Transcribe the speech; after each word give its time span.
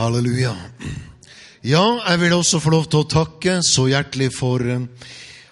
Halleluja. 0.00 0.54
Ja, 1.60 1.82
jeg 2.08 2.20
vil 2.22 2.32
også 2.32 2.56
få 2.62 2.70
lov 2.72 2.86
til 2.88 3.02
å 3.02 3.08
takke 3.10 3.58
så 3.66 3.82
hjertelig 3.90 4.30
for 4.32 4.62
eh, 4.64 4.86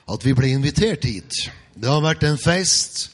at 0.08 0.22
vi 0.24 0.32
ble 0.32 0.48
invitert 0.54 1.04
hit. 1.04 1.34
Det 1.76 1.90
har 1.90 2.00
vært 2.00 2.24
en 2.24 2.38
fest 2.40 3.10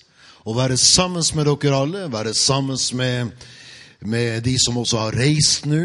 å 0.47 0.55
være 0.55 0.77
sammen 0.79 1.25
med 1.35 1.49
dere 1.51 1.81
alle, 1.81 2.05
være 2.13 2.37
sammen 2.39 2.79
med, 2.95 3.33
med 4.07 4.45
de 4.47 4.55
som 4.63 4.79
også 4.79 5.01
har 5.01 5.19
reist 5.19 5.67
nå. 5.67 5.83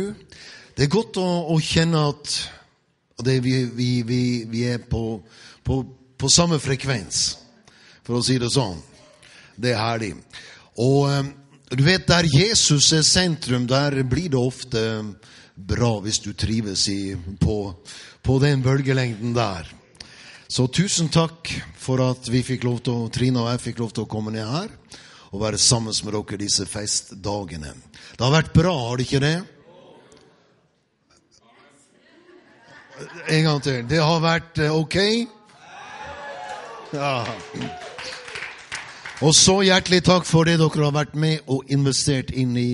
Det 0.77 0.85
er 0.85 0.91
godt 0.93 1.17
å, 1.17 1.25
å 1.50 1.58
kjenne 1.58 2.04
at 2.12 2.36
det, 3.26 3.40
vi, 3.42 3.56
vi, 3.74 3.90
vi, 4.06 4.22
vi, 4.52 4.62
er 4.70 4.86
på, 4.86 5.18
på, 5.66 5.79
på, 6.13 6.29
samme 6.29 6.62
frekvens, 6.62 7.40
for 8.06 8.20
å 8.20 8.22
si 8.22 8.38
det 8.38 8.52
sånn. 8.54 8.78
Det 9.58 9.74
er 9.74 9.81
herlig. 9.81 10.13
Og 10.78 11.10
eh, 11.10 11.34
du 11.74 11.84
vet, 11.90 12.06
der 12.06 12.29
Jesus 12.29 12.92
er 12.94 13.02
sentrum, 13.02 13.66
der 13.70 13.97
blir 14.06 14.29
det 14.29 14.40
ofte 14.42 14.86
bra 15.67 15.97
hvis 16.03 16.21
du 16.23 16.31
trives 16.34 16.88
i, 16.91 17.16
på, 17.41 17.57
på 18.23 18.39
den 18.39 18.63
bølgelengden 18.63 19.35
der. 19.35 19.67
Så 20.49 20.65
tusen 20.73 21.11
takk 21.13 21.51
for 21.77 22.01
at 22.01 22.29
vi 22.31 22.41
fikk 22.45 22.65
lov 22.65 22.79
til 22.85 23.09
Trine 23.13 23.43
og 23.43 23.51
jeg 23.51 23.63
fikk 23.67 23.84
lov 23.84 23.93
til 23.93 24.07
å 24.07 24.09
komme 24.09 24.34
ned 24.34 24.48
her 24.49 24.71
og 25.29 25.43
være 25.43 25.59
sammen 25.61 25.93
med 26.05 26.15
dere 26.15 26.39
disse 26.41 26.65
festdagene. 26.65 27.75
Det 28.17 28.25
har 28.25 28.34
vært 28.34 28.55
bra, 28.55 28.73
har 28.87 28.98
det 28.98 29.05
ikke 29.05 29.21
det? 29.21 29.35
En 33.29 33.45
gang 33.45 33.62
til. 33.63 33.84
Det 33.87 33.99
har 34.01 34.23
vært 34.23 34.57
eh, 34.59 34.73
ok? 34.73 34.98
Ja. 36.98 37.13
Og 39.21 39.35
så 39.37 39.59
hjertelig 39.67 40.01
takk 40.07 40.26
for 40.26 40.49
det 40.49 40.57
dere 40.59 40.87
har 40.87 40.98
vært 40.98 41.13
med 41.13 41.45
og 41.45 41.70
investert 41.71 42.34
inn 42.34 42.57
i 42.57 42.71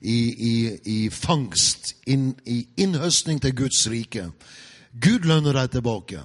i, 0.00 0.18
i, 0.50 0.54
i 0.84 0.98
fangst, 1.10 1.94
inn, 2.06 2.32
i 2.46 2.62
innhøstning 2.76 3.40
til 3.42 3.54
Guds 3.64 3.84
rike. 3.90 4.30
Gud 4.98 5.28
lønner 5.28 5.56
deg 5.58 5.78
tilbake. 5.78 6.24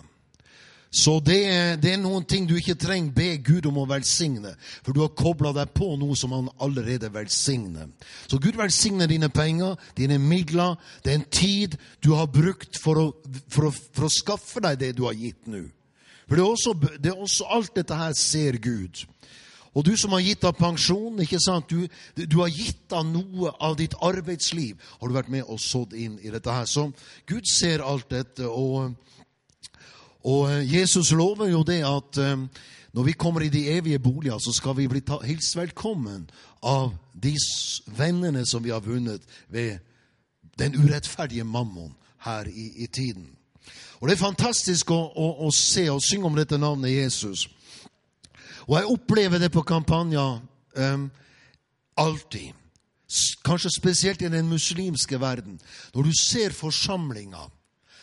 Så 0.93 1.15
det 1.25 1.39
er, 1.49 1.77
det 1.81 1.89
er, 1.95 1.97
noen 1.97 2.21
ting 2.29 2.45
du 2.45 2.53
ikke 2.53 2.75
trenger 2.77 3.15
be 3.15 3.29
Gud 3.41 3.65
om 3.65 3.79
å 3.81 3.87
velsigne, 3.89 4.51
for 4.85 4.93
du 4.93 4.99
har 5.01 5.15
kobla 5.17 5.49
deg 5.57 5.71
på 5.73 5.87
noe 5.97 6.13
som 6.17 6.35
han 6.35 6.51
allerede 6.61 7.09
velsigner. 7.15 7.87
Så 8.29 8.37
Gud 8.37 8.59
velsigner 8.59 9.09
dine 9.09 9.31
penger, 9.33 9.73
dine 9.97 10.19
midler. 10.21 10.77
Det 11.01 11.15
er 11.15 11.17
en 11.17 11.31
tid 11.33 11.79
du 12.05 12.11
har 12.13 12.29
brukt 12.29 12.77
for 12.77 13.01
å, 13.01 13.07
for 13.49 13.71
å, 13.71 13.73
for 13.73 14.05
å 14.05 14.13
skaffe 14.13 14.61
deg 14.61 14.77
det 14.83 14.91
du 14.99 15.07
har 15.07 15.17
gitt 15.17 15.49
nå. 15.49 15.63
For 16.27 16.37
det 16.37 16.45
er, 16.45 16.51
også, 16.51 16.75
det 17.01 17.09
er 17.09 17.25
også 17.25 17.49
alt 17.57 17.73
dette 17.73 17.97
her 17.97 18.13
ser 18.17 18.61
Gud. 18.61 19.01
Og 19.73 19.85
du 19.85 19.95
som 19.97 20.13
har 20.13 20.21
gitt 20.21 20.43
av 20.45 20.53
pensjon, 20.57 21.17
ikke 21.23 21.39
sant? 21.41 21.69
Du, 21.69 21.87
du, 22.25 22.37
har 22.41 22.51
gitt 22.53 22.93
av 22.93 23.07
noe 23.09 23.53
av 23.57 23.77
ditt 23.79 23.95
arbeidsliv. 24.05 24.77
Har 24.99 25.09
du 25.09 25.15
vært 25.15 25.31
med 25.33 25.49
og 25.49 25.61
sådd 25.61 25.95
inn 25.97 26.19
i 26.21 26.33
dette 26.33 26.53
her? 26.53 26.69
Så 26.69 26.91
Gud 27.29 27.49
ser 27.49 27.81
alt 27.81 28.11
dette. 28.13 28.45
Og, 28.45 28.93
og 30.29 30.53
Jesus 30.69 31.11
lover 31.17 31.49
jo 31.49 31.63
det 31.65 31.81
at 31.89 32.21
um, 32.21 32.45
når 32.93 33.03
vi 33.09 33.17
kommer 33.17 33.41
i 33.41 33.49
de 33.49 33.65
evige 33.73 33.99
boliger, 33.99 34.37
så 34.37 34.53
skal 34.53 34.77
vi 34.77 34.87
bli 34.87 35.01
hilst 35.25 35.57
velkommen 35.57 36.29
av 36.61 36.93
de 37.13 37.33
vennene 37.97 38.45
som 38.45 38.63
vi 38.63 38.69
har 38.69 38.85
vunnet 38.85 39.25
ved 39.49 39.79
den 40.61 40.77
urettferdige 40.77 41.43
mammon 41.43 41.95
her 42.21 42.45
i, 42.45 42.83
i 42.83 42.87
tiden. 42.87 43.31
Og 43.99 44.07
Det 44.07 44.13
er 44.13 44.21
fantastisk 44.21 44.91
å, 44.91 44.99
å, 45.15 45.27
å 45.47 45.51
se 45.51 45.87
og 45.89 46.01
synge 46.03 46.29
om 46.29 46.37
dette 46.37 46.57
navnet 46.61 46.91
Jesus. 46.91 47.47
Og 48.67 48.77
jeg 48.77 48.91
opplever 48.91 49.41
det 49.41 49.51
på 49.51 49.65
kampanjer 49.67 50.39
um, 50.77 51.09
alltid. 51.97 52.53
Kanskje 53.45 53.73
spesielt 53.75 54.21
i 54.21 54.31
den 54.31 54.49
muslimske 54.49 55.19
verden. 55.21 55.59
Når 55.93 56.09
du 56.09 56.13
ser 56.17 56.55
forsamlinga, 56.55 57.43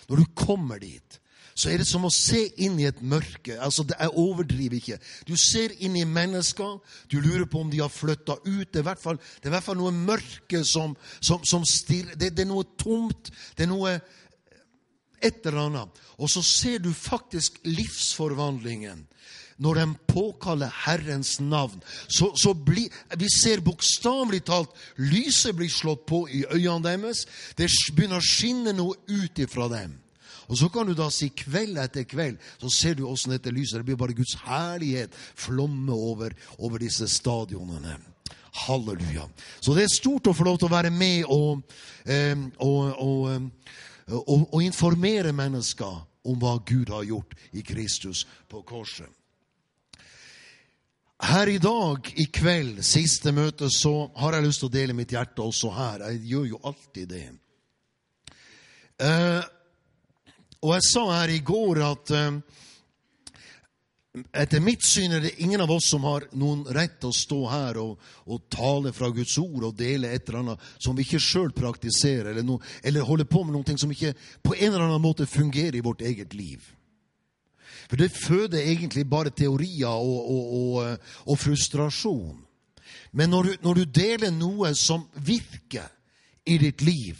når 0.08 0.16
du 0.16 0.24
kommer 0.36 0.78
dit, 0.78 1.20
så 1.60 1.68
er 1.68 1.80
det 1.80 1.88
som 1.88 2.06
å 2.06 2.12
se 2.14 2.40
inn 2.62 2.78
i 2.80 2.86
et 2.88 3.00
mørke. 3.02 3.56
Altså, 3.60 3.84
Jeg 3.88 4.16
overdriver 4.16 4.78
ikke. 4.78 4.98
Du 5.28 5.36
ser 5.36 5.74
inn 5.84 5.96
i 5.98 6.06
mennesker. 6.08 6.78
Du 7.10 7.20
lurer 7.20 7.44
på 7.44 7.60
om 7.60 7.70
de 7.70 7.82
har 7.82 7.92
flytta 7.92 8.38
ut. 8.46 8.70
Det 8.72 8.80
er 8.80 8.96
fall, 8.96 9.18
det 9.18 9.48
er 9.48 9.52
i 9.52 9.56
hvert 9.56 9.66
fall 9.66 9.80
noe 9.80 9.92
mørke 9.92 10.62
som, 10.64 10.96
som, 11.20 11.44
som 11.44 11.66
stirrer 11.66 12.16
det, 12.16 12.32
det, 12.36 12.46
er 12.46 12.52
noe 12.52 12.64
tomt. 12.80 13.32
Det 13.56 13.66
er 13.66 13.72
noe 13.72 13.98
et 15.20 15.46
eller 15.46 15.66
annet. 15.66 16.00
Og 16.16 16.30
så 16.32 16.42
ser 16.44 16.80
du 16.80 16.92
faktisk 16.96 17.60
livsforvandlingen 17.66 19.04
når 19.60 19.80
de 19.80 19.86
påkaller 20.08 20.72
Herrens 20.86 21.36
navn, 21.40 21.82
så, 22.08 22.32
så 22.36 22.54
bli, 22.54 22.88
Vi 23.18 23.28
ser 23.28 23.60
bokstavelig 23.60 24.44
talt 24.48 24.76
lyset 24.96 25.56
blir 25.56 25.68
slått 25.68 26.06
på 26.08 26.24
i 26.28 26.44
øynene 26.48 26.88
deres. 26.88 27.26
Det 27.56 27.68
begynner 27.96 28.20
å 28.20 28.24
skinne 28.24 28.72
noe 28.76 28.96
ut 29.08 29.38
ifra 29.38 29.68
dem. 29.72 29.98
Og 30.50 30.58
Så 30.58 30.68
kan 30.68 30.86
du 30.86 30.96
da 30.98 31.06
si 31.14 31.28
kveld 31.30 31.78
etter 31.78 32.08
kveld, 32.08 32.40
så 32.58 32.70
ser 32.74 32.96
du 32.98 33.04
åssen 33.06 33.30
dette 33.30 33.52
lyset 33.54 33.78
Det 33.78 33.86
blir 33.92 34.00
bare 34.00 34.16
Guds 34.16 34.34
herlighet 34.42 35.14
flomme 35.14 35.92
over, 35.92 36.34
over 36.58 36.82
disse 36.82 37.06
stadionene. 37.08 38.00
Halleluja. 38.66 39.28
Så 39.60 39.76
det 39.76 39.84
er 39.84 39.94
stort 39.94 40.26
å 40.26 40.34
få 40.34 40.48
lov 40.48 40.58
til 40.58 40.66
å 40.66 40.74
være 40.74 40.90
med 40.90 41.28
og, 41.30 41.62
eh, 42.02 42.34
og, 42.58 42.98
og, 42.98 43.76
og, 44.10 44.48
og 44.50 44.62
informere 44.64 45.30
mennesker 45.30 46.02
om 46.26 46.42
hva 46.42 46.58
Gud 46.66 46.90
har 46.90 47.06
gjort 47.06 47.38
i 47.54 47.62
Kristus 47.62 48.26
på 48.50 48.64
korset. 48.66 49.19
Her 51.20 51.48
i 51.52 51.58
dag, 51.60 52.06
i 52.16 52.24
kveld, 52.32 52.78
siste 52.86 53.32
møte, 53.36 53.68
så 53.68 54.08
har 54.16 54.38
jeg 54.38 54.46
lyst 54.46 54.62
til 54.62 54.70
å 54.70 54.72
dele 54.72 54.96
mitt 54.96 55.12
hjerte 55.12 55.44
også 55.44 55.72
her. 55.76 56.06
Jeg 56.08 56.22
gjør 56.30 56.46
jo 56.54 56.60
alltid 56.70 57.10
det. 57.12 57.26
Eh, 59.04 59.42
og 60.64 60.72
jeg 60.76 60.86
sa 60.88 61.04
her 61.12 61.32
i 61.32 61.42
går 61.44 61.82
at 61.84 62.14
eh, 62.16 62.40
etter 64.32 64.64
mitt 64.64 64.84
syn 64.84 65.18
er 65.18 65.26
det 65.26 65.36
ingen 65.44 65.60
av 65.60 65.70
oss 65.76 65.90
som 65.92 66.08
har 66.08 66.24
noen 66.40 66.64
rett 66.72 66.96
til 67.02 67.12
å 67.12 67.18
stå 67.20 67.38
her 67.52 67.78
og, 67.84 68.00
og 68.24 68.48
tale 68.52 68.96
fra 68.96 69.12
Guds 69.14 69.36
ord 69.44 69.68
og 69.68 69.76
dele 69.76 70.10
et 70.10 70.24
eller 70.28 70.40
annet 70.40 70.66
som 70.80 70.96
vi 70.96 71.04
ikke 71.04 71.20
sjøl 71.20 71.52
praktiserer, 71.56 72.32
eller, 72.32 72.48
no, 72.48 72.58
eller 72.82 73.04
holder 73.04 73.28
på 73.28 73.44
med 73.44 73.58
noe 73.58 73.76
som 73.80 73.92
ikke 73.92 74.16
på 74.40 74.56
en 74.56 74.72
eller 74.72 74.88
annen 74.88 75.04
måte 75.04 75.28
fungerer 75.28 75.76
i 75.76 75.84
vårt 75.84 76.00
eget 76.00 76.32
liv. 76.32 76.64
For 77.90 77.98
det 77.98 78.12
føder 78.14 78.62
egentlig 78.62 79.02
bare 79.10 79.32
teorier 79.34 79.90
og, 79.90 80.30
og, 80.30 80.52
og, 80.54 81.08
og 81.26 81.38
frustrasjon. 81.38 82.38
Men 83.12 83.32
når 83.34 83.42
du, 83.42 83.56
når 83.62 83.80
du, 83.80 83.84
deler 83.84 84.30
noe 84.30 84.70
som 84.78 85.08
virker 85.26 85.88
i 86.46 86.58
ditt 86.62 86.84
liv, 86.86 87.18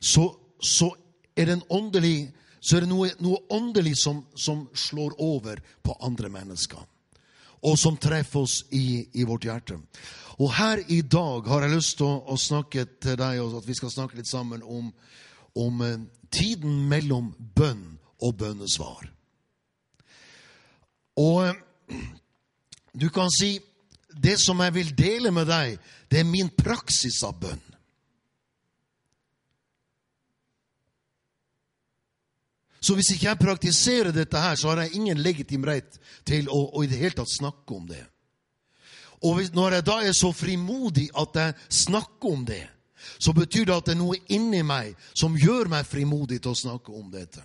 så, 0.00 0.30
så 0.56 0.88
er 1.36 1.52
det, 1.52 1.58
åndelig, 1.68 2.32
så 2.60 2.78
er 2.78 2.86
det 2.86 2.90
noe, 2.90 3.12
noe 3.20 3.42
åndelig 3.52 3.98
som, 4.00 4.24
som, 4.34 4.64
slår 4.72 5.14
over 5.20 5.60
på 5.84 5.96
andre 6.00 6.32
mennesker. 6.32 6.80
Og 7.62 7.76
som 7.78 8.00
treffer 8.00 8.42
oss 8.42 8.62
i, 8.72 9.04
i, 9.12 9.28
vårt 9.28 9.44
hjerte. 9.44 9.76
Og 10.40 10.54
her 10.56 10.80
i 10.88 11.02
dag 11.04 11.46
har 11.52 11.66
jeg 11.66 11.76
lyst 11.76 11.98
til 12.00 12.08
å, 12.08 12.22
å 12.32 12.40
snakke 12.40 12.88
til 12.96 13.20
deg, 13.20 13.44
og 13.44 13.60
at 13.60 13.68
vi 13.68 13.76
skal 13.76 13.92
snakke 13.92 14.18
litt 14.18 14.30
sammen 14.30 14.64
om, 14.64 14.88
om 15.60 15.84
eh, 15.84 16.00
tiden 16.32 16.86
mellom 16.88 17.34
bønn 17.54 18.00
og 18.24 18.40
bønnesvar. 18.40 19.12
Og 21.20 21.48
eh, 21.48 21.98
du 22.92 23.08
kan 23.12 23.30
si 23.32 23.58
det 24.22 24.38
som 24.40 24.60
jeg 24.60 24.74
vil 24.74 24.94
dele 24.96 25.32
med 25.32 25.48
deg, 25.48 25.76
det 26.10 26.20
er 26.20 26.28
min 26.28 26.50
praksis 26.52 27.22
av 27.24 27.38
bønn. 27.40 27.62
Så 32.82 32.96
hvis 32.98 33.12
ikke 33.14 33.28
jeg 33.28 33.38
praktiserer 33.38 34.10
dette 34.10 34.38
her, 34.42 34.56
så 34.58 34.72
har 34.72 34.82
jeg 34.82 34.96
ingen 34.98 35.20
legitim 35.22 35.64
rett 35.64 36.00
til 36.26 36.48
å, 36.50 36.64
å 36.74 36.82
i 36.82 36.90
det 36.90 36.98
hele 36.98 37.14
tatt 37.14 37.30
snakke 37.30 37.76
om 37.76 37.86
det. 37.86 38.02
Og 39.22 39.36
hvis, 39.38 39.52
når 39.54 39.78
jeg 39.78 39.86
da 39.86 40.00
er 40.02 40.16
så 40.18 40.32
frimodig 40.34 41.06
at 41.14 41.38
jeg 41.38 41.54
snakker 41.70 42.32
om 42.32 42.42
det, 42.46 42.64
så 43.22 43.32
betyr 43.32 43.68
det 43.68 43.76
at 43.76 43.86
det 43.86 43.94
er 43.94 44.00
noe 44.02 44.18
inni 44.34 44.64
meg 44.66 44.96
som 45.14 45.38
gjør 45.38 45.70
meg 45.70 45.86
frimodig 45.86 46.40
til 46.42 46.52
å 46.52 46.58
snakke 46.58 46.94
om 46.94 47.06
dette. 47.10 47.44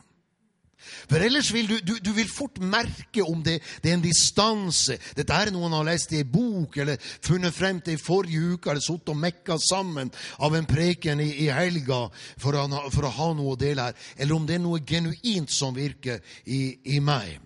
For 0.77 1.23
ellers 1.23 1.49
vil 1.53 1.67
du, 1.69 1.77
du, 1.81 1.95
du, 2.03 2.11
vil 2.13 2.29
fort 2.29 2.59
merke 2.61 3.23
om 3.25 3.41
det, 3.43 3.57
det, 3.83 3.91
er 3.91 3.97
en 3.97 4.03
distanse. 4.03 4.97
Dette 5.17 5.33
er 5.33 5.51
noen 5.51 5.73
har 5.73 5.87
lest 5.87 6.13
i 6.13 6.21
en 6.21 6.29
bok 6.31 6.77
eller 6.83 7.01
funnet 7.01 7.55
frem 7.55 7.81
til 7.83 7.97
i 7.97 8.01
forrige 8.01 8.53
uke, 8.53 8.71
eller 8.71 8.83
sittet 8.83 9.13
og 9.13 9.19
mekka 9.19 9.57
sammen 9.61 10.11
av 10.45 10.55
en 10.55 10.69
preken 10.69 11.23
i, 11.23 11.31
i 11.47 11.49
helga 11.53 12.05
for 12.39 12.55
å, 12.55 12.67
for 12.93 13.09
å, 13.09 13.13
ha 13.17 13.29
noe 13.37 13.55
å 13.55 13.59
dele 13.59 13.89
her. 13.89 13.99
Eller 14.17 14.37
om 14.37 14.47
det 14.47 14.59
er 14.59 14.63
noe 14.63 14.83
genuint 14.85 15.51
som 15.53 15.75
virker 15.75 16.21
i, 16.45 16.61
i 16.95 17.01
meg. 17.03 17.39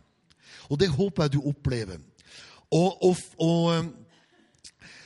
Og 0.70 0.80
det 0.80 0.92
håper 0.92 1.28
jeg 1.28 1.38
du 1.38 1.42
opplever. 1.52 2.00
Og, 2.72 3.04
og, 3.04 3.26
og 3.44 4.01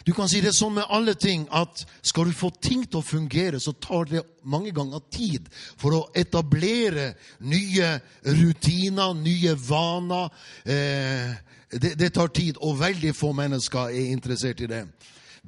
du 0.05 0.13
kan 0.13 0.29
si 0.29 0.37
det 0.43 0.51
sånn 0.53 0.75
med 0.77 0.91
alle 0.93 1.15
ting 1.17 1.47
at 1.49 1.81
skal 2.05 2.29
du 2.29 2.35
få 2.37 2.51
ting 2.61 2.83
til 2.85 2.99
å 2.99 3.05
fungere, 3.05 3.57
så 3.59 3.73
tar 3.73 4.05
det 4.11 4.21
mange 4.45 4.69
ganger 4.75 5.01
tid 5.09 5.47
for 5.81 5.97
å 5.97 6.03
etablere 6.13 7.15
nye 7.49 7.89
rutiner, 8.37 9.15
nye 9.17 9.55
vaner. 9.57 10.29
Eh, 10.61 11.33
det, 11.73 11.95
det, 11.97 12.11
tar 12.13 12.29
tid, 12.29 12.61
og 12.61 12.77
veldig 12.83 13.15
få 13.17 13.33
mennesker 13.33 13.89
er 13.89 14.13
interessert 14.13 14.61
i 14.61 14.69
det. 14.69 14.83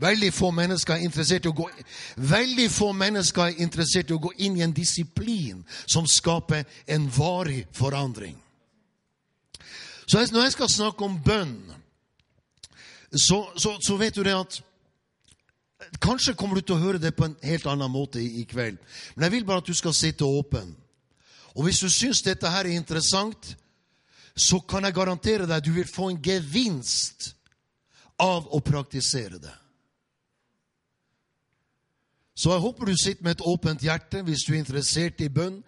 Veldig 0.01 0.33
få 0.33 0.50
mennesker 0.54 0.98
er 0.98 1.06
interessert 1.06 1.45
i 1.45 1.53
å 1.53 1.57
gå, 1.57 1.69
veldig 2.18 2.68
få 2.74 2.92
mennesker 2.98 3.48
er 3.48 3.62
interessert 3.62 4.10
i 4.10 4.18
å 4.18 4.21
gå 4.25 4.33
inn 4.45 4.57
i 4.57 4.65
en 4.65 4.74
disiplin 4.74 5.62
som 5.86 6.10
skaper 6.10 6.65
en 6.98 7.10
varig 7.13 7.68
forandring. 7.77 8.36
Så 10.07 10.25
når 10.31 10.48
jeg 10.48 10.57
skal 10.57 10.69
snakke 10.71 11.06
om 11.06 11.21
bønn, 11.21 11.57
så, 13.12 13.42
så, 13.56 13.77
så 13.81 13.98
vet 13.98 14.15
du 14.15 14.24
det 14.24 14.36
at 14.36 14.62
Kanskje 16.01 16.33
kommer 16.33 16.57
du 16.57 16.65
til 16.65 16.74
å 16.74 16.81
høre 16.81 16.98
det 16.98 17.12
på 17.13 17.27
en 17.27 17.36
helt 17.45 17.68
annen 17.69 17.92
måte 17.94 18.18
i, 18.18 18.42
i 18.42 18.45
kveld. 18.50 18.80
Men 19.13 19.27
jeg 19.27 19.33
vil 19.36 19.44
bare 19.45 19.62
at 19.62 19.68
du 19.69 19.77
skal 19.77 19.94
sitte 19.94 20.25
åpen. 20.25 20.71
Og 21.54 21.68
hvis 21.68 21.83
du 21.86 21.89
syns 21.89 22.24
dette 22.25 22.50
her 22.50 22.65
er 22.65 22.74
interessant, 22.74 23.51
så 24.33 24.57
kan 24.65 24.86
jeg 24.86 24.98
garantere 24.98 25.45
deg 25.45 25.59
at 25.59 25.65
du 25.65 25.71
vil 25.75 25.86
få 25.89 26.09
en 26.09 26.19
gevinst 26.21 27.31
av 28.21 28.50
å 28.54 28.62
praktisere 28.65 29.38
det. 29.42 29.53
Så 32.38 32.51
jeg 32.53 32.62
håper 32.62 32.86
du 32.86 32.98
sitter 32.98 33.25
med 33.25 33.38
et 33.38 33.45
åpent 33.50 33.81
hjerte 33.81 34.21
hvis 34.25 34.45
du 34.45 34.53
er 34.53 34.60
interessert 34.62 35.21
i 35.25 35.30
bønn. 35.33 35.62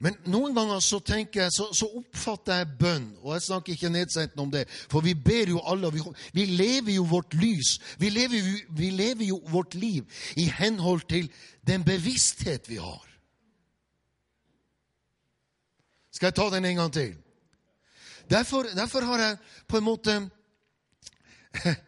Men 0.00 0.16
noen 0.32 0.54
ganger 0.56 0.80
så 0.80 0.98
jeg, 1.04 1.50
så, 1.52 1.66
så 1.76 1.86
oppfatter 1.98 2.62
jeg 2.62 2.76
bønn, 2.80 3.10
og 3.20 3.34
jeg 3.34 3.42
snakker 3.44 3.74
ikke 3.74 3.90
nedsettende 3.92 4.42
om 4.42 4.52
det, 4.52 4.64
for 4.88 5.04
vi 5.04 5.12
ber 5.14 5.52
jo 5.52 5.60
alle, 5.60 5.90
vi, 5.92 6.00
vi 6.32 6.46
lever 6.46 6.94
jo 6.94 7.04
vårt 7.04 7.34
lys, 7.36 7.74
vi 8.00 8.08
lever, 8.08 8.48
vi 8.76 8.90
lever 8.96 9.28
jo 9.28 9.42
vårt 9.52 9.74
liv 9.74 10.08
i 10.40 10.48
henhold 10.48 11.04
til 11.08 11.28
den 11.68 11.84
bevissthet 11.84 12.68
vi 12.70 12.80
har. 12.80 13.04
Skal 16.16 16.30
jeg 16.30 16.38
ta 16.40 16.48
den 16.56 16.64
en 16.64 16.80
gang 16.80 16.92
til? 16.92 17.14
Derfor, 18.30 18.62
derfor 18.62 19.04
har 19.04 19.18
jeg 19.18 19.36
på 19.68 19.76
en 19.76 19.84
måte 19.84 20.16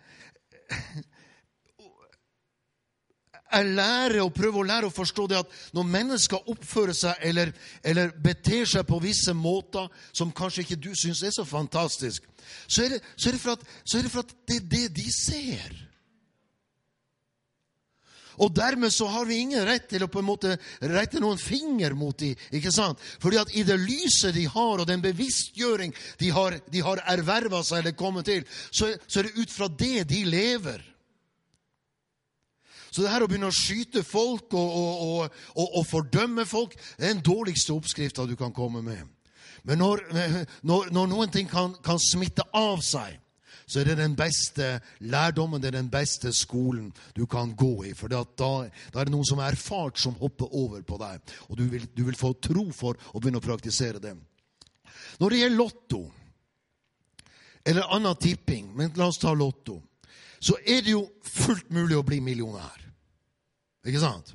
jeg 3.52 3.75
lærer 3.76 4.19
og 4.25 4.32
prøver 4.34 4.62
å 4.62 4.66
lære 4.69 4.88
å 4.88 4.94
forstå 4.94 5.26
det 5.31 5.38
at 5.43 5.56
når 5.76 5.88
mennesker 5.93 6.50
oppfører 6.52 6.96
seg 6.96 7.25
eller, 7.28 7.52
eller 7.84 8.12
beter 8.25 8.66
seg 8.69 8.87
på 8.88 9.00
visse 9.02 9.34
måter 9.37 9.88
som 10.12 10.32
kanskje 10.32 10.66
ikke 10.66 10.81
du 10.81 10.93
syns 10.96 11.22
er 11.26 11.34
så 11.34 11.44
fantastisk, 11.49 12.25
så 12.66 12.84
er, 12.84 12.96
det, 12.96 13.00
så, 13.16 13.31
er 13.31 13.40
at, 13.54 13.64
så 13.84 13.99
er, 13.99 14.04
det, 14.06 14.12
for 14.12 14.25
at 14.25 14.37
det 14.49 14.60
er 14.60 14.69
det 14.72 14.87
de 14.96 15.08
ser. 15.14 15.81
Og 18.40 18.52
dermed 18.56 18.93
så 18.93 19.06
har 19.12 19.26
vi 19.28 19.43
ingen 19.43 19.64
rett 19.69 19.90
til 19.90 20.05
å 20.05 20.10
på 20.10 20.22
en 20.22 20.28
måte 20.31 20.55
rette 20.88 21.20
noen 21.20 21.40
finger 21.40 21.93
mot 21.98 22.16
dem. 22.19 22.38
ikke 22.50 22.72
sant? 22.72 23.00
Fordi 23.20 23.40
at 23.43 23.52
i 23.55 23.64
det 23.69 23.76
lyset 23.81 24.34
de 24.34 24.46
har, 24.48 24.81
og 24.81 24.88
den 24.88 25.05
bevisstgjøring 25.05 25.93
de 26.20 26.31
har, 26.32 26.56
de 26.72 26.84
har 26.84 27.05
erverva 27.12 27.62
seg 27.66 27.82
eller 27.82 27.98
kommet 27.98 28.31
til, 28.31 28.46
så, 28.70 28.88
så 29.06 29.20
er 29.20 29.28
det 29.28 29.37
ut 29.44 29.52
fra 29.52 29.69
det 29.69 30.08
de 30.08 30.25
lever. 30.25 30.81
Så 32.93 33.00
det 33.00 33.09
her 33.09 33.25
å 33.25 33.29
begynne 33.31 33.49
å 33.49 33.56
skyte 33.56 34.03
folk 34.05 34.53
og, 34.53 34.77
og, 34.77 35.41
og, 35.56 35.77
og 35.81 35.85
fordømme 35.89 36.44
folk, 36.49 36.77
det 36.99 37.09
er 37.09 37.15
den 37.15 37.25
dårligste 37.25 37.73
oppskrifta 37.73 38.27
du 38.29 38.37
kan 38.37 38.53
komme 38.53 38.83
med. 38.85 39.06
Men 39.65 39.81
når, 39.81 40.03
når, 40.67 40.91
når 40.93 41.09
noen 41.09 41.33
ting 41.33 41.49
kan, 41.49 41.73
kan, 41.85 42.00
smitte 42.03 42.44
av 42.53 42.83
seg, 42.85 43.17
så 43.65 43.81
er 43.81 43.89
det 43.89 44.00
den 44.03 44.17
beste 44.19 44.75
lærdommen, 45.06 45.62
det 45.62 45.71
er 45.71 45.79
den 45.79 45.89
beste 45.93 46.35
skolen 46.37 46.91
du 47.17 47.25
kan 47.31 47.55
gå 47.56 47.71
i. 47.89 47.93
For 47.97 48.12
da, 48.12 48.25
da, 48.37 48.67
er 48.67 49.06
det 49.09 49.15
noen 49.15 49.29
som 49.29 49.41
er 49.41 49.55
erfart, 49.55 50.00
som 50.03 50.19
hopper 50.21 50.50
over 50.50 50.83
på 50.85 50.99
deg. 51.00 51.33
Og 51.49 51.56
du 51.61 51.65
vil, 51.73 51.87
du 51.94 52.03
vil 52.11 52.19
få 52.19 52.35
tro 52.43 52.67
for 52.77 52.99
å 53.15 53.23
begynne 53.23 53.41
å 53.41 53.47
praktisere 53.47 54.03
det. 54.03 54.17
Når 55.23 55.33
det 55.33 55.41
gjelder 55.41 55.61
Lotto, 55.62 56.03
eller 57.65 57.94
annen 57.94 58.19
tipping, 58.21 58.69
men 58.77 58.93
la 58.99 59.09
oss 59.09 59.23
ta 59.23 59.33
Lotto, 59.33 59.79
så 60.43 60.59
er 60.67 60.83
det 60.83 60.97
jo 60.97 61.06
fullt 61.23 61.71
mulig 61.71 61.97
å 61.97 62.05
bli 62.05 62.19
millionær. 62.21 62.81
Ikke 63.87 64.02
sant? 64.02 64.34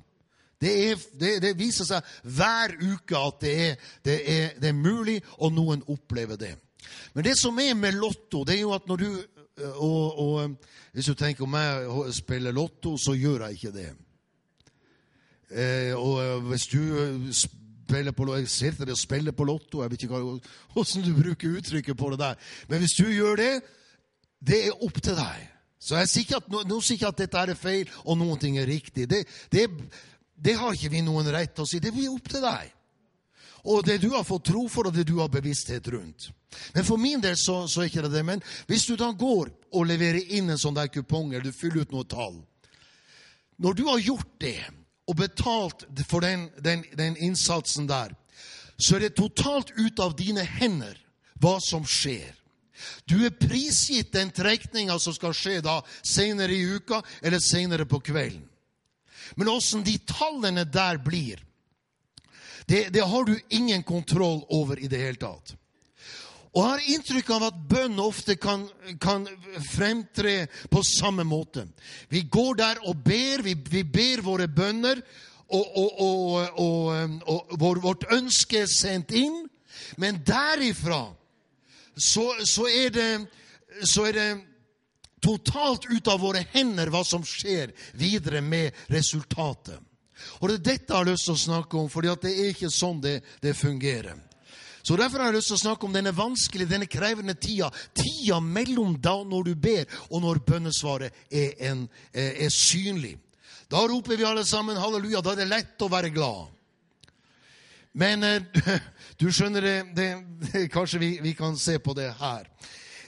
Det, 0.62 0.72
er, 0.90 1.02
det, 1.20 1.32
det, 1.42 1.54
viser 1.58 1.86
seg 1.86 2.06
hver 2.24 2.74
uke 2.82 3.20
at 3.20 3.42
det 3.44 3.54
er, 3.62 3.76
det, 4.06 4.16
er, 4.26 4.48
det 4.58 4.72
er, 4.72 4.78
mulig, 4.78 5.20
og 5.38 5.54
noen 5.54 5.84
opplever 5.94 6.40
det. 6.40 6.56
Men 7.14 7.28
det 7.28 7.36
som 7.38 7.60
er 7.62 7.76
med 7.78 8.00
Lotto, 8.00 8.42
det 8.48 8.58
er 8.58 8.64
jo 8.64 8.74
at 8.74 8.88
når 8.90 9.04
du 9.04 9.10
og, 9.58 10.20
og 10.20 10.58
Hvis 10.94 11.06
du 11.06 11.14
tenker 11.14 11.44
om 11.44 11.54
jeg 11.54 12.14
spiller 12.14 12.52
Lotto, 12.52 12.98
så 12.98 13.14
gjør 13.14 13.46
jeg 13.46 13.54
ikke 13.54 13.72
det. 13.72 13.88
Eh, 15.50 15.94
og 15.98 16.42
hvis 16.42 16.68
du 16.68 16.80
spiller 17.34 18.12
på 18.12 18.36
Jeg 18.36 18.50
ser 18.50 18.72
til 18.72 18.86
deg 18.86 18.94
å 18.94 19.00
spille 19.00 19.32
på 19.34 19.44
Lotto, 19.44 19.82
jeg 19.82 19.92
vet 19.92 20.04
ikke 20.04 20.22
hvordan 20.74 21.06
du 21.06 21.14
bruker 21.22 21.58
uttrykket 21.58 21.98
på 21.98 22.10
det 22.12 22.20
der. 22.20 22.36
Men 22.70 22.80
hvis 22.80 22.98
du 22.98 23.06
gjør 23.10 23.36
det, 23.36 23.54
det 24.48 24.66
er 24.68 24.84
opp 24.84 25.02
til 25.02 25.16
deg. 25.18 25.46
Så 25.80 25.98
jeg 26.00 26.10
sier 26.10 26.40
at, 26.40 26.48
noen 26.50 26.82
sier 26.82 26.98
ikke 26.98 27.12
at 27.12 27.22
dette 27.22 27.44
er 27.44 27.58
feil, 27.58 27.92
og 28.06 28.18
noen 28.18 28.40
ting 28.42 28.58
er 28.58 28.70
riktig. 28.70 29.06
Det, 29.10 29.24
det, 29.54 29.68
det 30.34 30.58
har 30.58 30.74
ikke 30.74 30.94
vi 30.96 31.04
noen 31.06 31.30
rett 31.34 31.54
til 31.56 31.68
å 31.68 31.70
si. 31.70 31.82
Det 31.84 31.94
blir 31.94 32.12
opp 32.14 32.30
til 32.32 32.44
deg. 32.44 32.74
Og 33.68 33.84
det 33.86 33.98
du 34.02 34.10
har 34.14 34.26
fått 34.26 34.48
tro 34.50 34.66
for, 34.72 34.88
og 34.88 34.96
det 34.96 35.06
du 35.10 35.18
har 35.20 35.32
bevissthet 35.32 35.88
rundt. 35.92 36.30
Men 36.74 36.86
for 36.88 37.02
min 37.02 37.22
del 37.22 37.36
så, 37.38 37.66
så 37.68 37.84
er 37.84 37.90
ikke 37.90 38.06
det 38.06 38.14
det. 38.16 38.26
Men 38.26 38.44
hvis 38.70 38.86
du 38.88 38.96
da 39.00 39.12
går 39.12 39.52
og 39.76 39.88
leverer 39.90 40.34
inn 40.38 40.50
en 40.50 40.62
sånn 40.62 40.78
der 40.78 40.92
kupong, 40.92 41.34
eller 41.34 41.50
du 41.50 41.56
fyller 41.56 41.84
ut 41.84 41.96
noe 41.96 42.08
tall 42.08 42.38
Når 43.58 43.74
du 43.74 43.84
har 43.90 44.00
gjort 44.00 44.34
det, 44.40 44.62
og 45.08 45.16
betalt 45.18 45.86
for 46.08 46.22
den, 46.22 46.50
den, 46.62 46.84
den 46.94 47.16
innsatsen 47.18 47.88
der, 47.88 48.14
så 48.78 48.96
er 48.96 49.08
det 49.08 49.16
totalt 49.18 49.72
ut 49.78 50.00
av 50.00 50.14
dine 50.20 50.44
hender 50.44 50.98
hva 51.42 51.58
som 51.64 51.86
skjer. 51.88 52.37
Du 53.06 53.20
er 53.26 53.36
prisgitt 53.36 54.12
den 54.14 54.32
trekninga 54.32 55.00
som 55.00 55.16
skal 55.16 55.36
skje 55.36 55.60
da 55.66 55.80
senere 56.06 56.54
i 56.54 56.64
uka 56.78 57.02
eller 57.22 57.42
senere 57.44 57.88
på 57.90 58.00
kvelden. 58.00 58.46
Men 59.36 59.52
åssen 59.52 59.84
de 59.84 59.98
tallene 60.08 60.64
der 60.64 61.00
blir, 61.04 61.42
det, 62.68 62.90
det, 62.90 63.02
har 63.02 63.24
du 63.24 63.40
ingen 63.50 63.84
kontroll 63.84 64.44
over 64.50 64.80
i 64.80 64.88
det 64.88 65.00
hele 65.00 65.20
tatt. 65.20 65.56
Og 66.58 66.64
jeg 66.64 66.72
har 66.72 66.86
inntrykk 66.94 67.30
av 67.36 67.44
at 67.52 67.58
bønn 67.70 68.00
ofte 68.02 68.36
kan, 68.42 68.64
kan, 69.00 69.28
fremtre 69.70 70.48
på 70.72 70.82
samme 70.84 71.24
måte. 71.28 71.68
Vi 72.10 72.24
går 72.32 72.58
der 72.58 72.82
og 72.90 73.04
ber, 73.06 73.44
vi, 73.46 73.54
vi 73.54 73.84
ber 73.84 74.24
våre 74.26 74.48
bønner, 74.48 75.04
og, 75.48 75.78
og, 75.80 76.58
og, 76.60 77.54
og 77.62 77.84
vårt 77.84 78.08
ønske 78.12 78.64
er 78.64 78.72
sendt 78.72 79.14
inn. 79.16 79.46
Men 80.02 80.20
derifra 80.26 81.06
så, 81.98 82.36
så, 82.46 82.68
er 82.70 82.94
det, 82.94 83.10
så 83.84 84.06
er 84.08 84.14
det 84.14 84.30
totalt 85.24 85.88
ut 85.90 86.08
av 86.08 86.22
våre 86.22 86.46
hender 86.54 86.92
hva 86.94 87.04
som 87.06 87.26
skjer 87.26 87.74
videre 87.98 88.42
med 88.42 88.76
resultatet. 88.94 89.80
Og 90.42 90.50
Det 90.50 90.56
er 90.56 90.66
dette 90.66 90.94
jeg 90.94 90.98
har 90.98 91.10
lyst 91.10 91.28
til 91.28 91.36
å 91.36 91.44
snakke 91.44 91.78
om, 91.78 91.90
for 91.90 92.06
det 92.06 92.32
er 92.32 92.54
ikke 92.54 92.72
sånn 92.74 93.02
det, 93.02 93.20
det, 93.42 93.54
fungerer. 93.58 94.18
Så 94.82 94.96
Derfor 94.98 95.20
har 95.20 95.32
jeg 95.32 95.42
lyst 95.42 95.52
til 95.52 95.58
å 95.60 95.66
snakke 95.66 95.86
om 95.86 95.94
denne 95.94 96.14
vanskelige, 96.16 96.72
denne 96.72 96.88
krevende 96.90 97.36
tida. 97.36 97.70
Tida 97.94 98.40
mellom 98.42 98.96
da 99.04 99.18
når 99.28 99.50
du 99.50 99.56
ber, 99.56 99.86
og 100.10 100.24
når 100.24 100.42
bønnesvaret 100.48 101.26
er, 101.30 101.54
en, 101.70 101.88
er 102.14 102.50
synlig. 102.54 103.18
Da 103.68 103.84
roper 103.84 104.16
vi 104.16 104.26
alle 104.26 104.46
sammen 104.48 104.80
halleluja. 104.80 105.22
Da 105.22 105.34
er 105.34 105.42
det 105.42 105.50
lett 105.52 105.84
å 105.84 105.92
være 105.92 106.14
glad. 106.16 106.54
Men 107.98 108.24
eh, 108.24 108.42
du 109.20 109.32
skjønner 109.34 109.62
det, 109.62 109.78
det 109.98 110.64
Kanskje 110.72 111.00
vi, 111.00 111.12
vi, 111.22 111.34
kan 111.34 111.58
se 111.58 111.80
på 111.80 111.94
det 111.98 112.12
her. 112.20 112.46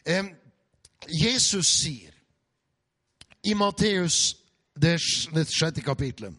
Eh, 0.06 0.32
Jesus 1.08 1.68
sier 1.68 2.14
i 3.44 3.54
Matteus, 3.54 4.36
det, 4.76 4.98
det 5.34 5.46
sjette 5.48 5.82
kapitlet 5.82 6.36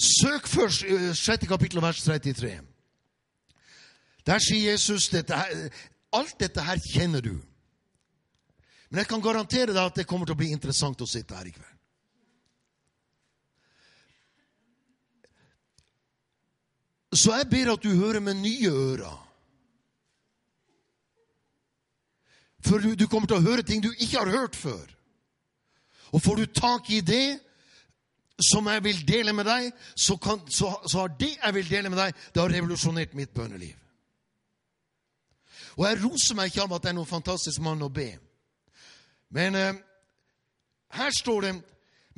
Søk 0.00 0.48
først 0.48 0.84
eh, 0.88 1.10
sjette 1.14 1.46
kapittel, 1.46 1.82
vers 1.82 2.00
33. 2.02 2.54
Der 4.26 4.38
sier 4.40 4.72
Jesus 4.72 5.08
dette 5.12 5.36
her, 5.36 5.68
Alt 6.12 6.40
dette 6.40 6.62
her 6.64 6.80
kjenner 6.94 7.20
du. 7.20 7.36
Men 8.90 9.04
jeg 9.04 9.06
kan 9.12 9.22
garantere 9.22 9.70
deg 9.70 9.84
at 9.84 10.00
det 10.00 10.06
kommer 10.08 10.26
til 10.26 10.34
å 10.34 10.40
bli 10.40 10.50
interessant 10.50 11.00
å 11.04 11.06
sitte 11.06 11.36
her 11.36 11.46
i 11.46 11.52
kveld. 11.54 11.69
Så 17.12 17.34
jeg 17.34 17.48
ber 17.50 17.72
at 17.72 17.82
du 17.82 17.90
hører 17.94 18.20
med 18.20 18.34
nye 18.34 18.70
ører. 18.70 19.26
For 22.60 22.78
du, 22.78 22.94
du, 22.94 23.06
kommer 23.08 23.26
til 23.26 23.40
å 23.40 23.44
høre 23.44 23.64
ting 23.66 23.82
du 23.82 23.90
ikke 23.90 24.18
har 24.18 24.30
hørt 24.30 24.56
før. 24.56 24.84
Og 26.12 26.22
får 26.22 26.36
du 26.36 26.46
tak 26.54 26.90
i 26.90 27.00
det 27.00 27.40
som 28.50 28.68
jeg 28.68 28.84
vil 28.84 29.00
dele 29.08 29.32
med 29.36 29.44
deg, 29.48 29.68
så, 29.96 30.16
kan, 30.16 30.40
så, 30.48 30.72
så 30.88 31.02
har 31.02 31.14
det 31.20 31.34
jeg 31.34 31.54
vil 31.54 31.70
dele 31.70 31.90
med 31.92 32.00
deg, 32.00 32.16
det 32.34 32.42
har 32.42 32.52
revolusjonert 32.52 33.14
mitt 33.18 33.34
bønneliv. 33.36 33.76
Og 35.76 35.86
jeg 35.86 36.00
roser 36.02 36.36
meg 36.36 36.50
ikke 36.50 36.64
av 36.64 36.74
at 36.76 36.86
jeg 36.86 36.92
er 36.92 36.98
noen 36.98 37.08
fantastisk 37.08 37.62
mann 37.64 37.84
å 37.84 37.90
be. 37.92 38.10
Men 39.34 39.56
eh, 39.56 39.82
her 40.98 41.12
står 41.14 41.46
det 41.46 41.52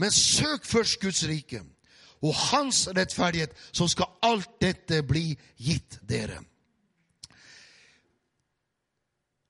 Men 0.00 0.10
søk 0.10 0.64
først 0.64 1.00
Guds 1.00 1.20
rike 1.28 1.60
og 2.22 2.34
hans 2.34 2.86
rettferdighet, 2.96 3.54
så 3.72 3.88
skal 3.90 4.12
alt 4.22 4.60
dette 4.60 5.02
bli 5.02 5.32
gitt 5.58 5.98
dere. 6.08 6.38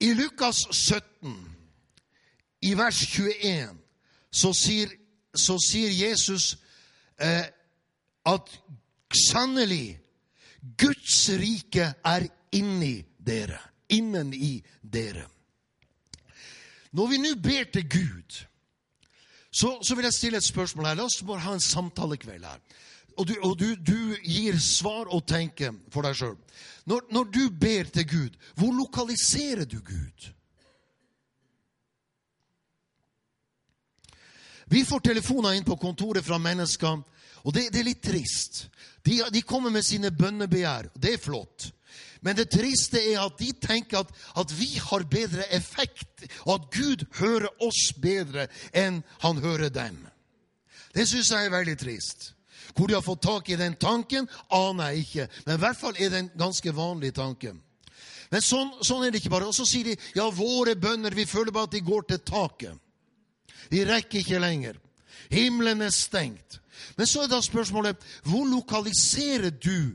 I 0.03 0.11
Lukas 0.17 0.65
17, 0.71 1.37
i 2.61 2.73
vers 2.77 2.99
21, 3.13 3.77
så 4.33 4.51
sier 4.57 4.91
så 5.33 5.57
sier 5.61 5.89
Jesus 5.89 6.53
eh, 7.17 7.45
at 8.25 8.49
sannelig 9.27 9.99
Guds 10.77 11.29
rike 11.41 11.89
er 12.05 12.27
inni 12.55 13.01
dere. 13.17 13.59
Innen 13.93 14.33
i 14.33 14.57
dere. 14.81 15.25
Når 16.93 17.07
vi 17.09 17.17
nå 17.21 17.33
ber 17.41 17.67
til 17.73 17.89
Gud, 17.89 18.37
så, 19.53 19.77
så, 19.85 19.95
vil 19.95 20.07
jeg 20.07 20.13
stille 20.17 20.39
et 20.41 20.45
spørsmål 20.45 20.87
her. 20.89 20.97
La 20.97 21.05
oss 21.05 21.21
bare 21.25 21.45
ha 21.45 21.53
en 21.53 21.61
samtalekveld 21.61 22.45
her. 22.47 22.61
Og, 23.13 23.27
du, 23.29 23.33
og 23.45 23.59
du, 23.59 23.75
du, 23.77 24.15
gir 24.25 24.57
svar 24.57 25.11
og 25.13 25.27
tenker 25.29 25.75
for 25.93 26.05
deg 26.05 26.17
sjøl. 26.17 26.37
Når, 26.89 27.03
når 27.13 27.27
du 27.29 27.43
ber 27.61 27.91
til 27.93 28.07
Gud, 28.09 28.39
hvor 28.57 28.73
lokaliserer 28.73 29.69
du 29.69 29.77
Gud? 29.85 30.31
Vi 34.73 34.81
får 34.87 35.03
telefoner 35.05 35.53
inn 35.53 35.67
på 35.67 35.77
kontoret 35.77 36.25
fra 36.25 36.39
mennesker, 36.41 37.03
og 37.43 37.53
det, 37.53 37.67
det 37.75 37.83
er 37.83 37.89
litt 37.91 38.01
trist. 38.01 38.63
De, 39.05 39.19
de, 39.29 39.41
kommer 39.45 39.69
med 39.69 39.85
sine 39.85 40.09
bønnebegjær. 40.15 40.89
Det 40.97 41.13
er 41.13 41.21
flott. 41.21 41.69
Men 42.23 42.37
det 42.39 42.49
triste 42.53 43.01
er 43.01 43.19
at 43.19 43.35
de 43.39 43.51
tenker 43.59 43.99
at, 43.99 44.11
at, 44.39 44.53
vi 44.55 44.69
har 44.79 45.03
bedre 45.11 45.43
effekt, 45.55 46.23
og 46.45 46.53
at 46.55 46.69
Gud 46.71 47.03
hører 47.19 47.49
oss 47.63 47.89
bedre 47.99 48.47
enn 48.71 49.01
han 49.25 49.41
hører 49.43 49.73
dem. 49.73 49.99
Det 50.95 51.07
syns 51.09 51.33
jeg 51.33 51.49
er 51.49 51.53
veldig 51.53 51.75
trist. 51.81 52.31
Hvor 52.73 52.87
de 52.87 52.95
har 52.95 53.05
fått 53.05 53.25
tak 53.25 53.49
i 53.51 53.59
den 53.59 53.75
tanken, 53.75 54.29
aner 54.49 54.93
jeg 54.93 55.03
ikke. 55.03 55.27
Men 55.45 55.57
i 55.57 55.61
hvert 55.65 55.79
fall 55.79 55.99
er 55.99 56.13
det 56.13 56.21
en 56.21 56.31
ganske 56.39 56.73
vanlig 56.73 57.11
tanke. 57.17 57.53
Men 58.31 58.41
sånn, 58.41 58.71
sånn 58.81 59.03
er 59.05 59.11
det 59.11 59.19
ikke 59.21 59.33
bare. 59.33 59.49
Og 59.49 59.57
så 59.57 59.65
sier 59.67 59.91
de 59.91 59.97
ja, 60.15 60.29
våre 60.33 60.77
bønner, 60.79 61.13
vi 61.13 61.27
føler 61.29 61.53
bare 61.53 61.69
at 61.69 61.75
de 61.75 61.83
går 61.85 62.07
til 62.09 62.23
taket. 62.25 62.79
De 63.69 63.83
rekker 63.85 64.23
ikke 64.23 64.41
lenger. 64.41 64.79
Himmelen 65.33 65.83
er 65.85 65.93
stengt. 65.93 66.59
Men 66.97 67.09
så 67.09 67.23
er 67.23 67.31
da 67.31 67.41
spørsmålet 67.43 68.01
hvor 68.25 68.47
lokaliserer 68.49 69.53
du 69.53 69.93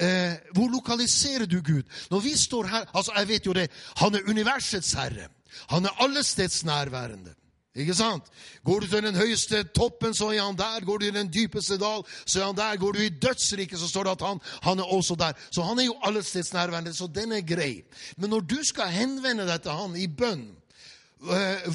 eh, 0.00 0.34
Hvor 0.54 0.68
lokaliserer 0.72 1.46
du 1.46 1.60
Gud? 1.62 1.82
Når 2.10 2.20
vi 2.20 2.36
står 2.36 2.66
her 2.66 2.84
altså 2.94 3.12
Jeg 3.16 3.28
vet 3.28 3.46
jo 3.46 3.52
det. 3.52 3.70
Han 3.96 4.14
er 4.14 4.28
universets 4.28 4.92
herre. 4.92 5.28
Han 5.68 5.84
er 5.84 6.02
allestedsnærværende. 6.02 7.34
Ikke 7.74 7.94
sant? 7.94 8.24
Går 8.64 8.80
du 8.80 8.86
til 8.86 9.02
den 9.02 9.16
høyeste 9.18 9.64
toppen, 9.74 10.14
så 10.14 10.28
er 10.30 10.44
han 10.44 10.56
der. 10.58 10.84
Går 10.86 10.98
du 10.98 11.06
i 11.06 11.14
den 11.14 11.30
dypeste 11.34 11.78
dal, 11.78 12.04
så 12.26 12.40
er 12.40 12.46
han 12.46 12.56
der. 12.56 12.76
Går 12.78 12.92
du 12.92 12.98
i 13.02 13.08
dødsriket, 13.08 13.78
så 13.78 13.88
står 13.88 14.04
det 14.04 14.10
at 14.10 14.26
han, 14.26 14.40
han 14.62 14.78
er 14.78 14.92
også 14.94 15.14
der. 15.18 15.32
Så 15.50 15.62
han 15.62 15.78
er 15.78 15.88
jo 15.88 15.96
allestedsnærværende, 16.02 16.94
så 16.94 17.10
den 17.14 17.32
er 17.32 17.42
grei. 17.42 17.82
Men 18.16 18.30
når 18.30 18.40
du 18.40 18.60
skal 18.62 18.94
henvende 18.94 19.46
deg 19.46 19.62
til 19.62 19.74
han 19.74 19.96
i 19.96 20.06
bønn, 20.06 20.46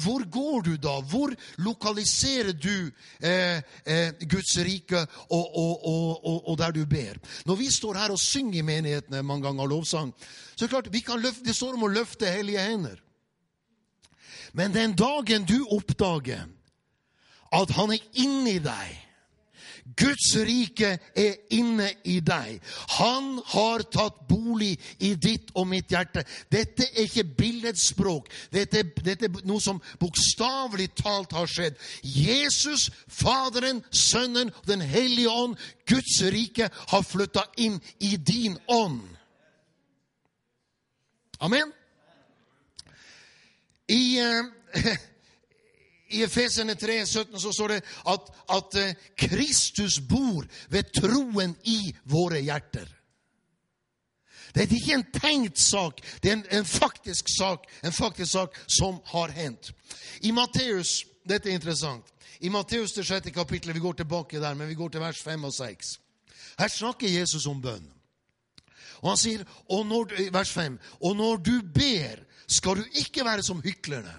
hvor 0.02 0.30
går 0.30 0.60
du 0.60 0.76
da? 0.76 1.00
Hvor 1.00 1.32
lokaliserer 1.58 2.52
du 2.52 2.90
eh, 3.22 3.62
eh, 3.84 4.12
Guds 4.30 4.58
rike 4.58 5.00
og, 5.30 5.56
og, 5.56 5.86
og, 5.86 6.48
og, 6.48 6.58
der 6.58 6.70
du 6.70 6.84
ber? 6.86 7.18
Når 7.46 7.54
vi 7.54 7.70
står 7.70 7.94
her 7.94 8.10
og 8.10 8.18
synger 8.18 8.58
i 8.58 8.62
menighetene 8.62 9.22
mange 9.22 9.46
ganger 9.48 9.66
lovsang, 9.66 10.14
så 10.56 10.64
er 10.64 10.66
det 10.66 10.70
klart 10.70 10.92
vi 10.92 11.00
kan 11.00 11.20
løfte, 11.20 11.44
det 11.44 11.56
står 11.56 11.74
om 11.74 11.88
å 11.88 11.92
løfte 11.92 12.30
hellige 12.30 12.62
hender. 12.62 13.02
Men 14.52 14.74
den 14.74 14.96
dagen 14.98 15.46
du 15.46 15.62
oppdager 15.70 16.46
at 17.52 17.70
han 17.74 17.92
er 17.94 18.02
inni 18.22 18.58
deg 18.62 19.09
Guds 19.84 20.34
rike 20.46 20.92
er 21.16 21.36
inne 21.54 21.88
i 22.04 22.18
deg. 22.24 22.60
Han 22.98 23.38
har 23.52 23.84
tatt 23.92 24.22
bolig 24.28 24.74
i 25.02 25.14
ditt 25.14 25.50
og 25.54 25.68
mitt 25.70 25.90
hjerte. 25.92 26.24
Dette 26.52 26.86
er 26.90 27.06
ikke 27.06 27.26
billedspråk. 27.38 28.30
Dette, 28.52 28.84
dette 29.04 29.28
er 29.28 29.48
noe 29.48 29.62
som 29.62 29.80
bokstavelig 30.00 30.90
talt 31.00 31.34
har 31.36 31.50
skjedd. 31.50 31.78
Jesus, 32.02 32.88
Faderen, 33.08 33.82
Sønnen 33.90 34.52
og 34.54 34.66
Den 34.70 34.84
hellige 34.84 35.30
ånd, 35.30 35.56
Guds 35.88 36.20
rike, 36.32 36.70
har 36.70 37.06
flytta 37.06 37.46
inn 37.58 37.80
i 37.98 38.16
din 38.16 38.58
ånd. 38.68 39.02
Amen. 41.40 41.72
I... 43.88 44.02
Uh, 44.20 44.96
i 46.10 46.22
Efesene 46.22 46.74
3, 46.74 47.06
17 47.06 47.40
så 47.40 47.52
står 47.52 47.74
det 47.74 47.82
at, 48.12 48.30
at 48.50 48.78
eh, 48.80 48.94
Kristus 49.18 50.00
bor 50.00 50.46
ved 50.68 50.90
troen 50.94 51.54
i 51.64 51.94
våre 52.10 52.40
hjerter. 52.42 52.88
Det 54.54 54.64
er 54.64 54.72
ikke 54.74 54.96
en 54.96 55.06
tenkt 55.14 55.60
sak, 55.62 56.00
det 56.22 56.32
er 56.32 56.36
en, 56.40 56.46
en, 56.58 56.66
faktisk 56.66 57.28
sak 57.30 57.68
en 57.86 57.94
faktisk 57.94 58.32
sak 58.32 58.56
som 58.66 58.98
har 59.12 59.30
hendt. 59.36 59.70
I 60.26 60.34
Matteus 60.34 61.04
Dette 61.30 61.50
er 61.50 61.54
interessant. 61.54 62.06
I 62.40 62.48
Matteus 62.48 62.94
det 62.96 63.04
sjette 63.06 63.30
kapittelet, 63.30 63.76
vi 63.76 63.82
går 63.84 63.98
tilbake 64.00 64.40
der, 64.40 64.54
men 64.56 64.68
vi 64.68 64.74
går 64.74 64.88
til 64.88 65.02
vers 65.02 65.18
5 65.22 65.44
og 65.44 65.52
6. 65.52 65.90
Her 66.58 66.68
snakker 66.72 67.12
Jesus 67.12 67.46
om 67.46 67.60
bønn. 67.62 67.84
Og 69.02 69.10
han 69.12 69.20
sier, 69.20 69.44
og 69.68 69.84
når, 69.86 70.14
vers 70.32 70.50
5, 70.50 70.78
og 71.04 71.16
når 71.16 71.36
du 71.44 71.52
ber, 71.74 72.24
skal 72.48 72.80
du 72.80 72.98
ikke 73.04 73.24
være 73.24 73.44
som 73.46 73.60
hyklerne 73.62 74.16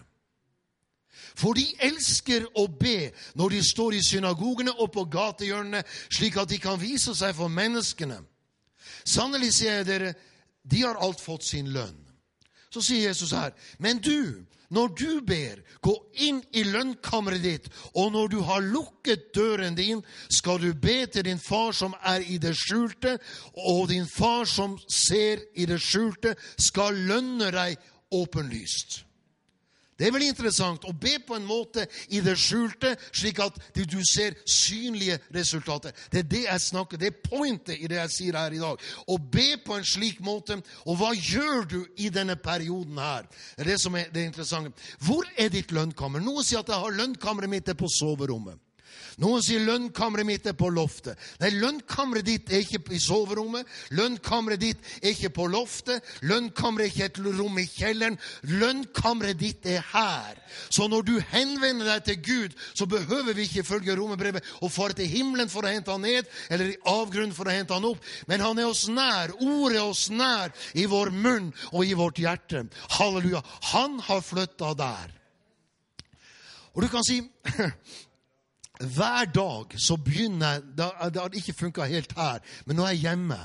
for 1.41 1.57
de 1.57 1.65
elsker 1.81 2.45
å 2.60 2.67
be 2.69 3.10
når 3.39 3.55
de 3.55 3.63
står 3.65 3.98
i 3.98 4.03
synagogene 4.05 4.75
og 4.77 4.91
på 4.93 5.07
gatehjørnene, 5.12 5.81
slik 6.13 6.38
at 6.38 6.51
de 6.51 6.62
kan 6.62 6.79
vise 6.81 7.15
seg 7.17 7.33
for 7.38 7.51
menneskene. 7.51 8.19
Sannelig 9.07 9.55
sier 9.57 9.81
jeg 9.81 9.89
dere, 9.89 10.13
de 10.62 10.86
har 10.86 11.01
alt 11.01 11.21
fått 11.21 11.48
sin 11.48 11.71
lønn. 11.74 11.98
Så 12.71 12.83
sier 12.86 13.10
Jesus 13.10 13.33
her, 13.36 13.51
men 13.83 14.00
du, 14.00 14.45
når 14.71 14.93
du 14.95 15.10
ber, 15.27 15.60
gå 15.83 15.91
inn 16.24 16.39
i 16.55 16.63
lønnkammeret 16.63 17.43
ditt, 17.43 17.67
og 18.00 18.13
når 18.13 18.31
du 18.31 18.38
har 18.48 18.63
lukket 18.63 19.33
døren 19.36 19.75
din, 19.75 20.00
skal 20.31 20.62
du 20.62 20.69
be 20.71 21.01
til 21.12 21.25
din 21.27 21.41
far 21.41 21.75
som 21.75 21.98
er 22.07 22.24
i 22.24 22.38
det 22.39 22.53
skjulte, 22.55 23.17
og 23.67 23.89
din 23.91 24.07
far 24.07 24.48
som 24.48 24.77
ser 24.88 25.43
i 25.60 25.67
det 25.67 25.81
skjulte, 25.83 26.38
skal 26.55 26.95
lønne 27.10 27.51
deg 27.51 27.75
åpenlyst. 28.15 29.01
Det 30.01 30.08
er 30.08 30.13
veldig 30.15 30.31
interessant 30.34 30.86
å 30.89 30.96
be 30.98 31.12
på 31.22 31.36
en 31.38 31.43
måte 31.46 31.84
i 32.10 32.24
det 32.25 32.34
skjulte, 32.41 32.96
slik 33.13 33.38
at 33.43 33.60
du 33.77 34.00
ser 34.01 34.34
synlige 34.50 35.20
resultater. 35.36 35.93
Det 36.10 36.24
er 36.24 36.31
det 36.31 36.41
jeg 36.48 36.63
snakker, 36.63 36.98
det 36.98 37.12
er 37.12 37.20
pointet 37.22 37.75
i 37.77 37.89
det 37.91 38.00
jeg 38.00 38.13
sier 38.15 38.39
her 38.39 38.55
i 38.58 38.63
dag. 38.63 38.81
Å 38.81 39.20
be 39.22 39.46
på 39.62 39.77
en 39.77 39.86
slik 39.86 40.17
måte. 40.25 40.58
Og 40.89 40.98
hva 40.98 41.12
gjør 41.13 41.70
du 41.70 41.77
i 42.01 42.10
denne 42.10 42.34
perioden 42.34 42.98
her? 42.98 43.29
Det 43.53 43.67
er 43.67 43.72
det 43.75 43.77
som 43.84 43.93
er 44.00 44.10
det 44.10 44.25
interessante. 44.31 44.74
Hvor 45.05 45.29
er 45.38 45.53
ditt 45.53 45.70
lønnkammer? 45.70 46.24
Noen 46.25 46.50
sier 46.50 46.65
at 46.65 46.74
jeg 46.74 46.81
har 46.81 46.98
lønnkammeret 46.98 47.53
mitt 47.53 47.70
på 47.77 47.93
soverommet. 47.93 48.58
Noen 49.20 49.44
sier 49.44 49.63
lønnkammeret 49.65 50.27
mitt 50.27 50.46
er 50.48 50.56
på 50.58 50.70
loftet. 50.72 51.20
Nei, 51.41 51.50
lønnkammeret 51.60 52.25
ditt 52.27 52.51
er 52.51 52.63
ikke 52.63 52.96
i 52.96 53.00
soverommet. 53.01 53.68
Lønnkammeret 53.98 54.62
ditt 54.62 54.91
er 55.01 55.12
ikke 55.12 55.34
på 55.36 55.48
loftet. 55.51 56.06
Lønnkammeret 56.24 56.88
er 56.88 56.94
ikke 56.94 57.10
et 57.10 57.20
rom 57.39 57.60
i 57.60 57.68
kjelleren. 57.68 58.20
Lønnkammeret 58.48 59.39
ditt 59.41 59.68
er 59.68 59.84
her. 59.91 60.39
Så 60.70 60.88
når 60.91 61.08
du 61.08 61.13
henvender 61.32 61.89
deg 61.91 62.06
til 62.08 62.22
Gud, 62.24 62.58
så 62.74 62.88
behøver 62.89 63.36
vi 63.36 63.48
ikke 63.50 63.68
følge 63.68 63.96
romerbrevet 64.00 64.48
og 64.62 64.72
fare 64.72 64.96
til 64.98 65.10
himmelen 65.12 65.51
for 65.51 65.68
å 65.68 65.74
hente 65.74 65.91
han 65.91 66.06
ned, 66.06 66.30
eller 66.50 66.72
i 66.72 66.80
avgrunnen 66.88 67.36
for 67.36 67.50
å 67.50 67.56
hente 67.56 67.75
han 67.75 67.88
opp. 67.91 68.03
Men 68.32 68.44
han 68.46 68.62
er 68.62 68.70
oss 68.72 68.88
nær. 68.91 69.36
Ordet 69.41 69.82
er 69.82 69.88
oss 69.88 70.08
nær 70.13 70.53
i 70.77 70.88
vår 70.89 71.12
munn 71.15 71.51
og 71.72 71.84
i 71.86 71.98
vårt 71.98 72.22
hjerte. 72.22 72.65
Halleluja. 72.98 73.44
Han 73.74 74.00
har 74.08 74.24
flytta 74.24 74.74
der. 74.77 75.18
Og 76.72 76.86
du 76.86 76.88
kan 76.88 77.03
si 77.03 77.20
hver 78.82 79.32
dag 79.34 79.74
så 79.78 79.98
begynner 79.98 80.60
jeg 80.60 80.62
Det 80.78 81.22
har 81.22 81.36
ikke 81.38 81.58
funka 81.58 81.88
helt 81.90 82.14
her, 82.18 82.40
men 82.66 82.80
nå 82.80 82.86
er 82.86 82.96
jeg 82.96 83.06
hjemme. 83.10 83.40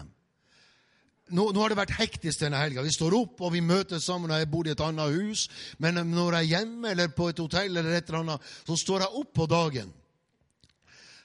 Nå, 1.26 1.48
nå, 1.50 1.58
har 1.58 1.72
det 1.72 1.78
vært 1.80 1.96
hektisk 1.98 2.44
denne 2.44 2.60
helga. 2.60 2.84
Vi 2.86 2.94
står 2.94 3.16
opp 3.18 3.40
og 3.42 3.50
vi 3.50 3.60
møtes 3.64 4.04
sammen. 4.06 4.30
og 4.30 4.38
Jeg 4.38 4.50
bor 4.50 4.66
i 4.68 4.70
et 4.70 4.82
annet 4.82 5.16
hus. 5.16 5.48
Men 5.82 5.98
når 6.06 6.36
jeg 6.36 6.44
er 6.44 6.52
hjemme 6.52 6.92
eller 6.92 7.08
på 7.16 7.26
et 7.32 7.40
hotell, 7.42 7.76
eller 7.76 7.96
et 7.96 8.06
eller 8.06 8.20
annet, 8.20 8.52
så 8.68 8.76
står 8.78 9.02
jeg 9.02 9.22
opp 9.22 9.32
på 9.34 9.48
dagen. 9.50 9.90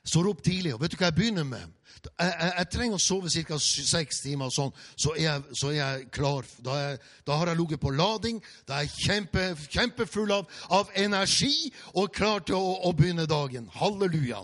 Står 0.04 0.32
opp 0.32 0.42
tidlig. 0.44 0.74
Og 0.74 0.82
vet 0.82 0.94
du 0.94 0.98
hva 0.98 1.12
jeg 1.12 1.18
begynner 1.18 1.46
med? 1.46 1.70
Jeg, 2.02 2.12
jeg, 2.18 2.54
jeg 2.58 2.70
trenger 2.74 2.98
å 2.98 3.04
sove 3.04 3.30
ca. 3.30 3.58
seks 3.62 4.24
timer, 4.24 4.50
og 4.50 4.56
sånn, 4.56 4.72
så, 4.96 5.14
er 5.14 5.26
jeg, 5.28 5.58
så 5.60 5.70
er 5.70 5.78
jeg 5.78 6.08
klar. 6.16 6.48
Da, 6.66 6.78
er, 6.88 7.12
da, 7.28 7.38
har 7.38 7.52
jeg 7.52 7.60
ligget 7.60 7.84
på 7.84 7.94
lading. 7.94 8.40
Da 8.66 8.80
er 8.80 8.88
jeg 8.88 9.06
kjempe, 9.06 9.46
kjempefull 9.70 10.34
av, 10.34 10.50
av, 10.74 10.90
energi 10.98 11.70
og 11.94 12.10
klar 12.16 12.42
til 12.48 12.58
å, 12.58 12.80
å, 12.90 12.94
begynne 12.98 13.28
dagen. 13.30 13.70
Halleluja. 13.78 14.42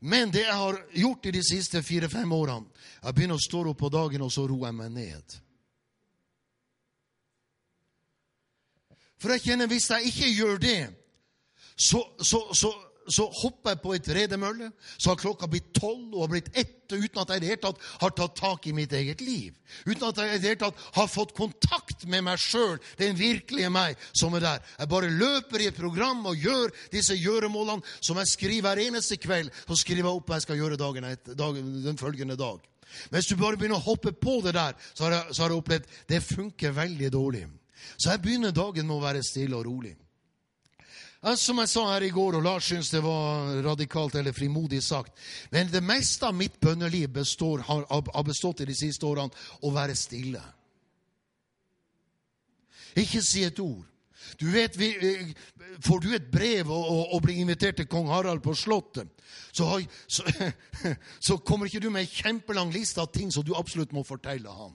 Men 0.00 0.34
det 0.34 0.42
jeg 0.46 0.58
har 0.58 0.80
gjort 0.96 1.28
i 1.28 1.34
de 1.36 1.42
siste 1.44 1.82
fire-fem 1.84 2.30
årene 2.32 2.70
Jeg 3.02 3.14
begynner 3.14 3.36
å 3.36 3.42
stå 3.44 3.60
opp 3.68 3.78
på 3.82 3.90
dagen, 3.92 4.24
og 4.24 4.32
så 4.32 4.46
roer 4.48 4.70
jeg 4.70 4.78
meg 4.80 4.92
ned. 4.96 5.40
For 9.20 9.36
jeg 9.36 9.44
kjenner 9.44 9.68
hvis 9.68 9.90
jeg 9.92 10.10
ikke 10.10 10.30
gjør 10.32 10.62
det, 10.64 10.80
så, 11.76 12.00
så, 12.24 12.40
så 12.56 12.72
så 13.12 13.26
hopper 13.42 13.74
jeg 13.74 13.80
på 13.82 13.94
ei 13.94 14.02
tredemølle, 14.04 14.70
så 14.96 15.12
har 15.12 15.20
klokka 15.20 15.48
blitt 15.50 15.72
tolv 15.76 16.14
og 16.14 16.24
har 16.24 16.32
blitt 16.34 16.50
ett, 16.54 16.76
uten 16.90 17.20
at 17.22 17.30
jeg 17.30 17.40
i 17.40 17.42
det 17.44 17.50
hele 17.52 17.62
tatt 17.62 17.82
har 18.02 18.14
tatt 18.18 18.36
tak 18.38 18.66
i 18.66 18.74
mitt 18.74 18.92
eget 18.96 19.20
liv. 19.22 19.54
Uten 19.86 20.08
at 20.08 20.18
jeg 20.18 20.32
i 20.32 20.40
det 20.40 20.52
hele 20.52 20.60
tatt 20.62 20.80
har 20.96 21.10
fått 21.10 21.34
kontakt 21.36 22.06
med 22.10 22.24
meg 22.26 22.40
sjøl, 22.42 22.80
den 22.98 23.18
virkelige 23.18 23.70
meg, 23.72 24.00
som 24.16 24.34
er 24.38 24.46
der. 24.46 24.64
Jeg 24.78 24.90
bare 24.90 25.12
løper 25.12 25.62
i 25.62 25.68
et 25.70 25.78
program 25.78 26.24
og 26.30 26.40
gjør 26.40 26.74
disse 26.92 27.16
gjøremålene 27.18 27.86
som 28.00 28.18
jeg 28.20 28.32
skriver 28.34 28.66
hver 28.68 28.82
eneste 28.88 29.20
kveld. 29.22 29.52
Så 29.68 29.78
skriver 29.82 30.06
jeg 30.06 30.18
opp 30.18 30.30
hva 30.30 30.40
jeg 30.40 30.48
skal 30.48 30.60
gjøre 30.60 30.80
dagen, 30.80 31.08
dagen, 31.38 31.72
den 31.84 32.00
følgende 32.00 32.38
dag. 32.40 32.60
Hvis 33.10 33.30
du 33.30 33.36
bare 33.38 33.58
begynner 33.58 33.78
å 33.78 33.86
hoppe 33.86 34.12
på 34.12 34.40
det 34.44 34.56
der, 34.56 34.74
så 34.94 35.06
har 35.06 35.16
jeg, 35.16 35.34
så 35.34 35.44
har 35.44 35.52
jeg 35.52 35.62
opplevd 35.62 35.90
det 36.10 36.22
funker 36.26 36.74
veldig 36.74 37.10
dårlig. 37.14 37.46
Så 37.96 38.10
jeg 38.12 38.22
begynner 38.22 38.54
dagen 38.54 38.88
med 38.88 38.98
å 38.98 39.04
være 39.04 39.22
stille 39.26 39.56
og 39.56 39.66
rolig. 39.68 39.94
Som 41.20 41.58
jeg 41.60 41.68
sa 41.68 41.82
her 41.90 42.06
i 42.06 42.12
går, 42.14 42.38
og 42.38 42.46
Lars 42.46 42.70
syns 42.70 42.88
det 42.94 43.02
var 43.04 43.58
radikalt 43.66 44.14
eller 44.16 44.32
frimodig 44.32 44.80
sagt 44.82 45.12
Men 45.52 45.68
det 45.68 45.82
meste 45.84 46.24
av 46.26 46.34
mitt 46.34 46.56
bønneliv 46.60 47.10
består, 47.12 47.60
har, 47.66 48.24
bestått 48.24 48.62
i 48.64 48.68
de 48.70 48.76
siste 48.76 49.04
årene 49.06 49.28
å 49.60 49.72
være 49.74 49.96
stille. 49.98 50.40
Ikke 52.96 53.20
si 53.22 53.44
et 53.44 53.60
ord. 53.60 53.84
Du 54.40 54.48
vet, 54.50 54.76
vi, 54.78 54.94
Får 55.84 56.00
du 56.00 56.14
et 56.14 56.30
brev 56.32 56.70
og, 56.70 56.88
og, 56.88 57.12
og, 57.14 57.22
blir 57.24 57.40
invitert 57.40 57.76
til 57.76 57.88
kong 57.88 58.08
Harald 58.08 58.42
på 58.44 58.54
Slottet, 58.56 59.08
så, 59.52 59.64
har, 59.64 59.84
så, 60.08 60.24
så 61.26 61.36
kommer 61.36 61.68
ikke 61.68 61.82
du 61.84 61.90
med 61.90 62.06
en 62.06 62.14
kjempelang 62.14 62.72
liste 62.72 63.00
av 63.00 63.12
ting 63.12 63.32
som 63.32 63.44
du 63.44 63.52
absolutt 63.56 63.92
må 63.92 64.04
fortelle 64.08 64.50
ham. 64.50 64.72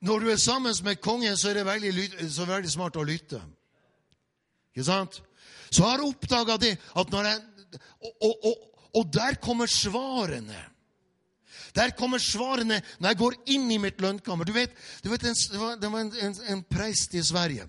Når 0.00 0.24
du 0.24 0.32
er 0.32 0.40
sammen 0.40 0.74
med 0.84 1.00
kongen, 1.04 1.36
så 1.36 1.50
er 1.50 1.60
det 1.60 1.68
veldig, 1.68 2.08
så 2.28 2.42
er 2.42 2.46
det 2.46 2.54
veldig 2.54 2.72
smart 2.72 2.96
å 3.00 3.06
lytte. 3.06 3.40
Ikke 4.76 4.84
sant? 4.90 5.22
Så 5.72 5.82
har 5.86 5.96
jeg 5.96 6.12
oppdaga 6.12 6.58
det 6.60 6.74
at 6.76 7.12
når 7.12 7.30
jeg 7.30 7.44
og, 7.76 8.10
og, 8.22 8.34
og, 8.44 8.82
og, 9.00 9.06
der 9.12 9.38
kommer 9.42 9.66
svarene. 9.66 10.58
Der 11.74 11.90
kommer 11.96 12.20
svarene 12.22 12.82
når 13.00 13.08
jeg 13.08 13.18
går 13.20 13.38
inn 13.56 13.70
i 13.72 13.78
mitt 13.80 14.00
lønnkammer. 14.00 14.44
Du 14.44 14.52
vet, 14.52 14.76
du 15.02 15.08
vet 15.10 15.24
en, 15.24 15.34
Det 15.80 15.90
var, 15.90 16.00
en, 16.00 16.12
en, 16.28 16.36
en 16.52 16.62
preist 16.64 17.14
i 17.14 17.24
Sverige. 17.24 17.66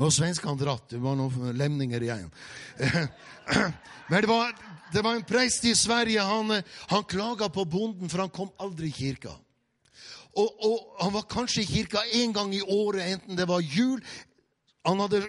Og 0.00 0.12
svenskene 0.12 0.56
dratt. 0.56 0.88
Det 0.90 1.00
var 1.00 1.16
noen 1.20 1.52
lemninger 1.56 2.02
igjen. 2.02 2.32
Men 4.10 4.24
det 4.24 4.28
var, 4.28 4.56
det 4.92 5.04
var 5.04 5.16
en 5.16 5.28
preist 5.28 5.64
i 5.68 5.74
Sverige. 5.76 6.24
Han, 6.24 6.56
han 6.88 7.04
klaga 7.04 7.48
på 7.52 7.64
bonden, 7.68 8.08
for 8.08 8.24
han 8.24 8.32
kom 8.32 8.50
aldri 8.58 8.88
i 8.88 8.96
kirka. 8.96 9.36
Og, 10.38 10.48
og, 10.64 10.76
han 11.02 11.12
var 11.12 11.28
kanskje 11.28 11.64
i 11.64 11.68
kirka 11.68 12.04
én 12.16 12.32
gang 12.32 12.54
i 12.54 12.62
året, 12.62 13.16
enten 13.16 13.36
det 13.36 13.48
var 13.50 13.60
jul 13.60 13.98
Han 14.86 15.00
hadde 15.02 15.24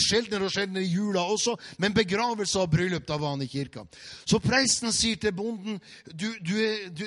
sjeldnere 0.00 0.46
og 0.46 0.52
sjeldnere 0.54 0.84
i 0.84 0.92
jula 0.92 1.24
også, 1.32 1.56
men 1.78 1.94
begravelse 1.96 2.60
og 2.60 2.70
bryllup, 2.72 3.06
da 3.08 3.18
var 3.20 3.34
han 3.34 3.44
i 3.44 3.48
kirka. 3.50 3.84
Så 4.24 4.40
presten 4.42 4.92
sier 4.92 5.20
til 5.20 5.34
bonden, 5.36 5.80
du, 6.06 6.28
du 6.44 6.54
er, 6.60 6.86
du, 6.92 7.06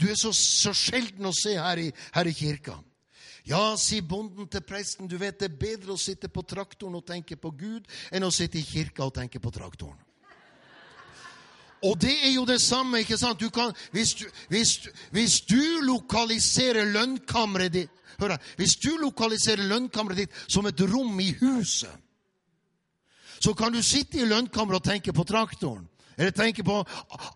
du 0.00 0.08
er 0.10 0.18
så, 0.18 0.32
så, 0.32 0.74
sjelden 0.74 1.28
å 1.28 1.34
se 1.36 1.56
her 1.58 1.82
i, 1.86 1.90
her 2.16 2.30
i 2.30 2.36
kirka. 2.36 2.78
Ja, 3.44 3.74
sier 3.76 4.04
bonden 4.08 4.48
til 4.48 4.64
presten, 4.64 5.08
du 5.08 5.18
vet 5.20 5.38
det 5.40 5.50
er 5.50 5.60
bedre 5.60 5.92
å 5.92 6.00
sitte 6.00 6.30
på 6.32 6.46
traktoren 6.48 6.96
og 6.96 7.04
tenke 7.04 7.36
på 7.36 7.52
Gud 7.52 7.88
enn 8.10 8.24
å 8.24 8.32
sitte 8.32 8.56
i 8.60 8.64
kirka 8.64 9.04
og 9.04 9.16
tenke 9.18 9.42
på 9.42 9.52
traktoren. 9.52 10.00
Og 11.84 12.00
det 12.00 12.14
er 12.26 12.32
jo 12.34 12.44
det 12.48 12.60
samme. 12.62 12.98
ikke 12.98 13.18
sant? 13.18 13.40
Du 13.40 13.50
kan, 13.50 13.72
hvis, 13.92 14.14
du, 14.14 14.24
hvis, 14.48 14.88
hvis 15.10 15.40
du 15.40 15.60
lokaliserer 15.82 16.84
lønnkammeret 16.84 17.72
ditt 17.72 18.00
Hør 18.14 18.30
her, 18.30 18.38
Hvis 18.56 18.76
du 18.76 18.96
lokaliserer 18.96 19.66
lønnkammeret 19.66 20.18
ditt 20.18 20.36
som 20.46 20.66
et 20.66 20.80
rom 20.80 21.20
i 21.20 21.32
huset, 21.40 21.90
så 23.40 23.54
kan 23.58 23.72
du 23.72 23.82
sitte 23.82 24.20
i 24.20 24.28
lønnkammeret 24.28 24.78
og 24.80 24.84
tenke 24.86 25.12
på 25.12 25.24
traktoren. 25.24 25.88
Eller 26.16 26.30
tenke 26.30 26.64
på 26.64 26.76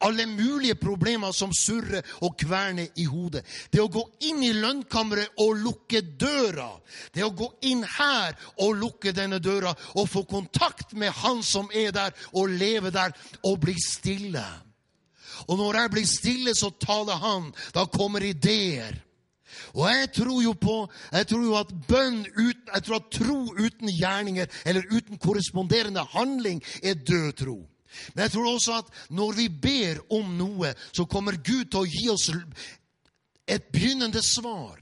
alle 0.01 0.27
mulige 0.27 0.75
problemer 0.79 1.33
som 1.33 1.53
surrer 1.55 2.07
og 2.23 2.37
kverner 2.39 2.93
i 2.97 3.07
hodet. 3.09 3.43
Det 3.73 3.83
å 3.83 3.91
gå 3.91 4.05
inn 4.29 4.43
i 4.47 4.53
lønnkammeret 4.55 5.41
og 5.43 5.59
lukke 5.65 6.03
døra, 6.21 6.71
det 7.15 7.25
å 7.27 7.35
gå 7.35 7.51
inn 7.71 7.83
her 7.99 8.37
og 8.63 8.79
lukke 8.79 9.13
denne 9.17 9.41
døra 9.43 9.75
og 9.95 10.09
få 10.11 10.25
kontakt 10.29 10.95
med 10.95 11.13
Han 11.19 11.43
som 11.43 11.71
er 11.75 11.91
der, 11.93 12.15
og 12.33 12.49
leve 12.49 12.91
der, 12.95 13.13
og 13.43 13.61
bli 13.61 13.75
stille. 13.83 14.45
Og 15.49 15.59
når 15.59 15.83
jeg 15.83 15.91
blir 15.91 16.07
stille, 16.07 16.55
så 16.55 16.71
taler 16.71 17.19
Han. 17.23 17.53
Da 17.75 17.87
kommer 17.87 18.23
ideer. 18.23 18.99
Og 19.75 19.89
jeg 19.89 20.11
tror 20.13 20.43
jo 20.43 20.53
på 20.61 20.77
jeg 21.13 21.27
tror 21.31 21.45
jo 21.45 21.57
at 21.59 21.73
bønn 21.89 22.21
uten, 22.37 22.69
jeg 22.75 22.85
tror 22.85 22.99
at 23.01 23.11
tro 23.13 23.39
uten 23.59 23.91
gjerninger 23.91 24.47
eller 24.65 24.87
uten 24.93 25.19
korresponderende 25.19 26.05
handling 26.15 26.63
er 26.83 26.95
død 26.95 27.33
tro. 27.43 27.59
Men 28.15 28.27
jeg 28.27 28.35
tror 28.35 28.51
også 28.51 28.81
at 28.83 28.93
når 29.15 29.39
vi 29.39 29.49
ber 29.49 30.03
om 30.15 30.35
noe, 30.39 30.75
så 30.93 31.07
kommer 31.09 31.41
Gud 31.41 31.71
til 31.71 31.83
å 31.83 31.89
gi 31.89 32.05
oss 32.13 32.29
et 33.49 33.73
begynnende 33.73 34.23
svar. 34.25 34.79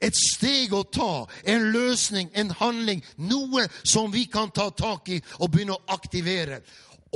Et 0.00 0.14
steg 0.14 0.72
å 0.74 0.84
ta, 0.86 1.26
en 1.50 1.70
løsning, 1.74 2.30
en 2.38 2.52
handling, 2.60 3.02
noe 3.18 3.66
som 3.82 4.12
vi 4.14 4.28
kan 4.30 4.50
ta 4.54 4.68
tak 4.70 5.10
i 5.10 5.18
og 5.40 5.50
begynne 5.50 5.74
å 5.74 5.94
aktivere. 5.94 6.60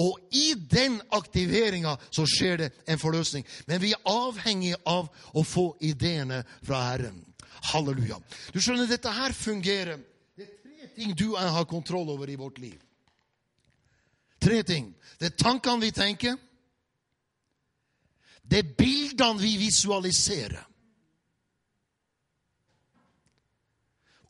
Og 0.01 0.18
i 0.35 0.55
den 0.57 0.99
aktiveringa 1.12 1.95
så 2.11 2.25
skjer 2.29 2.62
det 2.62 2.71
en 2.90 3.01
forløsning. 3.01 3.45
Men 3.68 3.83
vi 3.83 3.92
er 3.92 4.09
avhengig 4.09 4.75
av 4.88 5.11
å 5.37 5.45
få 5.47 5.73
ideene 5.85 6.42
fra 6.64 6.81
Herren. 6.90 7.21
Halleluja. 7.73 8.18
Du 8.51 8.59
skjønner, 8.59 8.88
dette 8.90 9.12
her 9.12 9.35
fungerer. 9.37 10.01
Det 10.35 10.49
er 10.49 10.57
tre 10.64 10.88
ting 10.97 11.12
du 11.14 11.29
har 11.37 11.68
kontroll 11.71 12.11
over 12.11 12.31
i 12.33 12.40
vårt 12.40 12.59
liv. 12.62 12.81
Tre 14.42 14.62
ting. 14.66 14.90
Det 15.20 15.31
er 15.31 15.38
tankene 15.38 15.81
vi 15.81 15.90
tenker. 15.94 16.37
Det 18.42 18.59
er 18.59 18.74
bildene 18.78 19.40
vi 19.40 19.57
visualiserer. 19.57 20.68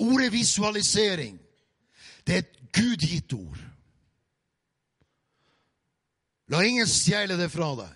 Ordet 0.02 0.32
visualisering, 0.32 1.38
det 2.26 2.34
er 2.34 2.38
et 2.38 2.72
gudgitt 2.74 3.32
ord. 3.32 3.58
La 6.50 6.62
ingen 6.66 6.88
stjele 6.90 7.36
det 7.38 7.48
fra 7.52 7.68
deg. 7.78 7.92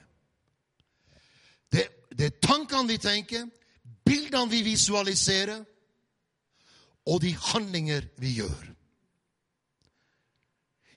Det, 1.72 1.84
det 2.14 2.28
er 2.30 2.38
tankene 2.46 2.88
vi 2.88 2.98
tenker, 3.02 3.48
bildene 4.06 4.50
vi 4.50 4.62
visualiserer, 4.62 5.64
og 7.06 7.20
de 7.22 7.34
handlinger 7.50 8.06
vi 8.22 8.36
gjør. 8.38 8.75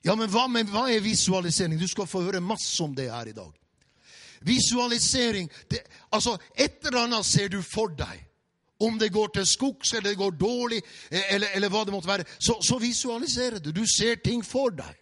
Ja, 0.02 0.14
men 0.16 0.30
hva, 0.32 0.46
men 0.48 0.68
hva, 0.72 0.86
er 0.88 1.02
visualisering? 1.04 1.78
Du 1.80 1.88
skal 1.88 2.08
få 2.08 2.22
høre 2.24 2.40
masse 2.40 2.78
om 2.82 2.94
det 2.96 3.10
her 3.12 3.28
i 3.28 3.36
dag. 3.36 3.52
Visualisering 4.40 5.50
det, 5.68 5.82
Altså, 6.12 6.38
et 6.56 6.80
eller 6.86 7.04
annet 7.04 7.26
ser 7.26 7.48
du 7.52 7.60
for 7.62 7.92
deg. 7.92 8.26
Om 8.80 8.96
det 8.98 9.12
går 9.12 9.28
til 9.34 9.46
skogs, 9.46 9.92
eller 9.92 10.10
det 10.10 10.18
går 10.18 10.38
dårlig, 10.40 10.80
eller, 11.10 11.48
eller 11.54 11.68
hva 11.68 11.84
det 11.84 11.92
måtte 11.92 12.08
være, 12.08 12.24
så, 12.38 12.56
så 12.64 12.78
visualiserer 12.80 13.60
du. 13.60 13.74
Du 13.76 13.84
ser 13.84 14.22
ting 14.24 14.40
for 14.44 14.72
deg. 14.72 14.96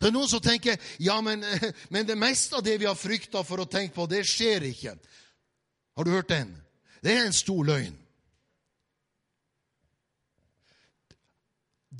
Det 0.00 0.08
er 0.08 0.14
noen 0.14 0.28
som 0.28 0.40
tenker 0.40 0.80
ja, 1.00 1.18
men, 1.20 1.44
men 1.92 2.08
det 2.08 2.16
meste 2.18 2.56
av 2.56 2.64
det 2.64 2.78
vi 2.80 2.88
har 2.88 2.96
frykta 2.96 3.44
for 3.44 3.60
å 3.60 3.68
tenke 3.68 3.94
på, 3.94 4.08
det 4.08 4.24
skjer 4.28 4.64
ikke. 4.70 4.96
Har 5.96 6.04
du 6.04 6.12
hørt 6.16 6.32
den? 6.32 6.56
Det 7.04 7.12
er 7.12 7.26
en 7.26 7.36
stor 7.36 7.64
løgn. 7.68 7.94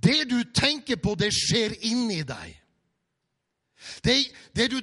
Det 0.03 0.25
du 0.31 0.39
tenker 0.55 0.97
på, 0.97 1.15
det 1.15 1.33
skjer 1.35 1.77
inni 1.89 2.23
deg. 2.27 2.55
Det, 4.05 4.17
det 4.57 4.71
du, 4.71 4.81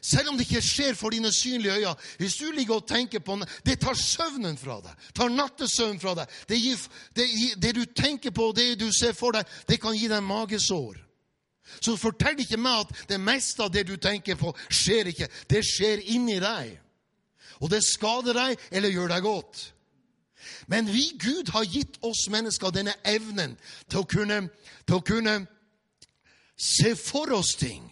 selv 0.00 0.30
om 0.30 0.38
det 0.38 0.46
ikke 0.46 0.62
skjer 0.64 0.94
for 0.96 1.10
dine 1.10 1.32
synlige 1.34 1.74
øyne 1.74 1.94
Hvis 2.16 2.36
du 2.38 2.50
ligger 2.50 2.74
og 2.74 2.88
tenker 2.88 3.18
på 3.18 3.36
Det 3.66 3.80
tar 3.80 3.94
søvnen 3.94 4.56
fra 4.58 4.80
deg. 4.80 4.94
tar 5.14 5.28
nattesøvnen 5.28 6.00
fra 6.00 6.14
deg. 6.14 6.26
Det, 6.48 6.60
gir, 6.60 6.78
det, 7.16 7.26
det, 7.62 7.74
du 7.74 7.84
tenker 7.84 8.30
på, 8.30 8.52
det 8.56 8.80
du 8.80 8.92
ser 8.92 9.12
for 9.12 9.32
deg, 9.32 9.44
det 9.68 9.80
kan 9.80 9.96
gi 9.96 10.08
deg 10.08 10.22
magesår. 10.22 11.02
Så 11.80 11.96
fortell 11.98 12.38
ikke 12.40 12.60
meg 12.62 12.86
at 12.86 13.08
det 13.10 13.20
meste 13.20 13.64
av 13.64 13.72
det 13.74 13.86
du 13.88 13.96
tenker 13.96 14.38
på, 14.38 14.54
skjer 14.70 15.10
ikke. 15.10 15.28
Det 15.50 15.64
skjer 15.66 16.04
inni 16.14 16.38
deg. 16.40 16.76
Og 17.60 17.70
det 17.72 17.82
skader 17.84 18.36
deg 18.36 18.68
eller 18.70 18.92
gjør 18.94 19.10
deg 19.16 19.24
godt. 19.26 19.64
Men 20.66 20.88
vi, 20.90 21.10
Gud, 21.18 21.50
har 21.54 21.64
gitt 21.64 21.98
oss 22.06 22.26
mennesker 22.32 22.74
denne 22.74 22.94
evnen 23.06 23.56
til 23.88 24.02
å 24.02 24.08
kunne, 24.08 24.40
til 24.86 24.98
å 24.98 25.04
kunne 25.06 25.36
se 26.56 26.94
for 26.98 27.32
oss 27.36 27.54
ting. 27.60 27.84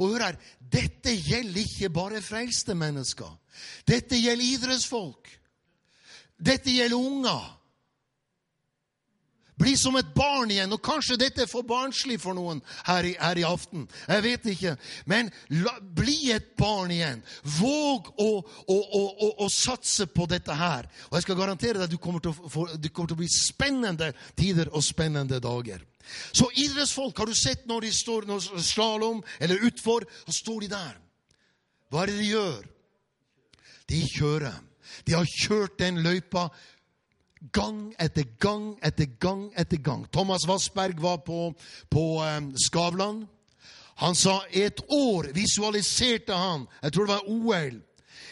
Og 0.00 0.14
hør 0.14 0.26
her, 0.30 0.40
dette 0.72 1.12
gjelder 1.12 1.62
ikke 1.64 1.92
bare 1.92 2.22
frelste 2.24 2.74
mennesker. 2.78 3.30
Dette 3.88 4.18
gjelder 4.18 4.54
idrettsfolk. 4.56 5.28
Dette 6.40 6.72
gjelder 6.72 6.96
unger. 6.96 7.48
Bli 9.60 9.74
som 9.76 9.96
et 10.00 10.14
barn 10.16 10.50
igjen. 10.50 10.72
Og 10.72 10.80
kanskje 10.84 11.18
dette 11.20 11.44
er 11.44 11.50
for 11.50 11.66
barnslig 11.68 12.16
for 12.22 12.36
noen 12.36 12.62
her 12.86 13.04
i, 13.04 13.12
her 13.20 13.40
i 13.40 13.44
aften. 13.44 13.84
Jeg 14.08 14.24
vet 14.24 14.48
ikke. 14.54 14.74
Men 15.10 15.28
la, 15.60 15.74
bli 15.80 16.30
et 16.32 16.54
barn 16.58 16.92
igjen. 16.94 17.20
Våg 17.58 18.08
å, 18.16 18.30
å, 18.40 18.78
å, 18.78 19.30
å, 19.44 19.50
satse 19.52 20.08
på 20.08 20.24
dette 20.30 20.56
her. 20.56 20.88
Og 21.10 21.18
jeg 21.18 21.28
skal 21.28 21.40
garantere 21.42 21.76
deg 21.76 21.90
at 21.90 21.92
det 21.92 22.00
kommer 22.00 22.24
til 22.24 23.16
å 23.16 23.20
bli 23.20 23.28
spennende 23.34 24.12
tider 24.38 24.72
og 24.72 24.84
spennende 24.86 25.42
dager. 25.44 25.84
Så 26.32 26.48
idrettsfolk, 26.56 27.18
har 27.20 27.28
du 27.28 27.36
sett 27.36 27.68
når 27.68 27.86
de 27.86 27.92
står 27.94 28.26
slalåm 28.64 29.20
eller 29.38 29.68
utfor, 29.68 30.08
så 30.24 30.34
står 30.40 30.64
de 30.64 30.72
der. 30.72 30.98
Hva 31.90 32.02
er 32.02 32.10
det 32.10 32.18
de 32.22 32.32
gjør? 32.32 32.66
De 33.90 34.00
kjører. 34.08 34.58
De 35.06 35.14
har 35.14 35.28
kjørt 35.28 35.78
den 35.78 36.00
løypa 36.04 36.48
gang 37.52 37.94
etter 37.98 38.24
gang 38.38 38.74
etter 38.82 39.08
gang 39.20 39.50
etter 39.56 39.76
gang. 39.76 40.06
Thomas 40.12 40.46
Vassberg 40.48 41.00
var 41.00 41.22
på, 41.24 41.52
på 41.90 42.06
um, 42.22 42.50
Skavlan. 42.56 43.26
Han 44.00 44.14
sa 44.16 44.40
et 44.52 44.80
år 44.88 45.28
visualiserte 45.36 46.32
han 46.32 46.66
Jeg 46.82 46.92
tror 46.92 47.06
det 47.06 47.14
var 47.14 47.28
OL 47.28 47.80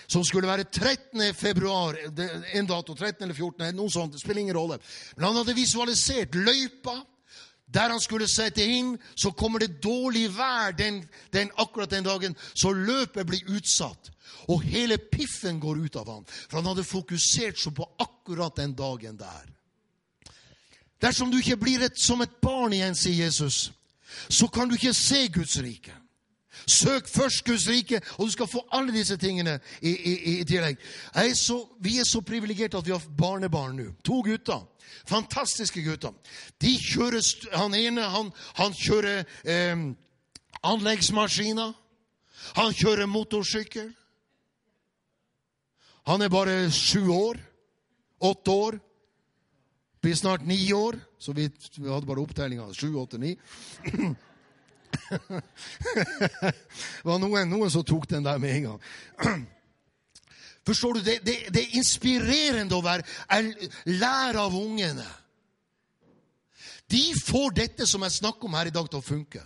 som 0.08 0.24
skulle 0.24 0.48
være 0.48 0.64
13. 0.64 1.34
februar, 1.34 1.96
en 2.54 2.66
dato, 2.66 2.94
13 2.94 3.22
eller 3.22 3.34
14, 3.34 3.74
noe 3.76 3.92
sånt, 3.92 4.14
det 4.14 4.22
spiller 4.22 4.40
ingen 4.40 4.56
rolle. 4.56 4.78
Men 5.16 5.26
han 5.26 5.36
hadde 5.36 5.56
visualisert 5.56 6.34
løypa 6.34 6.94
der 7.74 7.92
han 7.92 8.00
skulle 8.00 8.28
sette 8.28 8.64
inn. 8.64 8.96
Så 9.16 9.30
kommer 9.30 9.58
det 9.58 9.82
dårlig 9.82 10.28
vær 10.36 10.72
den, 10.76 11.02
den, 11.32 11.50
akkurat 11.56 11.90
den 11.90 12.04
dagen, 12.04 12.36
så 12.54 12.72
løpet 12.72 13.26
blir 13.26 13.52
utsatt. 13.56 14.10
Og 14.48 14.62
hele 14.64 14.98
piffen 14.98 15.60
går 15.60 15.84
ut 15.84 15.96
av 15.96 16.08
ham, 16.08 16.24
for 16.48 16.60
han 16.60 16.70
hadde 16.70 16.84
fokusert 16.84 17.58
så 17.60 17.72
på 17.74 17.84
akkurat 18.00 18.56
den 18.56 18.74
dagen 18.76 19.18
der. 19.20 19.48
Dersom 21.02 21.30
du 21.30 21.38
ikke 21.38 21.60
blir 21.60 21.84
et, 21.84 21.98
som 22.00 22.20
et 22.24 22.40
barn 22.42 22.72
igjen, 22.72 22.96
sier 22.96 23.26
Jesus, 23.26 23.68
så 24.28 24.48
kan 24.48 24.68
du 24.68 24.74
ikke 24.74 24.94
se 24.96 25.28
Guds 25.28 25.58
rike. 25.62 25.94
Søk 26.66 27.08
først 27.08 27.44
Guds 27.44 27.68
rike, 27.68 28.00
og 28.18 28.26
du 28.26 28.32
skal 28.32 28.46
få 28.46 28.64
alle 28.72 28.92
disse 28.92 29.16
tingene 29.16 29.58
i, 29.82 29.90
i, 29.90 30.14
i 30.40 30.44
tillegg. 30.44 30.78
Er 31.14 31.34
så, 31.34 31.60
vi 31.80 31.98
er 31.98 32.04
så 32.04 32.20
privilegerte 32.20 32.78
at 32.78 32.86
vi 32.86 32.92
har 32.92 33.04
barnebarn 33.18 33.76
nå. 33.76 33.92
To 34.04 34.20
gutter. 34.26 34.66
Fantastiske 35.08 35.82
gutter. 35.84 36.12
De 36.60 36.74
kjører, 36.78 37.22
Han 37.56 37.74
ene 37.74 38.02
han, 38.02 38.32
han 38.54 38.74
kjører 38.74 39.24
eh, 39.44 39.76
anleggsmaskiner. 40.62 41.72
Han 42.56 42.74
kjører 42.74 43.06
motorsykkel. 43.06 43.92
Han 46.08 46.22
er 46.22 46.28
bare 46.32 46.70
sju 46.72 47.08
år. 47.12 47.40
Åtte 48.20 48.50
år. 48.50 48.78
Blir 50.00 50.14
snart 50.14 50.46
ni 50.46 50.72
år. 50.72 50.96
Så 51.18 51.32
vi, 51.32 51.50
vi 51.76 51.90
hadde 51.90 52.06
bare 52.06 52.22
opptellinga 52.22 52.70
sju, 52.74 52.94
åtte, 52.96 53.18
ni. 53.18 53.36
det 55.08 57.04
var 57.04 57.18
noen, 57.22 57.48
noen, 57.50 57.70
som 57.70 57.84
tok 57.86 58.08
den 58.10 58.26
der 58.26 58.38
med 58.42 58.56
en 58.56 58.66
gang. 58.68 58.80
Forstår 60.68 60.98
du? 60.98 61.00
Det, 61.00 61.18
det, 61.26 61.36
det 61.54 61.62
er 61.62 61.76
inspirerende 61.80 62.76
å 62.76 62.84
være, 62.84 63.06
lære 63.88 64.42
av 64.42 64.56
ungene. 64.56 65.06
De 66.88 67.04
får 67.20 67.54
dette 67.56 67.86
som 67.88 68.04
jeg 68.04 68.18
snakker 68.20 68.48
om 68.48 68.56
her 68.56 68.68
i 68.68 68.74
dag, 68.74 68.88
til 68.88 69.00
å 69.00 69.04
funke. 69.04 69.44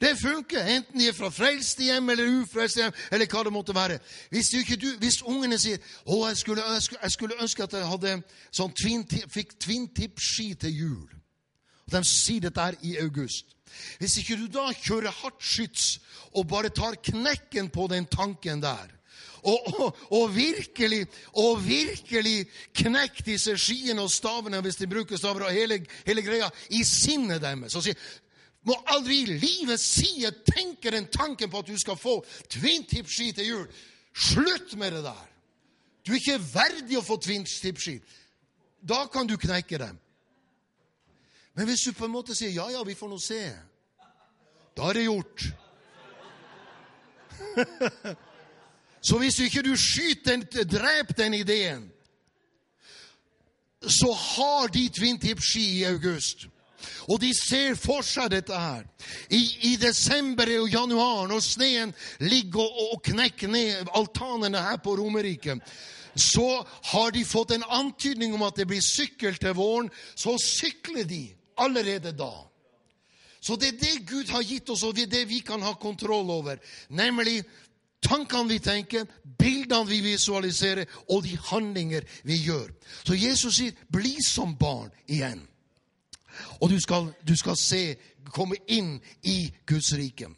Det 0.00 0.14
funker, 0.16 0.64
enten 0.64 1.00
de 1.00 1.10
er 1.10 1.16
fra 1.16 1.28
frelste 1.28 1.84
hjem 1.84 2.08
eller 2.08 2.30
ufrelste 2.40 2.80
hjem, 2.80 2.94
eller 3.12 3.28
hva 3.28 3.42
det 3.44 3.52
måtte 3.52 3.74
være. 3.76 3.98
Hvis, 4.32 4.48
du, 4.80 4.86
hvis 4.96 5.20
ungene 5.28 5.58
sier 5.60 5.76
å, 6.06 6.22
jeg 6.30 6.38
skulle, 6.40 6.64
jeg, 6.72 7.12
skulle, 7.12 7.36
ønske 7.42 7.66
at 7.66 7.76
jeg 7.76 7.88
hadde 7.90 8.14
sånn 8.48 8.72
twin, 8.80 9.04
fikk 9.28 9.58
twintip-ski 9.60 10.54
til 10.64 10.78
jul. 10.78 11.19
De 11.90 12.02
sier 12.06 12.46
dette 12.46 12.62
her 12.62 12.78
i 12.86 12.96
august. 13.02 13.56
Hvis 13.98 14.18
ikke 14.20 14.38
du 14.38 14.46
da 14.50 14.70
kjører 14.74 15.14
hardt 15.22 15.42
skyts 15.44 16.00
og 16.34 16.48
bare 16.50 16.72
tar 16.74 16.98
knekken 17.02 17.70
på 17.72 17.86
den 17.90 18.06
tanken 18.10 18.62
der, 18.62 18.96
og, 19.40 19.68
og, 19.80 20.00
og, 20.12 20.34
virkelig 20.34 21.06
og 21.40 21.62
virkelig 21.64 22.44
knekk 22.76 23.22
disse 23.24 23.54
skiene 23.56 24.02
og 24.04 24.10
stavene, 24.12 24.60
hvis 24.60 24.76
de 24.76 24.88
bruker 24.90 25.16
staver, 25.16 25.46
og 25.48 25.54
hele, 25.56 25.78
hele 26.04 26.22
greia, 26.22 26.50
i 26.76 26.82
sinnet 26.84 27.40
deres. 27.40 27.76
Og 27.78 27.86
sier 27.86 27.96
må 28.68 28.76
aldri 28.92 29.22
i 29.22 29.38
livet 29.40 29.80
si 29.80 30.26
tenke 30.44 30.92
den 30.92 31.08
tanken 31.08 31.48
på 31.48 31.62
at 31.62 31.70
du 31.70 31.78
skal 31.80 31.96
få 31.96 32.18
twintip-ski 32.52 33.30
til 33.32 33.48
jul. 33.48 33.66
Slutt 34.12 34.76
med 34.76 34.98
det 34.98 35.04
der! 35.06 35.26
Du 36.04 36.12
er 36.12 36.20
ikke 36.20 36.42
verdig 36.52 36.98
å 36.98 37.04
få 37.04 37.16
twintip-ski. 37.20 37.96
Da 38.80 39.06
kan 39.12 39.28
du 39.28 39.36
knekke 39.40 39.80
dem. 39.80 39.96
Men 41.54 41.66
hvis 41.66 41.82
du 41.82 41.92
på 41.92 42.04
en 42.04 42.14
måte 42.14 42.34
sier 42.34 42.50
'ja, 42.50 42.70
ja, 42.70 42.82
vi 42.82 42.94
får 42.94 43.08
nå 43.08 43.18
se', 43.18 43.56
da 44.76 44.82
er 44.88 44.92
det 44.92 45.04
gjort. 45.04 45.44
Så 49.02 49.18
hvis 49.18 49.38
ikke 49.40 49.62
du 49.62 49.76
skyter 49.76 50.36
den, 50.36 50.68
dreper 50.68 51.14
den 51.16 51.34
ideen, 51.34 51.92
så 53.80 54.12
har 54.12 54.66
de 54.68 54.88
twintip-ski 54.88 55.78
i 55.78 55.84
august. 55.84 56.48
Og 57.08 57.20
de 57.20 57.32
ser 57.36 57.74
for 57.74 58.04
seg 58.04 58.30
dette 58.32 58.56
her. 58.56 58.84
I, 59.30 59.72
i 59.72 59.76
desember 59.80 60.48
og 60.60 60.68
januar, 60.68 61.26
når 61.28 61.40
sneen 61.44 61.94
ligger 62.20 62.60
og, 62.60 62.94
og 62.94 63.02
knekker 63.08 63.48
ned 63.48 63.90
altanene 63.96 64.62
her 64.64 64.76
på 64.84 64.96
Romerike, 64.96 65.58
så 66.16 66.64
har 66.92 67.10
de 67.14 67.24
fått 67.24 67.54
en 67.54 67.64
antydning 67.68 68.34
om 68.34 68.42
at 68.42 68.56
det 68.56 68.66
blir 68.68 68.84
sykkel 68.84 69.36
til 69.40 69.56
våren. 69.56 69.90
Så 70.16 70.36
sykler 70.44 71.04
de 71.08 71.24
allerede 71.60 72.12
da. 72.16 72.32
Så 73.40 73.56
det 73.56 73.68
er 73.68 73.78
det 73.80 74.08
Gud 74.08 74.28
har 74.28 74.44
gitt 74.44 74.68
oss, 74.70 74.82
og 74.84 74.94
det 74.96 75.08
er 75.08 75.14
det 75.14 75.28
vi 75.28 75.40
kan 75.44 75.62
ha 75.64 75.72
kontroll 75.80 76.28
over. 76.30 76.60
Nemlig 76.88 77.40
tankene 78.04 78.52
vi 78.52 78.58
tenker, 78.60 79.06
bildene 79.38 79.88
vi 79.88 80.00
visualiserer, 80.04 80.84
og 81.08 81.24
de 81.24 81.38
handlinger 81.50 82.04
vi 82.24 82.36
gjør. 82.44 82.68
Så 83.04 83.14
Jesus 83.14 83.56
sier, 83.56 83.72
'Bli 83.92 84.16
som 84.28 84.56
barn 84.56 84.90
igjen'. 85.08 85.46
Og 86.60 86.70
du 86.70 86.80
skal, 86.80 87.12
du 87.28 87.36
skal 87.36 87.56
se, 87.56 87.96
komme 88.24 88.56
inn 88.68 89.00
i 89.22 89.52
Guds 89.66 89.92
rike. 89.92 90.28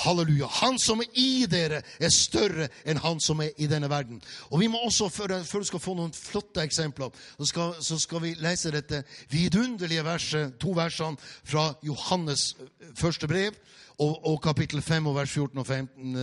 Halleluja. 0.00 0.48
Han 0.60 0.78
som 0.80 1.02
er 1.04 1.18
i 1.20 1.46
dere, 1.50 1.82
er 2.00 2.12
større 2.14 2.68
enn 2.88 3.00
han 3.02 3.20
som 3.20 3.42
er 3.44 3.52
i 3.60 3.68
denne 3.70 3.90
verden. 3.90 4.20
Og 4.50 4.62
vi 4.62 4.70
må 4.72 4.80
også, 4.86 5.08
Før, 5.10 5.36
du 5.42 5.66
skal 5.66 5.82
få 5.82 5.94
noen 5.98 6.14
flotte 6.16 6.62
eksempler, 6.64 7.10
så 7.38 7.48
skal, 7.50 7.74
så 7.84 7.98
skal 8.00 8.22
vi 8.24 8.34
lese 8.40 8.72
dette 8.72 9.02
vidunderlige 9.30 10.04
verset, 10.06 10.58
to 10.60 10.74
versene 10.76 11.18
fra 11.20 11.70
Johannes 11.82 12.54
eh, 12.60 12.90
første 12.96 13.28
brev, 13.28 13.56
og, 14.00 14.26
og 14.26 14.42
kapittel 14.42 14.82
5 14.82 15.10
og 15.10 15.16
vers 15.18 15.30
14 15.30 15.58
og 15.60 15.66
15. 15.66 16.14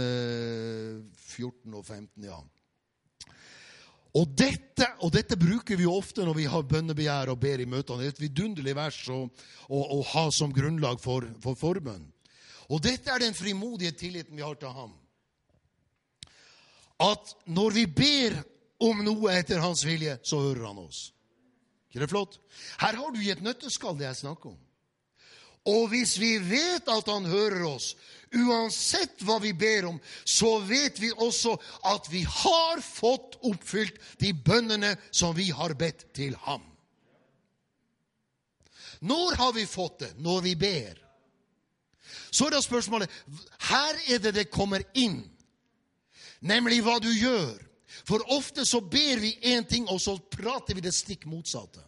14 1.15 1.73
eh, 1.73 1.77
og 1.77 1.85
15, 1.85 2.25
ja. 2.25 2.39
Og 4.17 4.29
dette, 4.33 4.87
og 5.05 5.11
dette, 5.13 5.37
bruker 5.37 5.77
vi 5.77 5.85
ofte 5.85 6.25
når 6.25 6.37
vi 6.39 6.45
har 6.49 6.65
bønnebegjær 6.65 7.29
og 7.33 7.41
ber 7.41 7.61
i 7.61 7.67
møtene. 7.69 8.01
Det 8.01 8.07
er 8.07 8.15
et 8.15 8.21
vidunderlig 8.23 8.73
vers 8.77 8.99
å, 9.13 9.25
å, 9.67 9.81
å 9.97 9.99
ha 10.13 10.23
som 10.33 10.53
grunnlag 10.55 11.01
for, 11.03 11.27
for 11.43 11.59
forbønn. 11.59 12.07
Og 12.67 12.83
dette 12.83 13.11
er 13.11 13.23
den 13.23 13.35
frimodige 13.35 13.95
tilliten 13.95 14.35
vi 14.35 14.43
har 14.43 14.57
til 14.59 14.73
ham. 14.75 14.93
At 16.99 17.35
når 17.45 17.75
vi 17.77 17.85
ber 17.85 18.39
om 18.83 19.03
noe 19.05 19.33
etter 19.37 19.61
hans 19.63 19.85
vilje, 19.85 20.17
så 20.23 20.41
hører 20.41 20.67
han 20.67 20.81
oss. 20.81 21.11
Ikke 21.89 22.03
det 22.03 22.11
flott? 22.11 22.39
Her 22.81 22.97
har 22.99 23.13
du 23.13 23.21
i 23.21 23.31
et 23.31 23.43
nøtteskall 23.45 23.97
det 23.97 24.09
jeg 24.09 24.23
snakker 24.23 24.51
om. 24.51 24.59
Og 25.67 25.89
hvis 25.91 26.15
vi 26.19 26.37
vet 26.39 26.87
at 26.87 27.09
han 27.11 27.25
hører 27.27 27.65
oss, 27.67 27.91
uansett 28.31 29.23
hva 29.27 29.37
vi 29.43 29.51
ber 29.55 29.89
om, 29.89 29.97
så 30.23 30.57
vet 30.63 30.99
vi 31.01 31.11
også 31.11 31.55
at 31.91 32.07
vi 32.11 32.23
har 32.23 32.83
fått 32.83 33.35
oppfylt 33.47 33.99
de 34.21 34.31
bønnene 34.31 34.93
som 35.11 35.35
vi 35.35 35.49
har 35.51 35.75
bedt 35.79 36.07
til 36.15 36.37
ham. 36.47 36.63
Når 38.99 39.35
har 39.37 39.51
vi 39.53 39.65
fått 39.69 39.99
det? 40.05 40.13
Når 40.23 40.41
vi 40.41 40.55
ber. 40.55 41.06
Så 42.31 42.47
er 42.47 42.55
da 42.55 42.61
spørsmålet 42.61 43.11
Her 43.69 44.01
er 44.07 44.19
det 44.23 44.35
det 44.35 44.49
kommer 44.51 44.83
inn, 44.93 45.21
nemlig 46.41 46.81
hva 46.85 46.99
du 47.03 47.09
gjør. 47.11 47.57
For 48.07 48.23
ofte 48.31 48.65
så 48.65 48.79
ber 48.81 49.19
vi 49.19 49.33
én 49.43 49.65
ting, 49.67 49.87
og 49.89 50.01
så 50.01 50.17
prater 50.31 50.75
vi 50.75 50.83
det 50.85 50.93
stikk 50.95 51.25
motsatte 51.27 51.87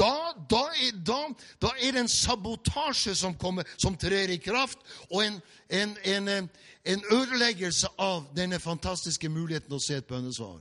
da, 0.00 0.34
da, 0.48 0.62
er, 0.80 0.96
da, 1.04 1.18
da, 1.60 1.70
er, 1.76 1.92
det 1.92 2.04
en 2.04 2.08
sabotasje 2.08 3.14
som, 3.18 3.34
kommer, 3.36 3.68
som 3.76 3.96
trer 3.98 4.32
i 4.32 4.38
kraft, 4.40 4.80
og 5.10 5.24
en, 5.24 5.38
en, 5.68 5.96
en, 6.04 6.48
en, 6.84 7.04
ødeleggelse 7.12 7.90
av 8.00 8.28
denne 8.36 8.60
fantastiske 8.62 9.28
muligheten 9.28 9.76
å 9.76 9.82
se 9.82 9.98
et 10.00 10.08
bønnesvar. 10.08 10.60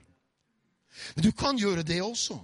Men 1.16 1.28
du 1.30 1.32
kan 1.32 1.60
gjøre 1.60 1.86
det 1.88 2.02
også. 2.04 2.40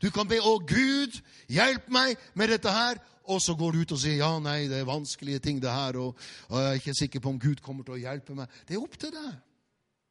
Du 0.00 0.10
kan 0.12 0.28
be 0.28 0.36
'Å, 0.36 0.58
Gud, 0.68 1.20
hjelp 1.48 1.88
meg 1.88 2.16
med 2.34 2.52
dette 2.52 2.72
her', 2.72 3.00
og 3.30 3.42
så 3.42 3.54
går 3.54 3.72
du 3.72 3.82
ut 3.84 3.92
og 3.92 4.00
sier 4.02 4.18
'Ja, 4.18 4.38
nei, 4.38 4.68
det 4.68 4.80
er 4.80 4.88
vanskelige 4.88 5.38
ting, 5.38 5.62
det 5.62 5.70
her', 5.70 5.96
og, 5.98 6.16
og 6.48 6.58
'Jeg 6.58 6.68
er 6.68 6.80
ikke 6.80 6.94
sikker 6.94 7.20
på 7.20 7.28
om 7.28 7.38
Gud 7.40 7.62
kommer 7.62 7.84
til 7.84 7.94
å 7.94 8.02
hjelpe 8.02 8.34
meg'. 8.34 8.50
Det 8.68 8.74
er 8.76 8.82
opp 8.82 8.98
til 8.98 9.10
deg. 9.10 9.38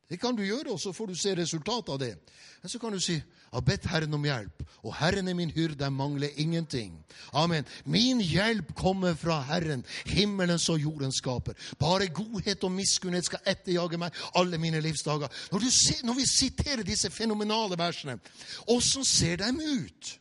Det 0.09 0.17
kan 0.19 0.35
du 0.35 0.41
gjøre, 0.41 0.71
og 0.73 0.79
så 0.79 0.91
får 0.91 1.05
du 1.05 1.15
se 1.15 1.35
resultatet 1.37 1.89
av 1.93 1.99
det. 1.99 2.15
Men 2.61 2.69
så 2.69 2.79
kan 2.79 2.91
du 2.91 2.99
si 2.99 3.19
jeg 3.49 3.57
har 3.57 3.65
bedt 3.65 3.85
Herren 3.89 4.13
om 4.13 4.25
hjelp, 4.25 4.63
og 4.85 4.93
Herren 4.93 5.27
er 5.27 5.33
min 5.33 5.49
hyrde, 5.49 5.83
jeg 5.83 5.93
mangler 5.93 6.29
ingenting. 6.37 7.05
Amen. 7.33 7.65
Min 7.85 8.21
hjelp 8.21 8.75
kommer 8.75 9.15
fra 9.17 9.39
Herren, 9.41 9.85
himmelens 10.05 10.69
og 10.69 10.77
jordens 10.81 11.17
skaper. 11.17 11.53
Bare 11.79 12.07
godhet 12.13 12.63
og 12.63 12.71
miskunnhet 12.71 13.25
skal 13.25 13.41
etterjage 13.45 13.97
meg 13.97 14.13
alle 14.37 14.57
mine 14.61 14.81
livsdager. 14.81 15.33
Når, 15.51 15.65
ser, 15.73 16.05
når 16.05 16.19
vi 16.21 16.27
siterer 16.29 16.85
disse 16.85 17.09
fenomenale 17.09 17.77
versene, 17.77 18.19
åssen 18.67 19.05
ser 19.05 19.41
de 19.41 19.49
ut 19.49 20.13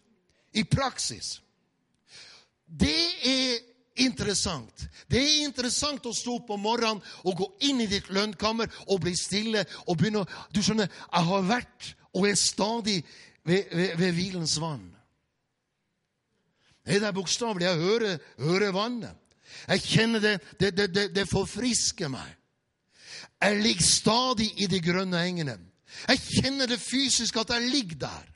i 0.57 0.65
praksis? 0.65 1.39
Det 2.69 3.01
er 3.25 3.59
interessant. 4.05 4.85
Det 5.11 5.19
er 5.19 5.47
interessant 5.47 6.07
å 6.07 6.15
stå 6.15 6.37
opp 6.39 6.53
om 6.55 6.63
morgenen 6.63 7.03
og 7.25 7.39
gå 7.41 7.49
inn 7.71 7.81
i 7.81 7.89
ditt 7.91 8.11
lønnkammer 8.15 8.71
og 8.87 9.01
bli 9.03 9.15
stille 9.17 9.65
og 9.87 9.97
begynne 9.97 10.23
å 10.23 10.29
Du 10.55 10.61
skjønner, 10.63 10.89
jeg 10.89 11.29
har 11.31 11.49
vært 11.49 11.95
og 12.15 12.29
er 12.29 12.39
stadig 12.39 13.01
ved, 13.45 13.69
ved, 13.73 13.97
ved 13.99 14.13
hvilens 14.17 14.59
vann. 14.61 14.87
Det 16.89 17.03
er 17.05 17.13
bokstavelig. 17.13 17.67
Jeg 17.67 17.77
hører, 17.77 18.19
hører, 18.39 18.73
vannet. 18.73 19.17
Jeg 19.69 19.83
kjenner 19.85 20.21
det, 20.21 20.35
det, 20.61 20.73
det, 20.95 21.09
det 21.15 21.29
forfrisker 21.29 22.09
meg. 22.09 22.31
Jeg 23.43 23.61
ligger 23.63 23.85
stadig 23.85 24.49
i 24.63 24.67
de 24.67 24.81
grønne 24.83 25.21
engene. 25.21 25.59
Jeg 26.09 26.21
kjenner 26.21 26.69
det 26.69 26.81
fysisk 26.81 27.37
at 27.37 27.53
jeg 27.55 27.71
ligger 27.71 28.01
der. 28.09 28.27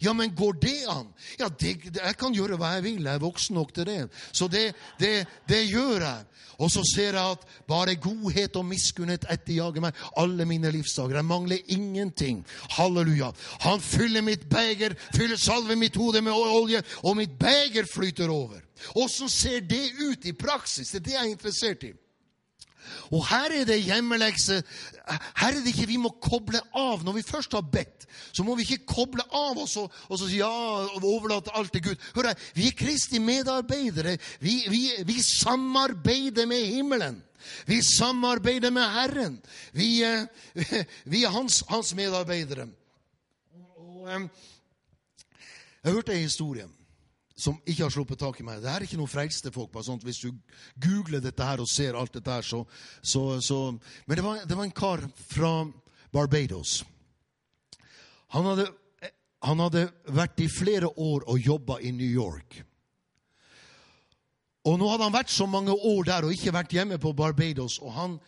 Ja, 0.00 0.12
men 0.12 0.34
går 0.34 0.56
det 0.60 0.78
an? 0.88 1.08
Ja, 1.38 1.48
det, 1.48 1.76
jeg 1.94 2.16
kan 2.18 2.34
gjøre 2.34 2.58
hva 2.60 2.74
jeg 2.76 2.84
vil. 2.86 3.04
Jeg 3.04 3.14
er 3.14 3.22
voksen 3.22 3.56
nok 3.58 3.74
til 3.76 3.86
det. 3.88 3.98
Så 4.32 4.48
det, 4.48 4.70
det, 5.00 5.26
det 5.48 5.62
gjør 5.68 6.04
jeg. 6.04 6.24
Og 6.56 6.70
så 6.72 6.80
ser 6.88 7.18
jeg 7.18 7.34
at 7.36 7.42
bare 7.68 7.98
godhet 8.00 8.56
og 8.56 8.64
miskunnhet 8.64 9.26
etterjager 9.32 9.84
meg 9.84 9.98
alle 10.16 10.46
mine 10.48 10.72
livsdager. 10.72 11.18
Jeg 11.18 11.28
mangler 11.28 11.72
ingenting. 11.72 12.40
Halleluja. 12.78 13.32
Han 13.66 13.80
fyller 13.84 14.24
mitt 14.24 14.48
beger, 14.48 14.96
fyller 15.14 15.36
salve 15.40 15.76
mitt 15.76 15.96
hode 16.00 16.24
med 16.24 16.32
olje, 16.32 16.82
og 17.04 17.18
mitt 17.20 17.36
beger 17.38 17.88
flyter 17.92 18.32
over. 18.32 18.64
Åssen 18.96 19.28
ser 19.32 19.60
det 19.68 19.84
ut 20.00 20.24
i 20.24 20.32
praksis? 20.36 20.90
Det 20.92 21.00
er 21.00 21.04
det 21.04 21.16
jeg 21.16 21.24
er 21.24 21.34
interessert 21.36 21.88
i. 21.88 21.92
Og 23.14 23.26
her 23.28 23.52
er 23.60 23.66
det 23.68 23.78
hjemmelekse. 23.84 24.62
Her 25.36 25.52
er 25.52 25.60
det 25.60 25.72
ikke 25.72 25.88
vi 25.90 25.98
må 26.00 26.12
koble 26.22 26.60
av. 26.74 27.04
Når 27.04 27.18
vi 27.18 27.24
først 27.26 27.54
har 27.56 27.64
bedt, 27.72 28.06
så 28.32 28.44
må 28.44 28.56
vi 28.56 28.66
ikke 28.66 28.86
koble 28.94 29.24
av 29.30 29.58
oss 29.62 29.76
og, 29.80 29.92
og 30.08 30.18
så 30.18 30.28
si 30.28 30.40
ja, 30.40 30.48
og 30.48 31.04
overlate 31.04 31.54
alt 31.56 31.72
til 31.74 31.84
Gud. 31.88 32.08
Hør 32.16 32.30
her, 32.30 32.48
Vi 32.54 32.68
er 32.68 32.78
Kristi 32.78 33.20
medarbeidere. 33.22 34.16
Vi, 34.40 34.58
vi, 34.70 34.82
vi 35.06 35.20
samarbeider 35.22 36.46
med 36.46 36.66
himmelen. 36.66 37.22
Vi 37.66 37.82
samarbeider 37.82 38.70
med 38.74 38.82
Herren. 38.82 39.36
Vi, 39.72 40.02
eh, 40.02 40.26
vi 41.12 41.24
er 41.24 41.34
hans, 41.34 41.62
hans 41.68 41.94
medarbeidere. 41.94 42.68
Og, 43.76 44.08
um, 44.16 44.30
jeg 45.84 45.92
hørte 45.92 46.14
en 46.14 46.26
historie 46.26 46.66
som 47.36 47.58
ikke 47.68 47.84
har 47.84 47.92
sluppet 47.92 48.18
tak 48.18 48.38
i 48.40 48.44
meg. 48.46 48.62
Det 48.64 48.70
er 48.72 48.86
ikke 48.86 48.96
noe 48.96 49.10
frelste 49.10 49.52
folk. 49.52 49.70
bare 49.72 49.84
sånt. 49.84 50.04
Hvis 50.04 50.22
du 50.24 50.32
googler 50.80 51.20
dette 51.20 51.44
her 51.44 51.60
og 51.60 51.68
ser 51.68 51.94
alt 51.94 52.14
dette 52.16 52.32
her, 52.32 52.42
så, 52.42 52.64
så, 53.02 53.40
så 53.40 53.78
Men 54.06 54.16
det 54.16 54.24
var, 54.24 54.40
det 54.48 54.56
var, 54.56 54.64
en 54.64 54.72
kar 54.72 55.04
fra 55.28 55.66
Barbados. 56.12 56.84
Han 58.32 58.44
hadde, 58.44 58.66
han 59.44 59.60
hadde 59.60 59.84
vært 60.08 60.40
i 60.40 60.48
flere 60.48 60.88
år 60.88 61.28
og 61.28 61.38
jobba 61.38 61.78
i 61.80 61.92
New 61.92 62.08
York. 62.08 62.62
Og 64.66 64.80
nå 64.80 64.88
hadde 64.90 65.04
han 65.04 65.14
vært 65.14 65.30
så 65.30 65.46
mange 65.46 65.76
år 65.76 66.08
der 66.08 66.24
og 66.26 66.32
ikke 66.32 66.56
vært 66.56 66.72
hjemme 66.72 66.98
på 66.98 67.12
Barbados. 67.12 67.78
Og 67.84 67.92
han, 67.92 68.18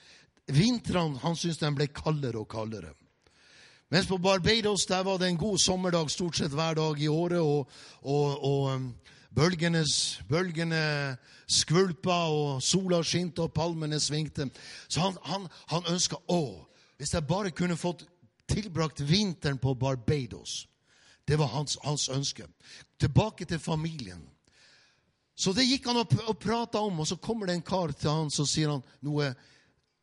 vintrene 0.47 1.19
han 1.25 1.37
syntes 1.37 1.65
den 1.65 1.75
ble 1.75 1.89
kaldere 1.89 2.45
og 2.45 2.51
kaldere. 2.53 2.93
Mens 3.91 4.07
på 4.07 4.19
Barbados 4.19 4.87
der 4.87 5.03
var 5.03 5.19
det 5.19 5.29
en 5.29 5.37
god 5.37 5.59
sommerdag 5.59 6.11
stort 6.11 6.37
sett 6.37 6.53
hver 6.53 6.75
dag 6.75 7.01
i 7.01 7.09
året, 7.09 7.41
og, 7.41 7.71
og, 8.03 8.45
og 8.45 8.93
bølgene, 9.33 9.85
bølgene 10.29 11.17
skvulpa, 11.49 12.19
og 12.29 12.63
sola 12.63 13.01
skinte, 13.03 13.43
og 13.43 13.53
palmene 13.53 14.01
svingte. 14.01 14.51
Så 14.89 15.01
han, 15.01 15.17
han, 15.25 15.49
han 15.73 15.89
ønska 15.89 16.21
å, 16.29 16.69
hvis 17.01 17.15
jeg 17.17 17.27
bare 17.29 17.51
kunne 17.51 17.81
fått 17.81 18.05
tilbrakt 18.49 19.01
vinteren 19.01 19.59
på 19.59 19.75
Barbados. 19.75 20.67
Det 21.29 21.39
var 21.39 21.49
hans, 21.57 21.79
hans 21.85 22.09
ønske. 22.09 22.45
Tilbake 23.01 23.45
til 23.45 23.59
familien. 23.59 24.21
Så 25.37 25.53
det 25.57 25.65
gikk 25.65 25.87
han 25.89 26.03
og, 26.03 26.13
og 26.29 26.37
prata 26.41 26.81
om, 26.85 27.01
og 27.01 27.09
så 27.09 27.17
kommer 27.17 27.49
det 27.49 27.57
en 27.57 27.65
kar 27.65 27.93
til 27.97 28.11
han, 28.11 28.31
så 28.31 28.45
sier 28.45 28.75
han 28.75 28.85
noe 29.01 29.33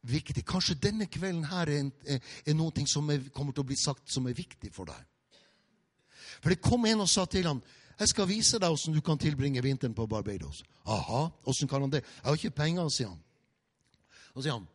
viktig. 0.10 0.46
Kanskje 0.48 0.78
denne 0.82 1.08
kvelden 1.12 1.46
her 1.50 1.72
er, 1.72 2.20
er 2.46 2.58
noe 2.58 2.86
som 2.89 3.10
er, 3.10 3.24
kommer 3.34 3.56
til 3.56 3.65
å 3.65 3.70
bli 3.72 3.78
sagt 3.80 4.12
som 4.12 4.28
er 4.28 4.38
viktig 4.38 4.72
for 4.74 4.89
deg. 4.89 5.02
For 6.41 6.52
det 6.54 6.63
kom 6.63 6.86
en 6.86 7.04
og 7.06 7.10
sa 7.10 7.26
til 7.30 7.48
ham 7.50 7.63
jeg 7.96 8.12
skal 8.12 8.28
vise 8.28 8.60
deg 8.60 8.74
hvordan 8.74 8.96
du 8.98 9.02
kan 9.06 9.20
tilbringe 9.20 9.62
vinteren 9.63 9.94
på 9.96 10.08
Barbados. 10.12 10.65
Aha, 10.84 11.30
hvordan 11.46 11.70
kan 11.72 11.86
han 11.86 11.94
det? 11.94 12.02
Jeg 12.04 12.26
har 12.28 12.39
ikke 12.39 12.58
penger, 12.58 12.89
sier 12.91 13.08
han. 13.13 13.22
Og 14.36 14.44
sier 14.44 14.58
han, 14.58 14.65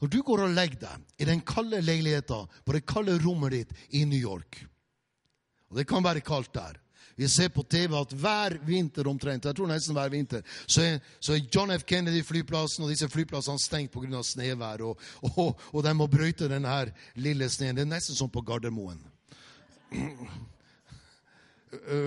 når 0.00 0.10
du 0.10 0.18
går 0.26 0.42
og 0.42 0.54
legger 0.56 0.80
deg 0.82 1.22
i 1.22 1.28
den 1.28 1.42
kalde 1.46 1.78
leiligheten 1.84 2.50
på 2.66 2.74
det 2.74 2.82
kalde 2.88 3.14
rommet 3.22 3.54
ditt 3.54 3.76
i 3.94 4.02
New 4.04 4.18
York 4.18 4.64
Og 5.70 5.78
det 5.78 5.86
kan 5.88 6.04
være 6.04 6.20
kaldt 6.20 6.52
der. 6.54 6.76
Vi 7.16 7.28
ser 7.28 7.48
på 7.54 7.62
TV 7.62 7.94
at 7.94 8.12
hver 8.18 8.58
vinter 8.66 9.08
omtrent, 9.08 9.44
jeg 9.44 9.54
tror 9.56 9.70
nesten 9.70 9.94
hver 9.94 10.10
vinter, 10.10 10.42
så 10.66 10.82
er, 10.82 10.98
så 11.20 11.36
er 11.36 11.44
John 11.54 11.70
F. 11.78 11.84
Kennedy-flyplassen 11.86 12.84
og 12.84 12.90
disse 12.90 13.08
flyplassene 13.08 13.58
stengt 13.62 13.92
pga. 13.92 14.22
snøvær. 14.22 14.82
Og, 14.82 14.98
og, 15.36 15.60
og, 15.72 15.84
de 15.84 15.94
må 15.94 16.06
brøyte 16.06 16.48
denne 16.50 16.92
lille 17.14 17.48
sneen. 17.48 17.76
Det 17.76 17.82
er 17.86 17.92
nesten 17.92 18.16
som 18.16 18.30
på 18.30 18.40
Gardermoen. 18.42 19.00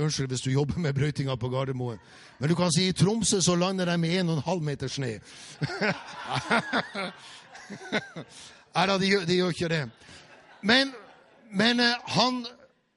Unnskyld 0.04 0.28
hvis 0.28 0.41
du 0.41 0.52
jobber 0.52 0.80
med 0.80 0.93
brøytinga 0.93 1.36
på 1.36 1.50
Gardermoen. 1.50 2.00
Men 2.39 2.50
du 2.50 2.56
kan 2.56 2.72
si 2.72 2.88
i 2.88 2.93
Tromsø 2.96 3.41
så 3.41 3.56
lander 3.56 3.86
de 3.86 3.98
med 3.98 4.10
1,5 4.24 4.60
meter 4.63 4.88
snø. 4.88 5.17
Nei 8.76 8.86
da, 8.88 8.98
de, 8.98 9.12
de, 9.28 9.36
gjør 9.39 9.56
ikke 9.56 9.70
det. 9.72 9.89
Men, 10.62 10.93
men 11.52 11.80
han 12.06 12.46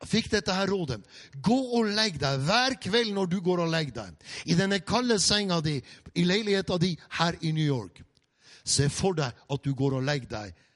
fikk 0.07 0.31
dette 0.33 0.55
her 0.55 0.71
rådet. 0.71 1.01
Gå 1.43 1.59
og 1.77 1.91
legg 1.95 2.19
deg 2.21 2.41
hver 2.47 2.77
kveld 2.81 3.13
når 3.17 3.31
du 3.31 3.39
går 3.45 3.65
og 3.65 3.73
legger 3.73 3.97
deg. 4.01 4.17
I 4.49 4.57
denne 4.57 4.81
kalde 4.87 5.19
senga 5.21 5.61
di, 5.65 5.77
i 6.15 6.25
leiligheta 6.25 6.79
di 6.81 6.95
her 7.19 7.37
i 7.41 7.53
New 7.53 7.65
York. 7.65 8.03
Se 8.65 8.89
for 8.93 9.17
deg 9.17 9.33
at 9.33 9.65
du 9.65 9.75
går 9.77 9.99
og 9.99 10.07
legger 10.07 10.33
deg. 10.33 10.67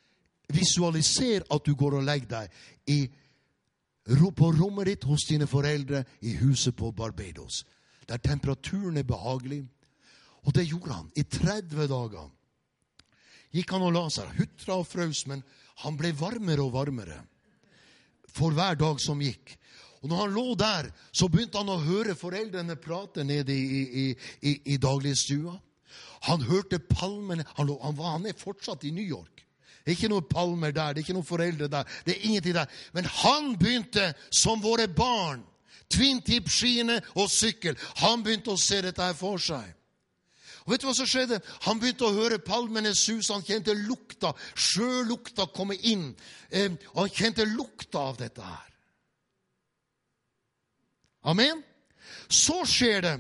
Visualiser 0.54 1.46
at 1.50 1.64
du 1.64 1.74
går 1.74 2.00
og 2.00 2.06
legger 2.06 2.30
deg 2.36 2.92
i, 2.92 3.00
på 4.04 4.52
rommet 4.52 4.90
ditt 4.90 5.06
hos 5.08 5.24
dine 5.28 5.48
foreldre 5.48 6.04
i 6.20 6.36
huset 6.42 6.76
på 6.76 6.92
Barbados. 6.92 7.64
Der 8.04 8.20
temperaturen 8.20 8.98
er 9.00 9.08
behagelig. 9.08 9.62
Og 10.44 10.52
det 10.52 10.68
gjorde 10.68 10.92
han 10.92 11.12
i 11.16 11.24
30 11.24 11.88
dager. 11.88 12.28
Gikk 13.54 13.70
han 13.72 13.86
og 13.86 13.94
la 13.94 14.08
seg, 14.12 14.34
hutra 14.36 14.76
og 14.82 14.88
frøs, 14.90 15.24
men 15.30 15.40
han 15.80 15.96
ble 15.96 16.10
varmere 16.18 16.60
og 16.60 16.74
varmere 16.74 17.22
for 18.34 18.54
hver 18.54 18.78
dag 18.80 19.00
som 19.02 19.22
gikk. 19.22 19.54
Og 20.04 20.10
når 20.10 20.20
han 20.20 20.34
lå 20.36 20.48
der, 20.60 20.90
så 21.16 21.30
begynte 21.32 21.60
han 21.62 21.70
å 21.72 21.80
høre 21.80 22.16
foreldrene 22.18 22.76
prate 22.76 23.24
nede 23.24 23.54
i, 23.54 23.84
i, 24.02 24.04
i, 24.44 24.52
i 24.74 24.76
dagligstua. 24.76 25.54
Han 26.28 26.44
hørte 26.44 26.78
palmene 26.78 27.46
han, 27.56 27.70
han, 27.80 28.02
han, 28.02 28.26
er 28.28 28.36
fortsatt 28.36 28.84
i 28.84 28.92
New 28.92 29.04
York. 29.04 29.44
Det 29.84 29.92
er 29.92 29.96
ikke 29.98 30.12
noen 30.12 30.28
palmer 30.28 30.72
der, 30.72 30.92
det 30.92 31.00
er 31.00 31.06
ikke 31.06 31.16
noen 31.16 31.28
foreldre 31.28 31.68
der. 31.72 31.88
det 32.04 32.14
er 32.14 32.28
ingenting 32.28 32.54
der. 32.56 32.76
Men 32.92 33.08
han 33.22 33.50
begynte, 33.60 34.10
som 34.32 34.62
våre 34.64 34.88
barn, 34.88 35.42
twintip-skiene 35.92 36.98
og 37.20 37.28
sykkel, 37.32 37.76
han 38.00 38.24
begynte 38.24 38.54
å 38.54 38.60
se 38.60 38.80
dette 38.84 39.04
her 39.04 39.16
for 39.16 39.40
seg. 39.40 39.66
Og 40.64 40.72
vet 40.72 40.80
du 40.80 40.86
hva 40.88 40.94
som 40.96 41.08
skjedde? 41.08 41.40
Han 41.66 41.80
begynte 41.80 42.06
å 42.08 42.14
høre 42.16 42.40
palmene 42.40 42.94
sus. 42.96 43.28
Han 43.28 43.44
kjente 43.44 43.74
lukta, 43.76 44.32
sjølukta 44.56 45.50
komme 45.52 45.76
inn. 45.76 46.08
Eh, 46.48 46.72
og 46.94 47.02
han 47.02 47.12
kjente 47.12 47.44
lukta 47.48 48.06
av 48.12 48.16
dette 48.22 48.44
her. 48.44 48.70
Amen? 51.28 51.60
Så 52.28 52.62
skjer 52.68 53.04
det. 53.04 53.14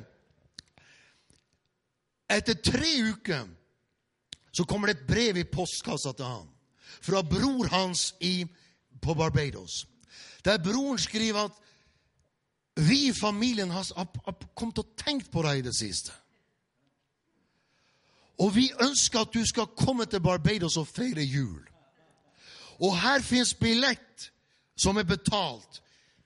Etter 2.32 2.56
tre 2.64 2.94
uker 3.12 3.44
så 4.54 4.64
kommer 4.64 4.88
det 4.88 4.96
et 4.96 5.06
brev 5.08 5.38
i 5.40 5.48
postkassa 5.48 6.14
til 6.16 6.24
ham 6.28 6.50
fra 7.04 7.20
bror 7.26 7.68
hans 7.68 8.14
i, 8.24 8.46
på 9.02 9.14
Barbados. 9.14 9.84
Der 10.44 10.62
broren 10.62 10.98
skriver 10.98 11.50
at 11.50 11.60
vi 12.80 13.08
i 13.08 13.12
familien 13.12 13.70
har, 13.70 13.84
har 13.96 14.36
kommet 14.56 14.80
og 14.80 14.94
tenkt 14.96 15.28
på 15.32 15.42
deg 15.44 15.60
i 15.60 15.66
det 15.66 15.74
siste. 15.76 16.14
Og 18.38 18.54
vi 18.56 18.70
ønsker 18.82 19.20
at 19.20 19.34
du 19.34 19.44
skal 19.46 19.70
komme 19.76 20.06
til 20.10 20.22
Barbados 20.22 20.76
og 20.76 20.88
feire 20.88 21.22
jul. 21.22 21.62
Og 22.82 22.96
her 22.98 23.22
fins 23.22 23.54
billett 23.54 24.30
som 24.76 24.98
er 24.98 25.06
betalt. 25.06 25.80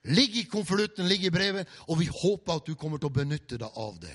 Ligg 0.09 0.37
i 0.37 0.47
konvolutten, 0.49 1.09
ligg 1.09 1.27
i 1.27 1.31
brevet, 1.31 1.69
og 1.89 1.99
vi 2.01 2.07
håper 2.09 2.55
at 2.55 2.67
du 2.67 2.75
kommer 2.79 3.01
til 3.01 3.11
å 3.11 3.19
benytte 3.19 3.59
deg 3.61 3.77
av 3.77 3.99
det. 4.01 4.15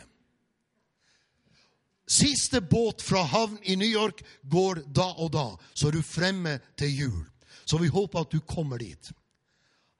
Siste 2.09 2.61
båt 2.61 3.01
fra 3.01 3.21
havn 3.29 3.59
i 3.63 3.75
New 3.79 3.89
York 3.89 4.23
går 4.49 4.83
da 4.95 5.05
og 5.23 5.31
da, 5.35 5.45
så 5.73 5.87
er 5.87 5.97
du 5.97 6.03
fremme 6.03 6.57
til 6.79 6.97
jul. 6.97 7.21
Så 7.65 7.77
vi 7.79 7.91
håper 7.93 8.25
at 8.25 8.33
du 8.33 8.41
kommer 8.41 8.81
dit. 8.81 9.11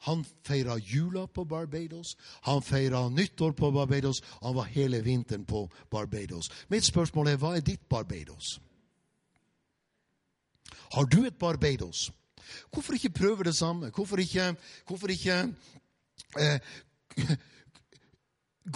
Han 0.04 0.26
feira 0.44 0.76
jula 0.78 1.28
på 1.28 1.46
Barbados, 1.48 2.18
han 2.44 2.62
feira 2.62 3.10
nyttår 3.10 3.52
på 3.52 3.72
Barbados, 3.72 4.24
han 4.42 4.56
var 4.56 4.64
hele 4.64 5.02
vinteren 5.02 5.46
på 5.46 5.70
Barbados. 5.92 6.50
Mitt 6.68 6.84
spørsmål 6.84 7.32
er 7.32 7.40
hva 7.40 7.56
er 7.56 7.64
ditt 7.64 7.88
Barbados? 7.90 8.60
Har 10.94 11.06
du 11.06 11.24
et 11.26 11.40
Barbados? 11.40 12.12
Hvorfor 12.74 12.94
ikke 12.94 13.10
prøve 13.10 13.44
det 13.44 13.56
samme? 13.56 13.90
Hvorfor 13.90 14.18
ikke, 14.18 14.56
hvorfor 14.88 15.08
ikke 15.08 15.38
eh, 16.40 16.60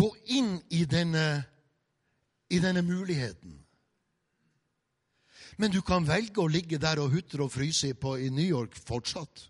gå 0.01 0.15
inn 0.25 0.61
i 0.69 0.85
denne, 0.85 1.43
i 2.49 2.59
denne 2.59 2.81
muligheten? 2.81 3.59
Men 5.57 5.71
du 5.73 5.81
kan 5.81 6.07
velge 6.07 6.41
å 6.41 6.47
ligge 6.47 6.77
der 6.77 7.01
og 7.01 7.11
hutre 7.11 7.43
og 7.43 7.51
fryse 7.51 7.93
på, 7.97 8.15
i 8.15 8.29
New 8.29 8.45
York 8.45 8.77
fortsatt. 8.77 9.49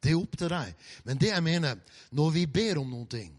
Det 0.00 0.12
er 0.12 0.20
opp 0.20 0.36
til 0.40 0.48
deg. 0.52 0.88
Men 1.04 1.20
det 1.20 1.32
jeg 1.32 1.44
mener, 1.44 1.80
når 2.16 2.32
vi 2.38 2.46
ber 2.46 2.80
om 2.80 2.90
noen 2.90 3.08
ting, 3.10 3.30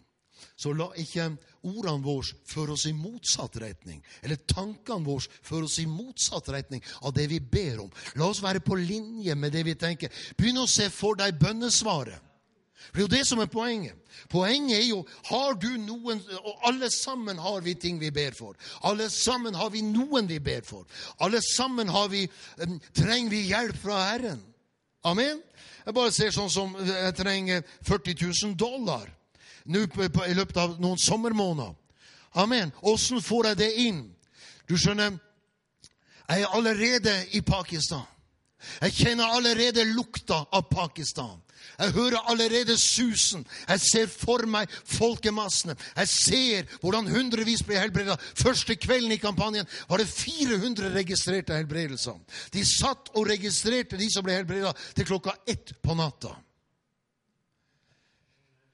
så 0.58 0.74
la 0.78 0.88
ikke 1.00 1.28
ordene 1.66 2.06
våre 2.06 2.36
føre 2.50 2.76
oss 2.76 2.86
i 2.90 2.94
motsatt 2.94 3.58
retning. 3.62 4.02
Eller 4.22 4.42
tankene 4.50 5.06
våre 5.06 5.30
føre 5.46 5.66
oss 5.66 5.80
i 5.82 5.88
motsatt 5.90 6.50
retning 6.54 6.84
av 7.02 7.16
det 7.18 7.28
vi 7.32 7.40
ber 7.42 7.86
om. 7.86 7.94
La 8.18 8.30
oss 8.30 8.44
være 8.44 8.62
på 8.66 8.78
linje 8.78 9.36
med 9.36 9.54
det 9.56 9.64
vi 9.66 9.78
tenker. 9.78 10.14
Begynn 10.38 10.62
å 10.62 10.70
se 10.70 10.90
for 10.94 11.18
deg 11.18 11.40
bønnesvaret. 11.42 12.30
For 12.82 12.98
Det 12.98 13.02
er 13.02 13.06
jo 13.06 13.14
det 13.14 13.26
som 13.30 13.40
er 13.40 13.50
poenget. 13.50 13.98
Poenget 14.30 14.80
er 14.80 14.88
jo 14.88 15.04
har 15.30 15.54
du 15.54 15.70
noen 15.78 16.20
Og 16.42 16.66
alle 16.68 16.90
sammen 16.92 17.38
har 17.40 17.62
vi 17.62 17.76
ting 17.78 18.00
vi 18.02 18.10
ber 18.12 18.34
for. 18.34 18.58
Alle 18.84 19.10
sammen 19.10 19.56
har 19.56 19.70
vi 19.70 19.84
noen 19.86 20.28
vi 20.28 20.40
ber 20.40 20.66
for. 20.66 20.86
Alle 21.20 21.42
sammen 21.46 21.90
vi, 22.10 22.28
trenger 22.94 23.30
vi 23.30 23.48
hjelp 23.54 23.78
fra 23.78 24.02
Herren. 24.10 24.42
Amen? 25.04 25.42
Jeg 25.86 25.94
bare 25.98 26.14
ser 26.14 26.34
sånn 26.34 26.50
som 26.52 26.76
jeg 26.78 27.16
trenger 27.18 27.64
40 27.88 28.18
000 28.22 28.56
dollar 28.60 29.10
nå 29.66 29.86
i 30.28 30.34
løpet 30.34 30.58
av 30.58 30.78
noen 30.82 30.98
sommermåneder. 30.98 31.74
Amen. 32.42 32.72
Åssen 32.82 33.22
får 33.22 33.52
jeg 33.52 33.58
det 33.60 33.72
inn? 33.84 34.02
Du 34.70 34.78
skjønner, 34.78 35.18
jeg 36.30 36.42
er 36.46 36.56
allerede 36.56 37.14
i 37.36 37.42
Pakistan. 37.42 38.06
Jeg 38.82 38.98
kjenner 38.98 39.32
allerede 39.36 39.86
lukta 39.94 40.44
av 40.52 40.68
Pakistan. 40.72 41.40
Jeg 41.80 41.94
hører 41.96 42.30
allerede 42.30 42.78
susen. 42.78 43.46
Jeg 43.70 43.82
ser 43.82 44.08
for 44.12 44.46
meg 44.50 44.70
folkemassene. 44.86 45.76
Jeg 45.98 46.10
ser 46.10 46.78
hvordan 46.82 47.10
hundrevis 47.10 47.64
blir 47.66 47.82
helbredet. 47.82 48.20
Første 48.38 48.76
kvelden 48.76 49.14
i 49.16 49.22
kampanjen 49.22 49.70
var 49.90 50.02
det 50.02 50.10
400 50.10 50.94
registrerte 50.96 51.58
helbredelser. 51.58 52.18
De 52.54 52.66
satt 52.68 53.14
og 53.16 53.30
registrerte 53.30 54.00
de 54.00 54.10
som 54.14 54.26
ble 54.26 54.40
helbredet, 54.42 54.76
til 54.96 55.10
klokka 55.10 55.36
ett 55.50 55.74
på 55.82 55.98
natta. 55.98 56.36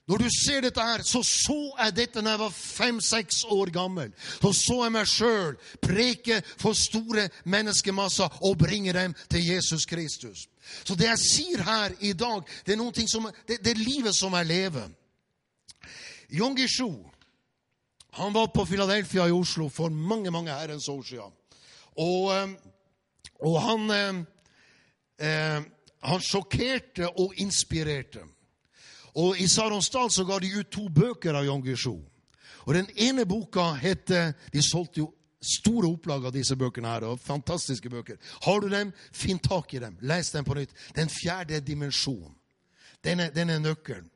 Når 0.08 0.22
du 0.24 0.28
ser 0.32 0.62
dette 0.64 0.84
her, 0.84 1.02
så 1.04 1.20
så 1.24 1.58
jeg 1.82 1.96
dette 1.96 2.22
når 2.22 2.32
jeg 2.32 2.40
var 2.40 2.54
fem-seks 2.56 3.42
år 3.52 3.72
gammel. 3.76 4.14
Så 4.42 4.54
så 4.56 4.78
jeg 4.86 4.94
meg 4.96 5.10
sjøl 5.12 5.58
preke 5.84 6.40
for 6.56 6.78
store 6.78 7.26
menneskemasser 7.44 8.40
og 8.48 8.56
bringe 8.62 8.94
dem 8.96 9.16
til 9.28 9.44
Jesus 9.50 9.86
Kristus. 9.86 10.46
Så 10.84 10.96
det 10.96 11.10
jeg 11.10 11.24
sier 11.24 11.64
her 11.64 11.92
i 12.00 12.14
dag, 12.16 12.48
det 12.66 12.78
er, 12.78 13.08
som, 13.12 13.28
det, 13.48 13.60
det 13.64 13.74
er 13.74 13.84
livet 13.84 14.16
som 14.16 14.36
jeg 14.40 14.48
lever. 14.48 14.88
Jon 16.32 16.56
Guichou 16.56 17.04
han 18.18 18.34
var 18.34 18.48
på 18.48 18.66
Philadelphia 18.66 19.28
i 19.28 19.32
Oslo 19.32 19.68
for 19.70 19.90
mange 19.90 20.32
mange 20.32 20.52
herrens 20.52 20.88
år 20.90 21.04
siden. 21.04 21.36
Og, 21.98 22.32
eh, 22.34 22.56
og 23.46 23.62
han, 23.62 23.92
eh, 23.92 24.24
eh, 25.28 25.62
han 26.02 26.22
sjokkerte 26.22 27.12
og 27.20 27.34
inspirerte. 27.38 28.24
Og 29.18 29.40
I 29.42 29.48
Saronsdal 29.50 30.12
så 30.14 30.26
ga 30.26 30.38
de 30.40 30.54
ut 30.60 30.70
to 30.72 30.88
bøker 30.94 31.36
av 31.36 31.46
Jon 31.46 31.64
Guichou. 31.66 32.02
Og 32.68 32.74
Den 32.74 32.90
ene 32.96 33.26
boka 33.26 33.74
heter 33.74 34.34
De 34.54 34.62
solgte 34.62 35.00
jo 35.00 35.14
store 35.42 35.88
opplag 35.88 36.26
av 36.26 36.34
disse 36.34 36.56
bøkene. 36.56 36.88
her, 36.88 37.04
og 37.04 37.20
Fantastiske 37.20 37.90
bøker. 37.90 38.18
Har 38.42 38.60
du 38.60 38.70
dem, 38.70 38.94
finn 39.12 39.40
tak 39.40 39.74
i 39.74 39.80
dem. 39.80 39.98
Les 40.02 40.32
dem 40.32 40.44
på 40.44 40.54
nytt. 40.54 40.74
Den 40.96 41.10
fjerde 41.10 41.60
dimensjonen. 41.60 42.36
Den 43.04 43.20
er, 43.20 43.60
nøkkelen. 43.60 44.10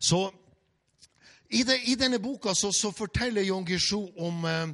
Så 0.00 0.30
i, 1.50 1.62
de, 1.62 1.76
i, 1.84 1.94
denne 1.94 2.18
boka 2.18 2.54
så, 2.54 2.72
så 2.72 2.90
forteller 2.90 3.42
Jon 3.42 3.64
Guichou 3.64 4.08
om, 4.18 4.44
eh, 4.44 4.68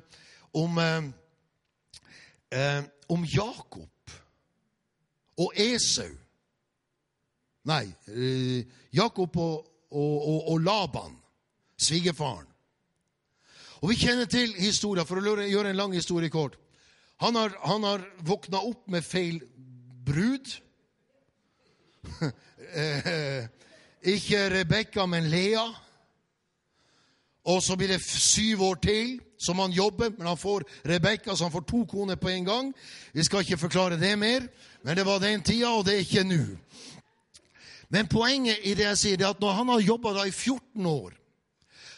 om, 0.55 0.79
eh, 0.79 1.03
eh, 2.53 2.85
om 3.09 3.25
Jakob 3.25 3.91
og 5.37 5.53
Esau. 5.57 6.15
Nei, 7.69 7.85
eh, 8.09 8.65
Jakob 8.97 9.37
og, 9.37 9.67
og, 9.91 10.15
og, 10.29 10.53
og 10.53 10.61
Laban, 10.61 11.19
svigerfaren. 11.77 12.47
Og 13.83 13.91
Vi 13.93 13.99
kjenner 14.01 14.27
til 14.27 14.55
historien, 14.59 15.07
for 15.07 15.21
å 15.21 15.37
gjøre 15.45 15.71
en 15.71 15.79
lang 15.79 15.95
historie 15.95 16.33
kort. 16.33 16.57
Han 17.23 17.37
har, 17.39 17.55
han 17.63 17.85
har 17.87 18.03
våkna 18.27 18.63
opp 18.63 18.89
med 18.91 19.07
feil 19.07 19.43
brud. 20.07 20.55
Eh, 22.69 23.47
ikke 24.13 24.43
Rebekka, 24.53 25.07
men 25.09 25.31
Lea. 25.33 25.63
Og 27.49 27.63
så 27.65 27.79
blir 27.81 27.89
det 27.89 28.03
syv 28.05 28.61
år 28.67 28.81
til 28.85 29.15
som 29.41 29.63
han 29.63 29.73
jobber, 29.73 30.11
men 30.19 30.27
han 30.29 30.37
får 30.37 30.67
Rebekka, 30.85 31.33
så 31.33 31.47
han 31.47 31.55
får 31.55 31.65
to 31.71 31.81
koner 31.89 32.21
på 32.21 32.29
en 32.29 32.45
gang. 32.45 32.69
Vi 33.17 33.25
skal 33.25 33.41
ikke 33.41 33.57
forklare 33.63 33.97
det 33.97 34.13
mer, 34.21 34.45
men 34.85 35.01
det 35.01 35.07
var 35.07 35.23
den 35.23 35.41
tida, 35.43 35.71
og 35.73 35.87
det 35.87 35.95
er 35.95 36.05
ikke 36.05 36.27
nå. 36.29 36.43
Men 37.89 38.09
poenget 38.09 38.65
i 38.69 38.75
det 38.77 38.85
jeg 38.85 39.01
sier, 39.01 39.23
er 39.23 39.33
at 39.33 39.41
når 39.41 39.55
han 39.61 39.71
har 39.73 39.85
jobba 39.85 40.27
i 40.27 40.33
14 40.33 40.87
år, 40.87 41.15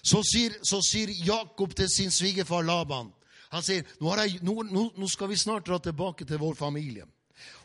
så 0.02 0.22
sier, 0.24 0.54
så 0.64 0.80
sier, 0.84 1.10
Jakob 1.26 1.74
til 1.76 1.88
sin 1.92 2.12
svigerfar 2.14 2.62
Laban 2.64 3.10
han 3.50 3.64
sier, 3.66 3.86
nå, 3.98 4.12
jeg, 4.14 4.38
nå, 4.46 4.62
nå, 4.70 5.08
skal 5.10 5.30
vi 5.32 5.38
snart 5.38 5.66
dra 5.66 5.80
tilbake 5.82 6.26
til 6.26 6.38
vår 6.38 6.54
familie. 6.54 7.02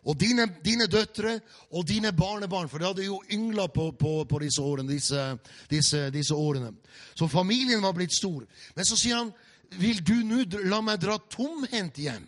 Og 0.09 0.17
dine, 0.17 0.47
dine 0.65 0.87
døtre 0.89 1.35
og 1.77 1.85
dine 1.85 2.09
barnebarn, 2.15 2.69
for 2.71 2.81
de 2.81 2.87
hadde 2.87 3.05
jo 3.05 3.19
yngla 3.33 3.67
på, 3.73 3.91
på, 3.99 4.13
på 4.25 4.39
disse, 4.41 4.63
årene, 4.63 4.89
disse, 4.89 5.25
disse, 5.69 6.07
disse 6.13 6.33
årene. 6.33 6.71
Så 7.13 7.29
familien 7.29 7.83
var 7.85 7.93
blitt 7.93 8.15
stor. 8.17 8.47
Men 8.73 8.87
så 8.87 8.97
sier 8.97 9.19
han, 9.19 9.33
vil 9.77 10.01
du 10.05 10.15
nå 10.25 10.45
la 10.65 10.81
meg 10.85 11.03
dra 11.03 11.19
tomhendt 11.19 12.01
hjem? 12.01 12.25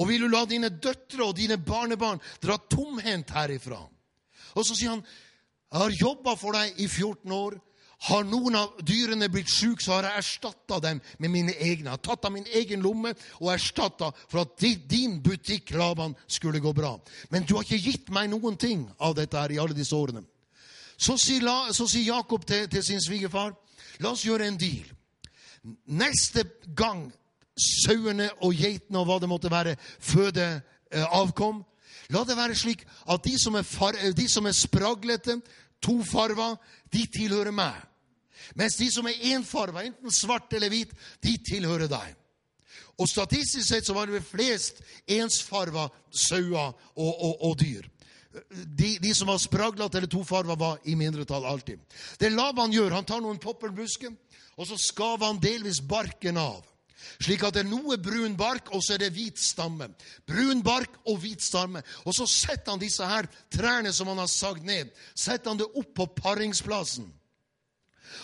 Og 0.00 0.08
vil 0.08 0.24
du 0.24 0.32
la 0.32 0.42
dine 0.48 0.72
døtre 0.72 1.26
og 1.26 1.36
dine 1.36 1.60
barnebarn 1.62 2.22
dra 2.42 2.56
tomhendt 2.70 3.34
herifra? 3.36 3.84
Og 4.54 4.66
så 4.66 4.76
sier 4.76 4.94
han, 4.94 5.04
jeg 5.72 5.80
har 5.80 6.00
jobba 6.00 6.34
for 6.36 6.56
deg 6.56 6.80
i 6.80 6.88
14 6.88 7.32
år. 7.32 7.56
Har 8.02 8.24
noen 8.26 8.56
av 8.58 8.80
dyrene 8.82 9.28
blitt 9.30 9.50
syke, 9.50 9.80
så 9.84 9.94
har 9.94 10.08
jeg 10.08 10.24
erstatta 10.24 10.80
dem 10.82 10.98
med 11.22 11.30
mine 11.30 11.52
egne. 11.54 11.86
Jeg 11.86 11.94
har 11.94 12.02
tatt 12.02 12.26
av 12.26 12.34
min 12.34 12.48
egen 12.50 12.82
lomme 12.82 13.12
og 13.38 13.52
erstatta 13.52 14.10
for 14.26 14.42
at 14.42 14.64
din 14.90 15.20
butikk 15.22 15.70
Laban, 15.78 16.16
skulle 16.26 16.60
gå 16.60 16.72
bra. 16.74 16.96
Men 17.30 17.46
du 17.46 17.54
har 17.54 17.62
ikke 17.62 17.78
gitt 17.78 18.10
meg 18.10 18.32
noen 18.32 18.58
ting 18.58 18.88
av 18.98 19.14
dette 19.14 19.38
her 19.38 19.54
i 19.54 19.60
alle 19.62 19.78
disse 19.78 19.94
årene. 19.94 20.24
Så 20.98 21.14
sier, 21.18 21.46
så 21.72 21.86
sier 21.86 22.10
Jakob 22.10 22.44
til, 22.46 22.66
til 22.70 22.82
sin 22.84 23.00
svigerfar, 23.02 23.54
la 24.02 24.12
oss 24.12 24.26
gjøre 24.26 24.50
en 24.50 24.58
deal. 24.58 24.90
Neste 25.94 26.44
gang 26.74 27.06
sauene 27.54 28.28
og 28.42 28.54
geitene 28.58 28.98
og 28.98 29.08
hva 29.08 29.18
det 29.22 29.30
måtte 29.30 29.50
være, 29.52 29.76
føder 30.02 30.58
eh, 30.58 31.06
avkom, 31.18 31.62
La 32.12 32.24
det 32.28 32.36
være 32.36 32.56
slik 32.58 32.84
at 33.10 33.24
de 33.24 33.36
som 33.40 33.56
er, 33.56 33.66
far, 33.66 33.96
de 33.96 34.28
som 34.28 34.46
er 34.46 34.56
spraglete, 34.56 35.38
tofarva, 35.82 36.52
de 36.92 37.06
tilhører 37.10 37.54
meg. 37.54 37.78
Mens 38.58 38.76
de 38.76 38.88
som 38.92 39.06
er 39.08 39.22
enfarva, 39.32 39.84
enten 39.86 40.12
svart 40.12 40.52
eller 40.52 40.72
hvit, 40.72 40.92
de 41.24 41.36
tilhører 41.46 41.88
deg. 41.90 42.16
Og 43.00 43.08
statistisk 43.08 43.64
sett 43.66 43.86
så 43.86 43.96
var 43.96 44.10
det 44.10 44.22
flest 44.26 44.82
ensfarva 45.10 45.88
sauer 46.10 46.72
og, 46.94 47.12
og, 47.12 47.36
og, 47.48 47.54
dyr. 47.58 47.88
De, 48.52 48.96
de, 49.00 49.12
som 49.14 49.28
var 49.28 49.40
spraglete 49.40 49.98
eller 49.98 50.10
tofarva, 50.10 50.56
var 50.58 50.84
i 50.88 50.94
mindretall 50.96 51.46
alltid. 51.48 51.80
Det 52.20 52.32
Laban 52.32 52.72
gjør, 52.72 52.92
han 52.96 53.08
tar 53.08 53.22
noen 53.24 53.40
poppelbusker, 53.40 54.12
og 54.56 54.68
så 54.68 54.78
skaver 54.80 55.26
han 55.26 55.40
delvis 55.40 55.80
barken 55.84 56.40
av. 56.40 56.62
Slik 57.22 57.44
at 57.46 57.56
det 57.56 57.64
er 57.64 57.70
noe 57.70 57.98
brun 58.02 58.36
bark, 58.38 58.70
og 58.74 58.82
så 58.84 58.96
er 58.96 59.04
det 59.04 59.12
hvit 59.16 59.40
stamme. 59.40 59.90
Brun 60.28 60.62
bark 60.64 61.00
og 61.06 61.18
hvit 61.22 61.42
stamme. 61.44 61.82
Og 62.06 62.14
så 62.16 62.26
setter 62.30 62.74
han 62.74 62.82
disse 62.82 63.06
her 63.06 63.28
trærne 63.52 63.92
som 63.92 64.10
han 64.12 64.22
har 64.22 64.30
sagd 64.30 64.66
ned, 64.66 64.92
setter 65.14 65.52
han 65.52 65.60
det 65.60 65.70
opp 65.70 65.92
på 65.96 66.08
paringsplassen. 66.22 67.10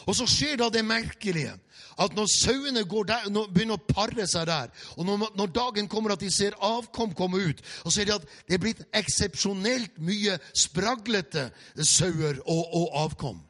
Og 0.08 0.16
så 0.16 0.26
skjer 0.28 0.58
da 0.60 0.68
det 0.72 0.84
merkelige 0.84 1.54
at 1.98 2.14
når 2.14 2.28
sauene 2.30 2.84
begynner 2.86 3.74
å 3.74 3.86
pare 3.88 4.26
seg 4.30 4.46
der, 4.46 4.70
og 4.96 5.06
når, 5.06 5.32
når, 5.38 5.50
dagen 5.54 5.88
kommer 5.90 6.14
at 6.14 6.22
de 6.22 6.30
ser 6.30 6.54
avkom 6.62 7.14
komme 7.16 7.40
ut, 7.50 7.62
og 7.82 7.92
ser 7.94 8.06
de 8.06 8.14
at 8.14 8.26
det 8.46 8.54
er 8.54 8.62
blitt 8.62 8.84
eksepsjonelt 8.96 9.98
mye 10.06 10.36
spraglete 10.54 11.48
sauer 11.82 12.38
og, 12.44 12.62
og 12.62 12.98
avkom, 13.02 13.40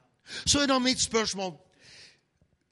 så 0.45 0.63
er 0.63 0.73
da 0.73 0.79
mitt 0.81 1.03
spørsmål 1.03 1.57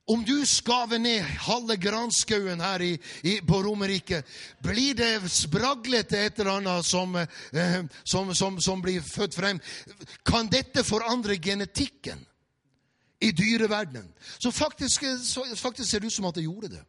Om 0.09 0.25
du 0.25 0.47
skaver 0.47 0.99
ned 1.03 1.21
halve 1.21 1.77
granskauen 1.83 2.61
her 2.63 2.83
i, 2.83 2.93
i, 3.27 3.41
på 3.43 3.59
Romerike, 3.63 4.21
blir 4.63 4.95
det 4.95 5.31
spraglete 5.35 6.21
et 6.21 6.39
eller 6.39 6.61
annet 6.61 6.87
som, 6.87 7.17
eh, 7.19 7.81
som, 8.05 8.31
som, 8.35 8.61
som 8.63 8.83
blir 8.83 9.03
født 9.03 9.35
frem? 9.35 9.59
Kan 10.23 10.47
dette 10.53 10.85
forandre 10.87 11.37
genetikken 11.43 12.23
i 13.21 13.33
dyreverdenen? 13.35 14.07
Så 14.39 14.55
faktisk, 14.55 15.09
så 15.25 15.43
faktisk 15.57 15.91
ser 15.91 16.05
det 16.05 16.13
ut 16.13 16.19
som 16.21 16.31
at 16.31 16.39
det 16.39 16.47
gjorde 16.47 16.71
det. 16.77 16.85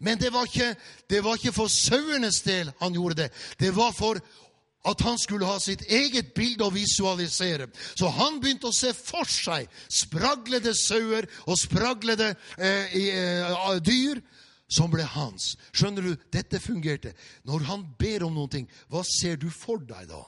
Men 0.00 0.18
det 0.18 0.32
var, 0.32 0.50
ikke, 0.50 0.74
det 1.10 1.22
var 1.24 1.38
ikke 1.38 1.54
for 1.54 1.70
sauenes 1.70 2.42
del 2.42 2.72
han 2.80 2.94
gjorde 2.94 3.22
det. 3.22 3.30
Det 3.60 3.70
var 3.76 3.94
for 3.94 4.18
at 4.84 5.00
han 5.06 5.18
skulle 5.18 5.46
ha 5.46 5.58
sitt 5.62 5.84
eget 5.86 6.32
bilde 6.34 6.66
å 6.66 6.74
visualisere. 6.74 7.68
Så 7.94 8.10
han 8.10 8.40
begynte 8.42 8.70
å 8.70 8.74
se 8.74 8.90
for 8.96 9.28
seg 9.30 9.70
spraglede 9.86 10.74
sauer 10.74 11.28
og 11.46 11.58
spraglede 11.60 12.32
eh, 12.58 12.96
eh, 12.98 13.78
dyr 13.84 14.22
som 14.72 14.90
ble 14.90 15.06
hans. 15.06 15.54
Skjønner 15.70 16.08
du? 16.08 16.12
Dette 16.32 16.60
fungerte. 16.62 17.14
Når 17.46 17.66
han 17.68 17.86
ber 18.00 18.26
om 18.26 18.34
noe, 18.34 18.64
hva 18.90 19.04
ser 19.06 19.38
du 19.38 19.50
for 19.54 19.82
deg 19.86 20.08
da? 20.10 20.22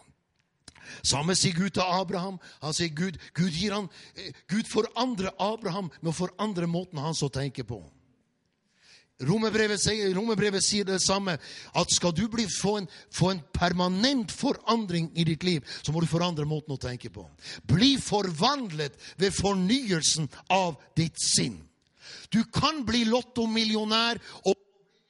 Samme 1.02 1.34
sier 1.34 1.56
Gud 1.56 1.74
til 1.74 1.82
Abraham. 1.82 2.38
Han 2.62 2.76
sier 2.76 2.92
Gud, 2.94 3.18
Gud, 3.34 3.56
han, 3.72 3.88
eh, 4.16 4.32
Gud 4.52 4.68
forandrer 4.70 5.34
Abraham 5.40 5.90
med 6.00 6.12
å 6.12 6.18
forandre 6.18 6.68
måten 6.70 7.00
hans 7.00 7.22
å 7.24 7.32
tenke 7.32 7.64
på. 7.64 7.82
Romerbrevet 9.22 9.78
sier, 9.78 10.60
sier 10.60 10.86
det 10.88 10.98
samme. 11.02 11.36
At 11.74 11.92
skal 11.94 12.14
du 12.16 12.26
bli, 12.28 12.48
få, 12.50 12.78
en, 12.80 12.88
få, 13.14 13.30
en, 13.30 13.42
permanent 13.54 14.32
forandring 14.34 15.10
i 15.14 15.26
ditt 15.28 15.44
liv, 15.46 15.62
så 15.82 15.92
må 15.92 16.02
du 16.02 16.10
forandre 16.10 16.46
måten 16.48 16.74
å 16.74 16.80
tenke 16.80 17.12
på. 17.14 17.28
Bli 17.70 17.94
forvandlet 18.02 18.98
ved 19.20 19.36
fornyelsen 19.36 20.26
av 20.50 20.80
ditt 20.98 21.20
sinn. 21.22 21.60
Du 22.34 22.42
kan 22.50 22.82
bli 22.86 23.04
lottomillionær 23.06 24.18
og 24.44 24.63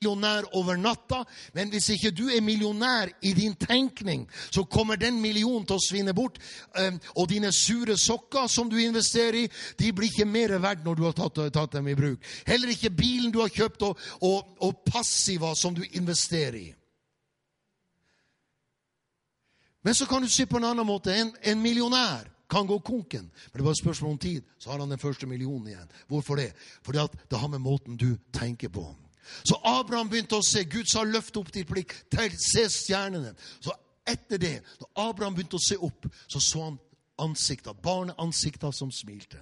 millionær 0.05 0.45
over 0.55 0.77
natta, 0.77 1.25
men 1.55 1.71
hvis 1.71 1.89
ikke 1.95 2.13
du 2.13 2.29
er 2.29 2.43
millionær 2.43 3.09
i 3.23 3.33
din 3.33 3.55
tenkning, 3.55 4.29
så 4.51 4.65
kommer 4.65 4.97
den 4.97 5.21
millionen 5.21 5.67
til 5.67 5.77
å 5.77 5.83
svinne 5.83 6.15
bort. 6.15 6.39
Ehm, 6.77 7.01
og 7.17 7.29
dine 7.29 7.53
sure 7.53 7.97
sokker 7.97 8.47
som 8.49 8.69
du 8.69 8.77
investerer 8.79 9.45
i, 9.45 9.49
de 9.79 9.93
blir 9.93 10.11
ikke 10.11 10.29
mer 10.29 10.59
verdt 10.59 10.85
når 10.85 10.95
du 10.95 11.05
har 11.05 11.17
tatt, 11.17 11.41
tatt 11.53 11.73
dem 11.73 11.89
i 11.89 11.95
bruk. 11.97 12.21
Heller 12.47 12.69
ikke 12.69 12.91
bilen 12.91 13.33
du 13.33 13.41
har 13.41 13.53
kjøpt, 13.53 13.83
og, 13.83 13.99
og, 14.21 14.57
og 14.61 14.85
passiva 14.85 15.55
som 15.55 15.75
du 15.75 15.83
investerer 15.93 16.61
i. 16.61 16.71
Men 19.85 19.95
så 19.95 20.07
kan 20.09 20.23
du 20.23 20.29
si 20.33 20.47
på 20.49 20.57
en 20.57 20.71
annen 20.71 20.87
måte 20.87 21.13
en, 21.13 21.35
en 21.45 21.61
millionær 21.61 22.31
kan 22.49 22.67
gå 22.67 22.79
konken. 22.81 23.27
Men 23.53 23.59
det 23.59 23.65
bare 23.65 23.77
et 23.77 23.83
spørsmål 23.83 24.15
om 24.15 24.19
tid, 24.19 24.45
så 24.59 24.71
har 24.71 24.81
han 24.81 24.91
den 24.91 25.01
første 25.01 25.27
millionen 25.27 25.69
igjen. 25.69 25.91
Hvorfor 26.09 26.41
det? 26.41 26.53
Fordi 26.85 27.03
at 27.03 27.17
det 27.31 27.39
har 27.41 27.49
med 27.53 27.61
måten 27.61 27.99
du 28.01 28.15
tenker 28.33 28.73
på. 28.73 28.87
Så 29.45 29.59
Abraham 29.65 30.09
begynte 30.09 30.37
å 30.37 30.45
se. 30.45 30.65
Gud 30.65 30.87
sa, 30.91 31.05
'Løft 31.05 31.37
opp 31.37 31.53
ditt 31.53 31.69
blikk. 31.69 31.95
Se 32.39 32.69
stjernene.' 32.69 33.35
Så 33.61 33.73
etter 34.07 34.39
det, 34.39 34.63
da 34.81 35.09
Abraham 35.09 35.35
begynte 35.35 35.57
å 35.57 35.67
se 35.69 35.77
opp, 35.77 36.07
så 36.29 36.41
så 36.41 36.65
han 36.65 36.79
ansikter, 37.19 37.73
barneansikter 37.73 38.71
som 38.71 38.93
smilte. 38.93 39.41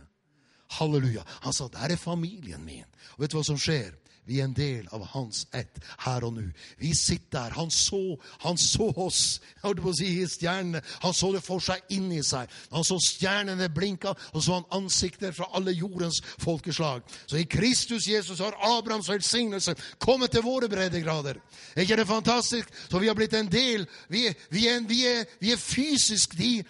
Halleluja. 0.79 1.25
Han 1.43 1.53
sa, 1.53 1.69
'Der 1.69 1.93
er 1.93 1.97
familien 1.97 2.65
min.' 2.65 2.85
Og 3.15 3.21
vet 3.21 3.31
du 3.31 3.37
hva 3.37 3.45
som 3.45 3.59
skjer? 3.59 3.95
Vi 4.27 4.39
er 4.39 4.47
en 4.47 4.55
del 4.55 4.87
av 4.95 5.03
hans 5.13 5.45
ett 5.53 5.81
her 6.05 6.25
og 6.25 6.37
nå. 6.37 6.45
Vi 6.79 6.93
sitter 6.95 7.33
der. 7.33 7.55
Han 7.59 7.71
så, 7.71 8.17
han 8.45 8.59
så 8.61 8.89
oss 9.03 9.41
jeg 9.63 9.79
på 9.83 9.91
å 9.91 9.97
si, 9.97 10.11
stjernene. 10.31 10.83
Han 11.03 11.15
så 11.17 11.33
det 11.35 11.43
for 11.45 11.63
seg 11.65 11.95
inni 11.95 12.23
seg. 12.27 12.51
Han 12.73 12.87
så 12.87 12.99
stjernene 13.03 13.69
blinka, 13.73 14.15
og 14.33 14.45
så 14.45 14.59
han 14.61 14.69
ansikter 14.79 15.35
fra 15.35 15.49
alle 15.57 15.75
jordens 15.75 16.21
folkeslag. 16.43 17.03
Så 17.27 17.41
i 17.41 17.49
Kristus 17.51 18.07
Jesus 18.09 18.41
har 18.43 18.59
Abrahams 18.63 19.11
velsignelse 19.11 19.75
kommet 20.03 20.35
til 20.35 20.47
våre 20.47 20.71
breddegrader. 20.71 21.41
Er 21.75 21.85
ikke 21.85 21.99
det 22.01 22.09
fantastisk? 22.11 22.71
Så 22.89 23.03
vi 23.03 23.11
har 23.11 23.19
blitt 23.19 23.35
en 23.39 23.51
del. 23.51 23.89
Vi 24.09 24.23
vi 24.51 24.67
er, 24.69 24.81
vi 24.89 25.07
er, 25.07 25.25
vi 25.41 25.53
er 25.53 25.57
fysisk 25.57 26.39
de 26.39 26.63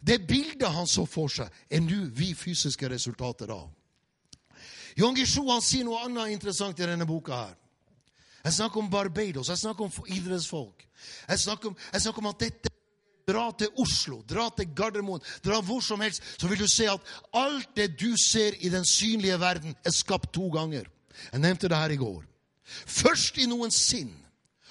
Det 0.00 0.26
bildet 0.26 0.70
han 0.70 0.86
så 0.86 1.02
for 1.10 1.28
seg, 1.28 1.50
er 1.70 1.80
nå 1.82 2.06
vi 2.14 2.30
fysiske 2.38 2.88
resultater 2.88 3.50
av. 3.50 3.66
Jan 4.96 5.16
han 5.16 5.62
sier 5.62 5.84
noe 5.84 6.04
annet 6.06 6.32
interessant 6.32 6.78
i 6.80 6.86
denne 6.86 7.04
boka. 7.06 7.36
her. 7.36 7.56
Jeg 8.44 8.52
snakker 8.52 8.78
om 8.80 8.90
Barbados, 8.90 9.48
jeg 9.48 9.58
snakker 9.58 9.84
om 9.84 10.06
idrettsfolk. 10.06 10.86
Jeg 11.28 11.38
snakker 11.38 11.68
om, 11.68 11.76
jeg 11.92 12.00
snakker 12.00 12.18
om 12.22 12.26
at 12.26 12.40
dette 12.40 12.70
Dra 13.26 13.50
til 13.58 13.72
Oslo, 13.82 14.20
dra 14.22 14.44
til 14.54 14.68
Gardermoen, 14.70 15.22
dra 15.42 15.56
hvor 15.58 15.80
som 15.82 15.98
helst, 16.00 16.22
så 16.38 16.46
vil 16.46 16.60
du 16.60 16.68
se 16.70 16.84
at 16.86 17.08
alt 17.34 17.72
det 17.74 17.96
du 17.98 18.14
ser 18.14 18.54
i 18.62 18.68
den 18.70 18.86
synlige 18.86 19.40
verden, 19.40 19.74
er 19.82 19.90
skapt 19.90 20.30
to 20.32 20.46
ganger. 20.54 20.86
Jeg 21.32 21.40
nevnte 21.40 21.66
det 21.68 21.76
her 21.76 21.90
i 21.90 21.96
går. 21.98 22.22
Først 22.86 23.38
i 23.42 23.48
noens 23.50 23.74
sinn, 23.74 24.12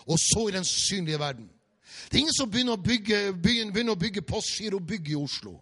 og 0.08 0.16
så 0.20 0.48
i 0.48 0.56
den 0.56 0.64
synlige 0.64 1.20
verden. 1.20 1.50
Det 2.08 2.16
er 2.16 2.24
ingen 2.24 2.38
som 2.38 2.52
begynner 2.52 2.80
å 2.80 2.84
bygge, 2.86 3.34
begynner 3.44 3.92
å 3.92 4.00
bygge 4.00 4.24
postgirobygg 4.24 5.12
i 5.12 5.20
Oslo 5.20 5.58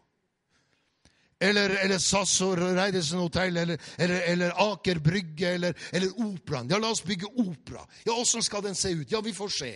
eller, 1.40 1.70
eller 1.84 2.00
SAS 2.00 2.36
og 2.46 2.58
Reidesen 2.58 3.20
hotell, 3.20 3.58
eller, 3.58 3.82
eller, 3.98 4.22
eller, 4.32 4.54
Aker 4.72 5.00
Brygge, 5.04 5.54
eller, 5.58 5.74
eller 5.92 6.20
Operaen. 6.24 6.70
Ja, 6.72 6.80
la 6.80 6.92
oss 6.94 7.04
bygge 7.04 7.28
opera. 7.28 7.84
Ja, 8.06 8.14
åssen 8.14 8.44
skal 8.44 8.64
den 8.64 8.76
se 8.76 8.94
ut? 8.94 9.12
Ja, 9.12 9.22
vi 9.22 9.34
får 9.34 9.50
se. 9.50 9.74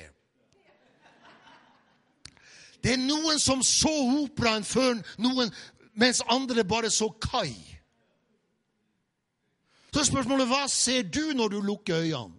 Det 2.83 2.93
er 2.93 3.01
noen 3.01 3.39
som 3.41 3.63
så 3.65 3.91
operaen 4.21 4.63
før 4.63 5.01
noen, 5.19 5.49
mens 5.97 6.21
andre 6.29 6.63
bare 6.63 6.91
så 6.93 7.09
kai. 7.09 7.55
Så 9.93 10.05
spørsmålet 10.11 10.49
hva 10.49 10.67
ser 10.69 11.07
du 11.09 11.33
når 11.33 11.55
du 11.55 11.61
lukker 11.65 12.03
øynene? 12.03 12.35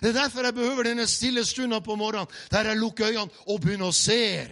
Det 0.00 0.08
er 0.10 0.16
derfor 0.16 0.42
jeg 0.42 0.56
behøver 0.56 0.88
denne 0.88 1.04
stille 1.06 1.44
stunda 1.44 1.78
på 1.84 1.94
morgenen 2.00 2.32
der 2.50 2.72
jeg 2.72 2.80
lukker 2.80 3.12
øynene 3.12 3.44
og 3.46 3.60
begynner 3.62 3.92
å 3.92 3.94
se. 3.94 4.48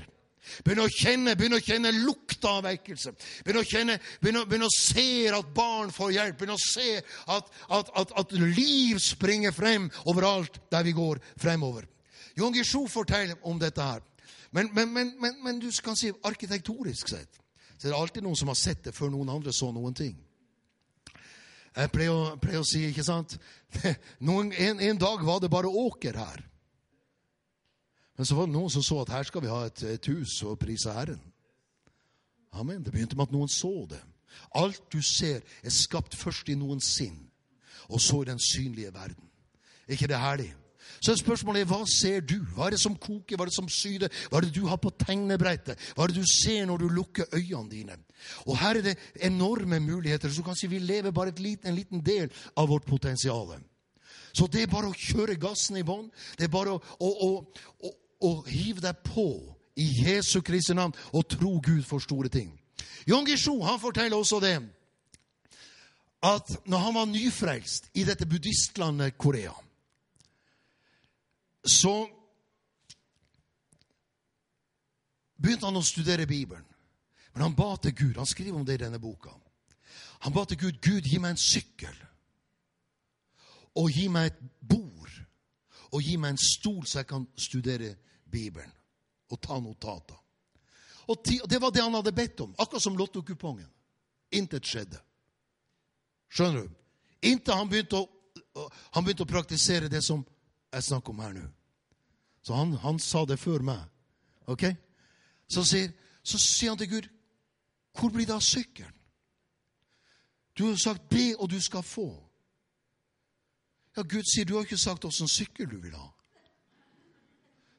Begynner 0.65 0.89
å 0.89 0.93
kjenne, 0.93 1.35
begynner 1.39 1.63
å 1.63 1.65
kjenne 1.65 1.93
lukta 1.97 2.59
av 2.59 2.67
vekkelse. 2.67 3.15
Begynner 3.45 3.65
å, 3.65 3.69
kjenne, 3.69 3.99
begynner, 4.21 4.49
begynn 4.49 4.67
å 4.67 4.73
se 4.75 5.07
at 5.33 5.53
barn 5.57 5.93
får 5.95 6.15
hjelp. 6.17 6.39
Begynner 6.41 6.59
å 6.59 6.65
se 6.65 6.99
at, 7.01 7.53
at, 7.69 7.93
at, 8.03 8.13
at 8.21 8.35
liv 8.39 9.01
springer 9.03 9.55
frem 9.57 9.89
overalt 10.11 10.61
der 10.73 10.87
vi 10.87 10.95
går 10.97 11.23
fremover. 11.41 11.89
Jon 12.37 12.55
Gisho 12.55 12.85
forteller 12.91 13.39
om 13.47 13.59
dette 13.63 13.83
her. 13.83 14.03
Men, 14.55 14.71
men, 14.75 14.93
men, 14.93 15.17
men, 15.43 15.59
du 15.59 15.71
kan 15.83 15.97
si 15.99 16.13
arkitektonisk 16.23 17.11
sett 17.11 17.41
så 17.75 17.89
er 17.89 17.91
det 17.91 17.99
alltid 17.99 18.23
noen 18.23 18.39
som 18.39 18.49
har 18.53 18.59
sett 18.59 18.85
det 18.87 18.95
før 18.95 19.11
noen 19.13 19.33
andre 19.35 19.53
så 19.53 19.73
noen 19.75 19.97
ting. 19.99 20.15
Jeg 21.75 21.91
pleier 21.91 22.15
å, 22.15 22.37
pleier 22.39 22.63
å 22.63 22.69
si, 22.69 22.85
ikke 22.87 23.03
sant 23.05 23.35
noen, 24.29 24.53
en, 24.55 24.79
en 24.79 25.01
dag 25.01 25.25
var 25.27 25.41
det 25.43 25.51
bare 25.51 25.69
åker 25.69 26.17
her. 26.23 26.45
Men 28.17 28.27
så 28.27 28.37
var 28.39 28.47
det 28.47 28.55
noen 28.55 28.71
som 28.71 28.83
så 28.83 29.01
at 29.03 29.13
her 29.15 29.27
skal 29.27 29.43
vi 29.43 29.51
ha 29.51 29.65
et, 29.67 29.83
et 29.97 30.11
hus 30.13 30.41
og 30.47 30.59
prise 30.63 30.93
Herren. 30.93 31.23
Amen. 32.55 32.85
Det 32.85 32.93
begynte 32.95 33.17
med 33.19 33.29
at 33.29 33.35
noen 33.35 33.51
så 33.51 33.73
det. 33.91 34.01
Alt 34.55 34.83
du 34.93 35.01
ser, 35.03 35.43
er 35.63 35.71
skapt 35.71 36.15
først 36.19 36.49
i 36.51 36.59
noens 36.59 36.87
sinn, 36.97 37.17
og 37.89 38.01
så 38.03 38.23
i 38.23 38.31
den 38.31 38.39
synlige 38.43 38.95
verden. 38.95 39.31
Er 39.87 39.99
ikke 39.99 40.11
det 40.11 40.19
herlig? 40.19 40.53
Så 41.05 41.17
spørsmålet 41.17 41.65
er, 41.65 41.69
hva 41.69 41.83
ser 41.89 42.23
du? 42.25 42.39
Hva 42.55 42.69
er 42.69 42.75
det 42.75 42.81
som 42.81 42.97
koker? 42.97 43.37
Hva 43.37 43.47
er 43.47 43.51
det 43.51 43.57
som 43.57 43.69
syder? 43.69 44.13
Hva 44.31 44.39
er 44.39 44.47
det 44.47 44.55
du 44.57 44.67
har 44.69 44.79
på 44.81 44.93
tegnebrettet? 45.01 45.81
Hva 45.95 46.05
er 46.05 46.13
det 46.13 46.23
du 46.23 46.29
ser 46.29 46.67
når 46.69 46.85
du 46.85 46.89
lukker 46.93 47.29
øynene 47.35 47.71
dine? 47.71 47.99
Og 48.47 48.57
her 48.61 48.79
er 48.79 48.87
det 48.89 48.97
enorme 49.27 49.81
muligheter. 49.81 50.31
Så 50.31 50.43
du 50.43 50.47
kan 50.47 50.57
si 50.59 50.71
vi 50.71 50.79
lever 50.79 51.13
bare 51.13 51.35
liten, 51.37 51.69
en 51.69 51.79
liten 51.79 52.05
del 52.05 52.31
av 52.57 52.69
vårt 52.69 52.87
potensial. 52.89 53.57
Så 54.35 54.49
det 54.51 54.65
er 54.65 54.73
bare 54.73 54.91
å 54.91 54.97
kjøre 54.97 55.39
gassen 55.41 55.79
i 55.81 55.85
bånn. 55.87 56.09
Det 56.39 56.49
er 56.49 56.53
bare 56.53 56.77
å, 56.77 56.81
å, 57.01 57.11
å, 57.85 57.93
og 58.21 58.47
hiv 58.49 58.81
deg 58.85 59.03
på 59.07 59.29
i 59.77 59.87
Jesu 60.05 60.41
Kristi 60.45 60.75
navn 60.75 60.95
og 61.13 61.27
tro 61.29 61.57
Gud 61.59 61.83
for 61.83 62.03
store 62.03 62.29
ting. 62.29 62.53
Jon 63.09 63.27
Gisho 63.27 63.59
han 63.63 63.81
forteller 63.81 64.17
også 64.17 64.41
det 64.41 64.57
at 66.25 66.55
når 66.67 66.79
han 66.79 66.95
var 66.95 67.11
nyfrelst 67.11 67.91
i 67.95 68.05
dette 68.05 68.27
buddhistlandet 68.27 69.19
Korea, 69.19 69.53
så 71.65 72.07
begynte 75.37 75.69
han 75.69 75.77
å 75.77 75.85
studere 75.85 76.27
Bibelen. 76.29 76.65
Men 77.35 77.49
han 77.49 77.57
ba 77.59 77.75
til 77.83 77.95
Gud. 77.97 78.17
Han 78.17 78.29
skriver 78.31 78.57
om 78.57 78.65
det 78.65 78.79
i 78.79 78.85
denne 78.85 79.01
boka. 79.03 79.33
Han 80.25 80.33
ba 80.33 80.45
til 80.49 80.61
Gud 80.61 80.81
Gud, 80.81 81.03
gi 81.05 81.19
meg 81.19 81.35
en 81.35 81.41
sykkel. 81.41 81.97
Og 83.75 83.91
gi 83.91 84.07
meg 84.09 84.31
et 84.31 84.39
bord. 84.63 84.94
Og 85.95 86.03
gi 86.03 86.17
meg 86.19 86.35
en 86.35 86.41
stol, 86.43 86.83
så 86.87 87.01
jeg 87.01 87.07
kan 87.07 87.27
studere 87.39 87.95
Bibelen 88.31 88.73
og 89.31 89.41
ta 89.43 89.61
notater. 89.61 90.19
Og 91.07 91.21
Det 91.25 91.61
var 91.61 91.71
det 91.71 91.83
han 91.83 91.95
hadde 91.95 92.13
bedt 92.13 92.41
om, 92.41 92.55
akkurat 92.59 92.83
som 92.83 92.97
lottokupongen. 92.97 93.69
Intet 94.33 94.67
skjedde. 94.67 94.99
Skjønner 96.29 96.63
du? 96.63 96.71
Inntil 97.23 97.55
han 97.55 97.69
begynte 97.69 98.01
å, 98.01 98.09
han 98.95 99.05
begynte 99.05 99.23
å 99.23 99.31
praktisere 99.31 99.89
det 99.89 100.03
som 100.05 100.25
jeg 100.75 100.87
snakker 100.89 101.15
om 101.15 101.21
her 101.23 101.37
nå. 101.37 101.45
Så 102.45 102.57
han, 102.57 102.75
han, 102.83 102.99
sa 102.99 103.25
det 103.25 103.39
før 103.41 103.63
meg. 103.65 103.85
Ok? 104.51 104.67
Så 105.49 105.65
sier, 105.65 105.93
så 106.23 106.41
sier 106.41 106.75
han 106.75 106.79
til 106.79 106.91
Gud, 106.91 107.09
'Hvor 107.95 108.11
blir 108.11 108.27
det 108.27 108.35
av 108.35 108.43
sykkelen?' 108.43 109.01
Du 110.59 110.67
har 110.67 110.77
sagt 110.77 111.09
'be, 111.09 111.37
og 111.39 111.51
du 111.51 111.61
skal 111.61 111.83
få'. 111.83 112.24
Ja, 113.97 114.03
Gud 114.03 114.27
sier 114.27 114.47
du 114.47 114.57
har 114.57 114.67
ikke 114.67 114.81
sagt 114.81 115.05
åssen 115.07 115.31
sykkel 115.31 115.69
du 115.71 115.79
vil 115.79 115.95
ha. 115.95 116.09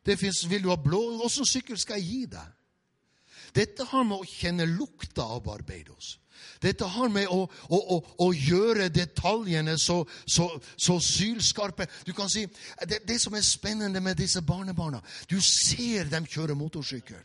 Det 0.05 0.19
finnes, 0.19 0.49
Vil 0.49 0.63
du 0.63 0.69
ha 0.69 0.77
blå? 0.77 1.01
Åssen 1.25 1.45
sykkel 1.45 1.79
skal 1.81 1.99
jeg 1.99 2.09
gi 2.09 2.25
deg? 2.35 2.51
Dette 3.55 3.87
har 3.87 4.03
med 4.03 4.21
å 4.21 4.27
kjenne 4.27 4.67
lukta 4.67 5.23
av 5.23 5.43
Barbados. 5.45 6.17
Dette 6.61 6.87
har 6.91 7.09
med 7.09 7.29
å, 7.31 7.45
å, 7.47 7.77
å, 7.95 7.97
å 8.25 8.27
gjøre 8.33 8.89
detaljene 8.93 9.77
så, 9.79 10.01
så, 10.27 10.49
så, 10.75 10.97
sylskarpe. 10.99 11.87
Du 12.05 12.11
kan 12.13 12.29
si, 12.31 12.45
det, 12.87 13.01
det 13.07 13.17
som 13.21 13.35
er 13.35 13.45
spennende 13.45 14.01
med 14.03 14.19
disse 14.19 14.41
barnebarna 14.43 15.01
Du 15.29 15.39
ser 15.41 16.11
dem 16.11 16.27
kjøre 16.27 16.57
motorsykkel. 16.59 17.23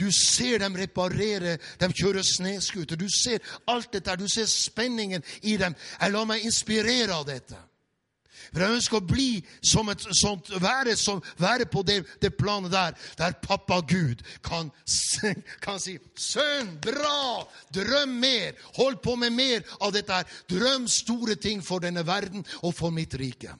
Du 0.00 0.08
ser 0.12 0.58
dem 0.64 0.76
reparere, 0.76 1.58
de 1.78 1.88
kjører 1.92 2.24
snescooter. 2.24 2.96
Du 2.96 3.08
ser 3.12 3.44
alt 3.68 3.92
dette. 3.92 4.16
Du 4.16 4.28
ser 4.28 4.48
spenningen 4.50 5.24
i 5.42 5.56
dem. 5.60 5.76
Jeg 6.00 6.12
lar 6.12 6.28
meg 6.28 6.44
inspirere 6.44 7.14
av 7.14 7.26
dette. 7.28 7.60
For 8.52 8.62
jeg 8.62 8.76
ønsker 8.78 8.98
å 8.98 9.06
bli 9.06 9.30
som 9.64 9.88
et 9.92 10.02
sånt, 10.16 10.50
være, 10.62 10.96
som, 10.96 11.22
være 11.40 11.66
på 11.70 11.82
det, 11.86 12.00
det, 12.22 12.32
planet 12.38 12.72
der, 12.72 12.96
der 13.18 13.36
pappa 13.42 13.80
Gud 13.80 14.22
kan, 14.42 14.70
kan 15.64 15.80
si 15.82 15.98
'Sønn, 16.16 16.76
bra! 16.80 17.46
Drøm 17.74 18.16
mer! 18.20 18.56
Hold 18.76 19.00
på 19.04 19.16
med 19.16 19.32
mer 19.32 19.62
av 19.80 19.92
dette 19.92 20.12
her. 20.12 20.26
Drøm 20.50 20.88
store 20.88 21.34
ting 21.34 21.64
for 21.64 21.82
denne 21.82 22.06
verden 22.06 22.44
og 22.62 22.74
for 22.74 22.90
mitt 22.90 23.14
rike. 23.14 23.54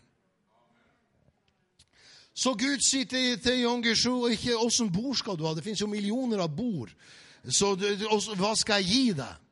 Så 2.36 2.52
Gud 2.52 2.82
sier 2.84 3.08
til, 3.08 3.38
til 3.40 3.62
Jan 3.62 3.82
Guillou 3.82 4.28
ikke 4.28 4.56
'åssen 4.56 4.92
bord 4.92 5.16
skal 5.16 5.38
du 5.38 5.46
ha'? 5.46 5.54
Det 5.54 5.64
finnes 5.64 5.80
jo 5.80 5.86
millioner 5.86 6.42
av 6.44 6.52
bord. 6.56 6.92
Så 7.48 7.74
hva 8.36 8.54
skal 8.54 8.82
jeg 8.82 8.92
gi 8.92 9.12
deg? 9.12 9.45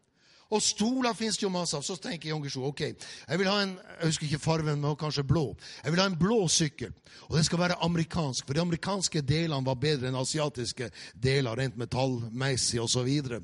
Og 0.55 0.63
stoler 0.63 1.17
fins 1.19 1.41
jo 1.43 1.51
masse 1.53 1.75
av. 1.77 1.83
Så 1.83 1.97
tenker 2.01 2.31
Jan 2.31 2.43
Guillou 2.43 2.69
ok, 2.71 2.83
jeg 2.85 3.41
vil 3.41 3.51
ha 3.51 3.57
en 3.65 3.75
jeg 3.75 4.11
husker 4.11 4.29
ikke 4.29 4.43
farven, 4.43 4.81
men 4.83 4.99
kanskje 4.99 5.27
blå. 5.27 5.47
Jeg 5.85 5.95
vil 5.95 6.03
ha 6.03 6.07
en 6.11 6.19
blå 6.19 6.41
sykkel. 6.51 6.93
Og 7.29 7.37
den 7.39 7.47
skal 7.47 7.61
være 7.63 7.79
amerikansk, 7.83 8.47
for 8.47 8.55
de 8.55 8.63
amerikanske 8.63 9.23
delene 9.27 9.67
var 9.67 9.79
bedre 9.81 10.11
enn 10.11 10.19
asiatiske 10.19 10.91
deler, 11.15 11.57
rent 11.59 11.79
metallmessig 11.81 12.83
osv. 12.83 12.93
Så, 12.95 13.03
videre. 13.03 13.41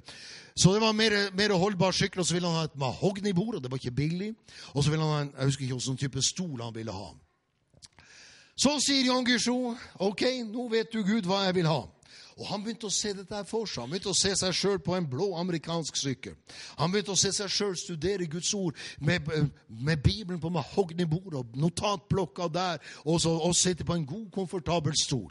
så 0.55 0.73
det 0.73 0.81
var 0.81 0.93
mer, 0.95 1.17
mer 1.35 1.57
holdbar 1.59 1.97
sykkel. 1.97 2.23
Og 2.23 2.27
så 2.27 2.37
ville 2.37 2.49
han 2.49 2.63
ha 2.63 2.69
et 2.69 2.79
mahognibord, 2.79 3.57
og 3.59 3.65
det 3.65 3.71
var 3.71 3.83
ikke 3.83 3.97
billig. 3.97 4.35
Og 4.75 4.85
så 4.85 4.93
ville 4.93 5.05
han 5.05 5.13
ha 5.15 5.25
en 5.25 5.35
jeg 5.39 5.51
husker 5.51 5.67
ikke 5.67 5.81
hvilken 5.81 6.01
type 6.05 6.23
stol 6.23 6.63
han 6.63 6.75
ville 6.75 6.95
ha. 6.95 7.11
Så 8.61 8.75
sier 8.85 9.07
Jan 9.09 9.25
Guillou, 9.25 9.75
ok, 10.05 10.23
nå 10.51 10.69
vet 10.69 10.93
du 10.93 11.01
Gud 11.03 11.27
hva 11.27 11.47
jeg 11.47 11.57
vil 11.57 11.71
ha. 11.71 11.81
Og 12.41 12.47
Han 12.49 12.62
begynte 12.64 12.88
å 12.88 12.95
se 12.95 13.12
dette 13.12 13.43
for 13.45 13.68
seg. 13.68 13.84
Han 13.84 13.91
begynte 13.93 14.14
å 14.14 14.16
se 14.16 14.32
seg 14.38 14.55
sjøl 14.57 14.78
på 14.80 14.95
en 14.97 15.09
blå 15.09 15.28
amerikansk 15.36 15.99
sykkel. 16.01 16.38
Han 16.78 16.93
begynte 16.93 17.12
å 17.12 17.20
se 17.20 17.34
seg 17.36 17.53
sjøl 17.53 17.76
studere 17.76 18.28
Guds 18.32 18.55
ord 18.57 18.78
med, 19.05 19.28
med 19.68 20.01
Bibelen 20.01 20.41
på 20.41 20.53
mahognibordet 20.55 21.43
og 21.43 21.59
notatblokka 21.61 22.49
der, 22.49 22.80
og, 23.05 23.20
så, 23.20 23.34
og 23.36 23.53
sitte 23.57 23.84
på 23.84 23.99
en 23.99 24.09
god, 24.09 24.30
komfortabel 24.32 24.97
stol. 24.97 25.28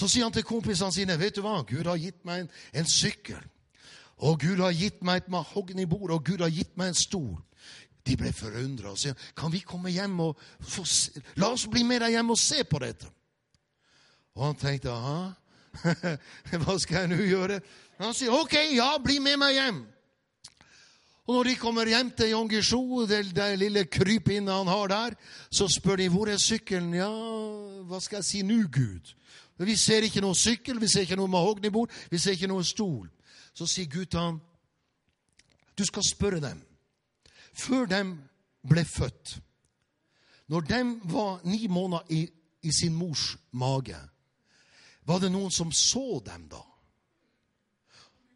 Så 0.00 0.08
sier 0.08 0.24
han 0.24 0.32
til 0.32 0.46
kompisene 0.48 0.94
sine 0.94 1.18
vet 1.20 1.36
du 1.36 1.42
hva, 1.44 1.60
Gud 1.68 1.84
har 1.90 2.00
gitt 2.00 2.24
meg 2.24 2.46
en, 2.46 2.50
en 2.80 2.88
sykkel. 2.88 3.42
Og 4.24 4.40
Gud 4.40 4.62
har 4.64 4.72
gitt 4.72 5.02
meg 5.04 5.26
et 5.26 5.32
mahognibord, 5.32 6.14
og 6.14 6.24
Gud 6.24 6.40
har 6.40 6.52
gitt 6.52 6.72
meg 6.80 6.94
en 6.94 6.98
stol. 6.98 7.34
De 8.06 8.16
ble 8.16 8.30
forundra 8.32 8.92
og 8.94 9.00
sa 9.00 9.12
kan 9.36 9.52
vi 9.52 9.64
komme 9.66 9.90
hjem 9.90 10.20
og 10.22 10.38
få 10.62 10.84
se? 10.88 11.20
La 11.42 11.50
oss 11.52 11.66
bli 11.68 11.82
med 11.84 12.04
deg 12.04 12.14
hjem 12.14 12.30
og 12.32 12.38
se 12.38 12.62
på 12.64 12.80
dette. 12.80 13.10
Og 14.36 14.44
han 14.46 14.60
tenkte 14.60 14.92
aha, 14.92 15.32
hva 16.62 16.78
skal 16.78 17.04
jeg 17.04 17.12
nå 17.12 17.20
gjøre? 17.26 17.60
Han 18.00 18.14
sier 18.16 18.34
ok, 18.34 18.54
ja, 18.76 18.94
bli 19.02 19.18
med 19.24 19.38
meg 19.40 19.56
hjem. 19.56 19.84
Og 21.26 21.34
når 21.34 21.48
de 21.48 21.54
kommer 21.58 21.88
hjem 21.90 22.10
til 22.14 22.30
Jan 22.30 22.48
Gisho, 22.48 23.02
det, 23.10 23.24
det 23.34 23.46
lille 23.58 23.82
krypinnet 23.90 24.54
han 24.54 24.68
har 24.70 24.92
der, 24.92 25.16
så 25.50 25.66
spør 25.68 25.98
de 25.98 26.06
hvor 26.12 26.30
er 26.30 26.38
sykkelen. 26.38 26.92
Ja, 26.94 27.10
hva 27.88 27.98
skal 28.00 28.20
jeg 28.20 28.28
si 28.28 28.42
nå, 28.46 28.60
Gud? 28.70 29.14
Vi 29.58 29.74
ser 29.80 30.06
ikke 30.06 30.22
noen 30.22 30.38
sykkel, 30.38 30.78
vi 30.80 30.90
ser 30.92 31.06
ikke 31.06 31.18
noe 31.18 31.32
mahognibord, 31.32 31.90
vi 32.12 32.20
ser 32.22 32.36
ikke 32.36 32.50
noen 32.52 32.66
stol. 32.66 33.08
Så 33.56 33.66
sier 33.66 33.90
Gud 33.90 34.06
til 34.12 34.20
ham, 34.20 34.38
du 35.76 35.84
skal 35.84 36.04
spørre 36.06 36.40
dem 36.40 36.62
før 37.56 37.88
dem 37.88 38.12
ble 38.68 38.84
født. 38.84 39.38
Når 40.48 40.60
dem 40.60 41.00
var 41.10 41.40
ni 41.44 41.66
måneder 41.66 42.12
i, 42.12 42.26
i 42.62 42.72
sin 42.72 42.94
mors 42.94 43.34
mage, 43.52 43.96
var 45.06 45.20
det 45.22 45.30
noen 45.32 45.52
som 45.54 45.72
så 45.72 46.20
dem 46.26 46.48
da? 46.50 46.62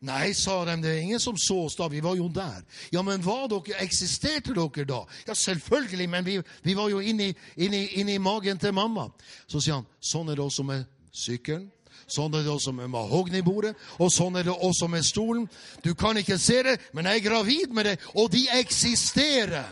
Nei, 0.01 0.31
sa 0.33 0.63
de, 0.65 0.79
det 0.81 0.95
er 0.95 1.03
ingen 1.03 1.21
som 1.21 1.37
så 1.37 1.59
oss 1.67 1.75
da, 1.77 1.85
vi 1.93 2.01
var 2.01 2.15
jo 2.17 2.31
der. 2.33 2.63
Ja, 2.93 3.03
men 3.05 3.21
var 3.21 3.51
dere, 3.53 3.83
eksisterte 3.85 4.55
dere 4.57 4.87
da? 4.89 5.03
Ja, 5.29 5.35
selvfølgelig, 5.37 6.07
men 6.09 6.25
vi, 6.25 6.39
vi 6.65 6.77
var 6.77 6.89
jo 6.89 7.03
inni, 7.05 7.35
inni, 7.61 7.83
inni 8.01 8.17
magen 8.19 8.59
til 8.59 8.73
mamma. 8.73 9.11
Så 9.45 9.61
sier 9.61 9.77
han, 9.77 9.91
sånn 10.01 10.33
er 10.33 10.41
det 10.41 10.47
også 10.47 10.65
med 10.65 10.89
sykkelen. 11.13 11.69
Sånn 12.11 12.33
er 12.35 12.47
det 12.47 12.51
også 12.51 12.73
med 12.75 12.89
mahognibordet, 12.91 13.75
og 14.01 14.09
sånn 14.11 14.41
er 14.41 14.49
det 14.49 14.55
også 14.57 14.89
med 14.91 15.05
stolen. 15.07 15.45
Du 15.85 15.93
kan 15.95 16.17
ikke 16.19 16.41
se 16.41 16.63
det, 16.65 16.79
men 16.97 17.07
jeg 17.07 17.21
er 17.21 17.27
gravid 17.29 17.77
med 17.77 17.91
det, 17.91 17.99
og 18.17 18.33
de 18.33 18.47
eksisterer. 18.57 19.69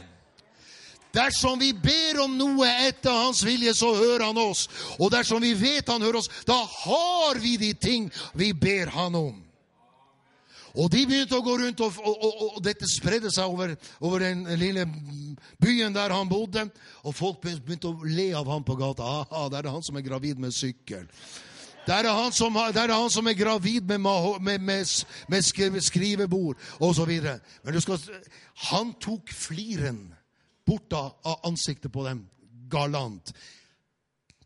Dersom 1.18 1.58
vi 1.58 1.72
ber 1.74 2.22
om 2.22 2.38
noe 2.38 2.68
etter 2.86 3.10
Hans 3.24 3.42
vilje, 3.46 3.74
så 3.74 3.90
hører 3.96 4.28
Han 4.28 4.38
oss. 4.38 4.68
Og 4.98 5.10
dersom 5.14 5.42
vi 5.42 5.54
vet 5.58 5.90
Han 5.90 6.04
hører 6.04 6.22
oss, 6.22 6.30
da 6.46 6.58
har 6.62 7.42
vi 7.42 7.56
de 7.60 7.74
ting 7.74 8.08
vi 8.38 8.52
ber 8.54 8.94
Han 8.94 9.18
om. 9.18 9.36
Og 10.78 10.90
de 10.92 11.00
begynte 11.08 11.34
å 11.34 11.42
gå 11.42 11.56
rundt, 11.58 11.80
og, 11.82 11.96
og, 12.04 12.22
og, 12.22 12.42
og 12.58 12.58
dette 12.62 12.86
spredde 12.86 13.32
seg 13.34 13.50
over, 13.50 13.72
over, 14.04 14.22
den 14.22 14.44
lille 14.60 14.84
byen 15.58 15.96
der 15.96 16.12
han 16.14 16.28
bodde. 16.30 16.68
Og 17.02 17.16
folk 17.16 17.40
begynte 17.42 17.90
å 17.90 18.06
le 18.06 18.30
av 18.38 18.46
ham 18.52 18.66
på 18.66 18.76
gata. 18.78 19.02
Aha, 19.02 19.48
det 19.50 19.62
er 19.62 19.70
han 19.72 19.82
som 19.82 19.98
er 19.98 20.06
gravid 20.06 20.38
med 20.38 20.54
sykkel. 20.54 21.08
Der 21.88 22.04
er 22.04 22.12
han 22.12 22.34
som, 22.36 22.56
er, 22.60 22.92
han 22.92 23.10
som 23.10 23.26
er 23.30 23.34
gravid 23.38 23.88
med, 23.88 24.04
med, 24.44 24.60
med, 24.60 24.94
med 25.32 25.82
skrivebord 25.82 26.60
osv. 26.84 27.14
Men 27.64 27.74
du 27.74 27.80
skal, 27.80 28.02
han 28.68 28.92
tok 29.00 29.32
fliren 29.32 30.04
bort 30.68 30.92
av 30.92 31.40
ansiktet 31.48 31.92
på 31.92 32.04
dem 32.06 32.26
galant. 32.70 33.32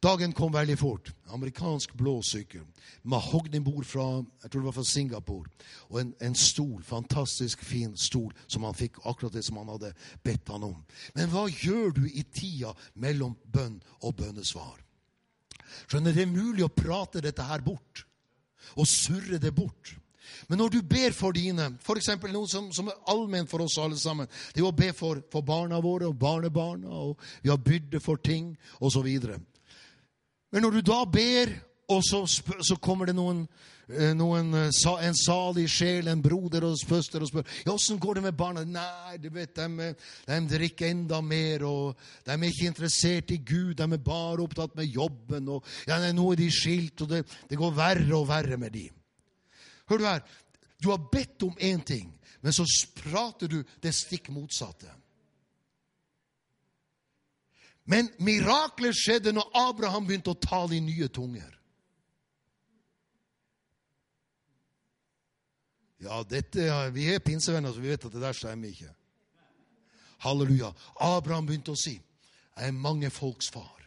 Dagen 0.03 0.33
kom 0.35 0.51
veldig 0.53 0.75
fort. 0.79 1.13
Amerikansk 1.31 1.93
blå 1.95 2.17
sykkel. 2.27 2.65
Mahognibord 3.07 3.87
fra 3.87 4.07
jeg 4.43 4.51
tror 4.51 4.61
det 4.61 4.67
var 4.67 4.75
fra 4.75 4.85
Singapore. 4.85 5.51
Og 5.91 6.01
en, 6.01 6.11
en, 6.27 6.35
stol, 6.35 6.83
fantastisk 6.83 7.63
fin 7.63 7.95
stol, 7.97 8.33
som 8.51 8.67
han 8.67 8.75
fikk 8.75 8.99
akkurat 9.07 9.37
det 9.37 9.45
som 9.47 9.61
han 9.61 9.71
hadde 9.71 9.93
bedt 10.27 10.51
han 10.51 10.67
om. 10.67 10.81
Men 11.15 11.31
hva 11.31 11.47
gjør 11.47 11.95
du 12.01 12.03
i 12.09 12.25
tida 12.35 12.75
mellom 12.99 13.37
bønn 13.55 13.79
og 14.03 14.17
bønnesvar? 14.19 14.83
Skjønner, 15.87 16.13
Det 16.13 16.27
er 16.27 16.35
mulig 16.35 16.67
å 16.67 16.75
prate 16.75 17.23
dette 17.23 17.47
her 17.47 17.63
bort. 17.63 18.03
Og 18.75 18.89
surre 18.89 19.39
det 19.39 19.55
bort. 19.55 19.95
Men 20.49 20.63
når 20.63 20.75
du 20.75 20.81
ber 20.83 21.15
for 21.17 21.37
dine, 21.37 21.73
f.eks. 21.83 22.11
noe 22.33 22.49
som, 22.51 22.71
som, 22.73 22.89
er 22.89 23.03
allment 23.13 23.51
for 23.51 23.65
oss 23.65 23.79
alle 23.79 23.99
sammen, 23.99 24.31
det 24.55 24.63
er 24.63 24.69
å 24.69 24.77
be 24.77 24.93
for, 24.97 25.23
for 25.33 25.47
barna 25.47 25.81
våre 25.83 26.09
og 26.11 26.19
barnebarna, 26.19 26.89
og 26.89 27.21
vi 27.43 27.51
har 27.53 27.61
byrde 27.61 28.01
for 28.01 28.23
ting, 28.23 28.55
osv. 28.81 29.09
Men 30.53 30.67
når 30.67 30.79
du 30.79 30.81
da 30.93 31.03
ber, 31.05 31.55
og 31.93 32.03
så, 32.07 32.25
så 32.27 32.79
kommer 32.81 33.11
det 33.11 33.17
noen 33.19 33.47
Eh, 33.91 34.13
noen, 34.15 34.55
eh, 34.55 34.71
en 35.05 35.17
salig 35.17 35.67
sjel, 35.69 36.09
en 36.09 36.23
broder 36.23 36.65
og 36.65 36.79
søster, 36.79 37.21
og 37.21 37.29
spør 37.29 37.45
ja, 37.65 37.73
åssen 37.75 37.99
går 38.01 38.15
det 38.15 38.23
med 38.23 38.39
barna. 38.39 38.65
Nei, 38.65 39.19
du 39.21 39.29
vet, 39.35 39.55
de, 39.57 39.91
de, 40.29 40.39
drikker 40.55 40.89
enda 40.89 41.21
mer, 41.21 41.65
og 41.67 41.99
de 42.25 42.33
er 42.33 42.49
ikke 42.49 42.71
interessert 42.71 43.35
i 43.35 43.41
Gud. 43.43 43.75
De 43.77 43.85
er 43.85 44.05
bare 44.05 44.45
opptatt 44.45 44.77
med 44.79 44.87
jobben. 44.87 45.49
og 45.49 45.67
ja, 45.89 45.99
Nå 46.13 46.31
er 46.33 46.41
de 46.41 46.51
skilt, 46.51 47.03
og 47.03 47.13
det, 47.13 47.25
det 47.51 47.59
går 47.59 47.77
verre 47.77 48.17
og 48.17 48.29
verre 48.31 48.57
med 48.57 48.73
dem. 48.79 49.02
Hør 49.93 50.01
du 50.01 50.07
her. 50.09 50.23
Du 50.83 50.91
har 50.91 51.09
bedt 51.13 51.43
om 51.43 51.57
én 51.61 51.85
ting, 51.85 52.09
men 52.41 52.53
så 52.53 52.65
prater 52.97 53.49
du 53.49 53.59
det 53.85 53.93
stikk 53.95 54.31
motsatte. 54.33 54.89
Men 57.85 58.09
mirakler 58.23 58.95
skjedde 58.97 59.35
når 59.37 59.51
Abraham 59.69 60.07
begynte 60.07 60.33
å 60.33 60.41
tale 60.41 60.79
i 60.79 60.81
nye 60.81 61.09
tunger. 61.13 61.51
Ja, 66.03 66.23
dette, 66.27 66.65
vi 66.95 67.07
er 67.13 67.23
pinsevenner, 67.23 67.75
så 67.75 67.83
vi 67.83 67.93
vet 67.93 68.07
at 68.09 68.15
det 68.15 68.23
der 68.23 68.35
stemmer 68.35 68.73
ikke. 68.73 68.91
Halleluja. 70.25 70.73
Abraham 71.05 71.47
begynte 71.47 71.77
å 71.77 71.79
si, 71.79 72.01
'Jeg 72.57 72.69
er 72.69 72.73
mange 72.73 73.11
folks 73.11 73.51
far'. 73.51 73.87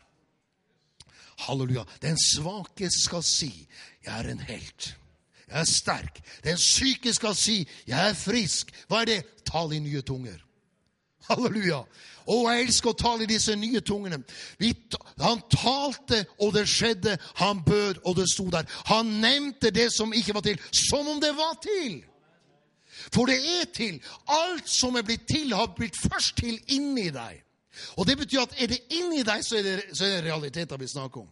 Halleluja. 1.48 1.84
Den 2.02 2.18
svake 2.18 2.90
skal 2.90 3.24
si, 3.24 3.68
'Jeg 4.04 4.20
er 4.20 4.32
en 4.32 4.40
helt'. 4.40 5.05
Jeg 5.48 5.60
er 5.60 5.70
sterk. 5.70 6.20
Den 6.44 6.58
syke 6.58 7.14
skal 7.14 7.36
si, 7.36 7.68
'Jeg 7.88 8.10
er 8.10 8.14
frisk'. 8.14 8.72
Hva 8.88 9.02
er 9.02 9.06
det? 9.06 9.24
Tal 9.46 9.74
i 9.74 9.80
nye 9.80 10.02
tunger. 10.02 10.38
Halleluja. 11.30 11.84
Å, 12.26 12.36
jeg 12.50 12.66
elsker 12.66 12.90
å 12.90 12.98
tale 12.98 13.26
i 13.26 13.30
disse 13.30 13.54
nye 13.56 13.82
tungene. 13.86 14.18
Han 15.22 15.44
talte, 15.54 16.24
og 16.42 16.56
det 16.56 16.66
skjedde. 16.70 17.18
Han 17.42 17.62
bød, 17.66 18.02
og 18.06 18.18
det 18.18 18.26
sto 18.32 18.48
der. 18.50 18.66
Han 18.90 19.06
nevnte 19.22 19.70
det 19.74 19.92
som 19.94 20.14
ikke 20.14 20.34
var 20.34 20.42
til, 20.42 20.60
som 20.90 21.08
om 21.08 21.22
det 21.22 21.36
var 21.38 21.54
til. 21.62 22.02
For 23.14 23.30
det 23.30 23.38
er 23.38 23.70
til. 23.74 24.00
Alt 24.28 24.70
som 24.70 24.98
er 24.98 25.06
blitt 25.06 25.28
til, 25.30 25.54
har 25.54 25.74
blitt 25.78 25.98
først 25.98 26.38
til 26.42 26.58
inni 26.74 27.12
deg. 27.14 27.42
Og 28.00 28.08
det 28.08 28.18
betyr 28.18 28.46
at 28.46 28.56
er 28.62 28.72
det 28.72 28.82
inni 28.96 29.22
deg, 29.28 29.44
så 29.46 29.60
er 29.60 29.68
det, 29.68 29.80
så 29.94 30.08
er 30.08 30.16
det 30.16 30.30
realiteter 30.30 30.80
vi 30.82 30.88
snakker 30.88 31.26
om. 31.26 31.30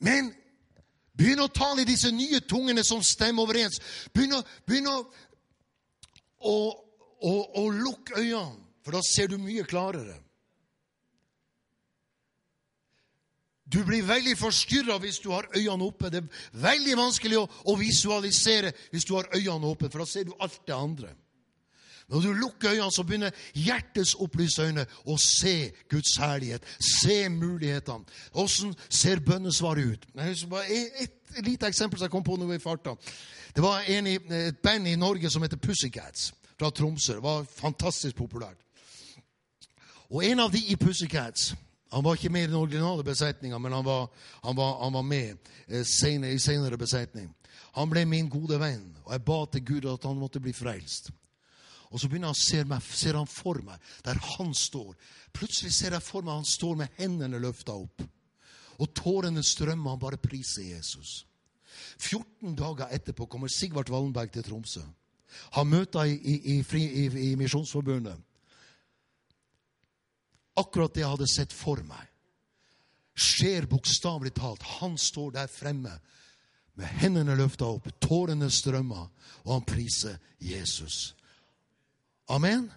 Men 0.00 0.30
begynn 1.12 1.42
å 1.44 1.50
tale 1.52 1.84
i 1.84 1.88
disse 1.88 2.10
nye 2.14 2.40
tungene 2.48 2.84
som 2.86 3.02
stemmer 3.04 3.44
overens. 3.44 3.80
Begynn 4.16 4.38
å, 4.38 4.40
begynn 4.68 4.88
å, 4.88 4.96
å, 6.40 6.56
å, 7.20 7.34
å 7.60 7.68
lukke 7.74 8.16
øynene, 8.16 8.66
for 8.80 8.96
da 8.96 9.04
ser 9.04 9.28
du 9.28 9.36
mye 9.38 9.66
klarere. 9.68 10.16
Du 13.70 13.84
blir 13.86 14.02
veldig 14.02 14.34
forstyrra 14.38 14.96
hvis 14.98 15.20
du 15.22 15.28
har 15.30 15.46
øynene 15.54 15.86
oppe. 15.86 16.10
Det 16.10 16.24
er 16.24 16.62
veldig 16.64 16.96
vanskelig 16.98 17.38
å, 17.38 17.44
å, 17.70 17.76
visualisere 17.78 18.72
hvis 18.90 19.06
du 19.06 19.14
har 19.14 19.28
øynene 19.36 19.68
oppe, 19.68 19.90
for 19.92 20.02
da 20.02 20.08
ser 20.10 20.26
du 20.26 20.32
alt 20.42 20.58
det 20.66 20.74
andre. 20.74 21.12
Når 22.10 22.20
du 22.20 22.32
lukker 22.32 22.70
øynene, 22.70 22.92
så 22.92 23.02
begynner 23.02 23.30
hjertets 23.54 24.14
opplyste 24.18 24.66
øyne 24.66 24.86
å 25.06 25.16
se 25.18 25.70
Guds 25.90 26.16
herlighet, 26.18 26.66
se 27.02 27.28
mulighetene. 27.28 28.04
Åssen 28.34 28.74
ser 28.88 29.22
bønnesvaret 29.22 29.92
ut? 29.92 30.06
Et, 30.16 31.14
et 31.38 31.46
lite 31.46 31.70
eksempel 31.70 31.98
som 31.98 32.08
jeg 32.08 32.14
kom 32.14 32.26
på 32.26 32.36
nå 32.36 32.50
i 32.52 32.58
farta. 32.58 32.96
Det 33.54 33.62
var 33.62 33.86
i, 33.86 34.18
et 34.18 34.58
band 34.62 34.88
i 34.88 34.98
Norge 34.98 35.30
som 35.30 35.42
heter 35.42 35.60
Pussycats, 35.62 36.32
fra 36.58 36.70
Tromsø. 36.70 37.14
Det 37.14 37.22
var 37.22 37.46
fantastisk 37.56 38.16
populært. 38.16 38.58
Og 40.10 40.24
en 40.26 40.40
av 40.42 40.50
de 40.50 40.64
i 40.66 40.76
Pussycats 40.76 41.52
han 41.90 42.04
var 42.04 42.14
ikke 42.14 42.30
med 42.30 42.44
i 42.44 42.46
den 42.46 42.54
originale 42.54 43.04
besetninga, 43.04 43.58
men 43.58 43.72
han 43.72 43.84
var, 43.84 44.08
han 44.44 44.56
var, 44.56 44.76
han 44.84 44.92
var 44.94 45.02
med 45.02 45.38
eh, 45.68 45.82
senere, 45.82 46.32
i 46.32 46.38
senere 46.38 46.78
besetning. 46.78 47.32
Han 47.74 47.90
ble 47.90 48.04
min 48.06 48.28
gode 48.30 48.60
venn, 48.60 48.84
og 49.04 49.12
jeg 49.12 49.24
ba 49.26 49.38
til 49.50 49.64
Gud 49.66 49.88
at 49.90 50.06
han 50.06 50.18
måtte 50.18 50.42
bli 50.42 50.52
frelst. 50.54 51.10
Og 51.90 52.00
så 52.00 52.08
begynner 52.08 52.30
han 52.30 52.38
å 52.38 52.40
se 52.40 52.62
meg, 52.64 52.86
ser 52.94 53.18
han 53.18 53.28
for 53.28 53.58
meg 53.66 53.90
der 54.06 54.20
han 54.36 54.54
står. 54.54 54.94
Plutselig 55.34 55.72
ser 55.74 55.96
jeg 55.96 56.06
for 56.06 56.26
meg 56.26 56.40
han 56.40 56.48
står 56.48 56.78
med 56.78 57.00
hendene 57.00 57.42
løfta 57.42 57.74
opp. 57.74 58.04
Og 58.80 58.94
tårene 58.96 59.42
strømmer, 59.44 59.92
han 59.92 60.00
bare 60.00 60.20
priser 60.22 60.70
Jesus. 60.70 61.24
14 61.98 62.54
dager 62.56 62.94
etterpå 62.94 63.26
kommer 63.28 63.50
Sigvart 63.52 63.90
Wallenberg 63.92 64.32
til 64.32 64.46
Tromsø. 64.46 64.82
Han 65.58 65.68
møter 65.70 66.08
i, 66.10 66.16
i, 66.16 66.56
i, 66.58 67.04
i 67.30 67.34
Misjonsforbundet 67.38 68.18
akkurat 70.60 70.94
det 70.94 71.04
jeg 71.04 71.12
hadde 71.14 71.28
sett 71.30 71.54
for 71.54 71.82
meg, 71.86 72.06
skjer 73.14 73.68
bokstavelig 73.70 74.32
talt. 74.36 74.64
Han 74.80 74.96
står 74.98 75.34
der 75.36 75.50
fremme 75.52 75.96
med 76.78 77.00
hendene 77.02 77.36
løfta 77.36 77.68
opp, 77.68 77.88
tårene 78.00 78.50
strømmer, 78.52 79.08
og 79.44 79.52
han 79.52 79.66
priser 79.68 80.20
Jesus. 80.40 81.14
Amen. 82.30 82.68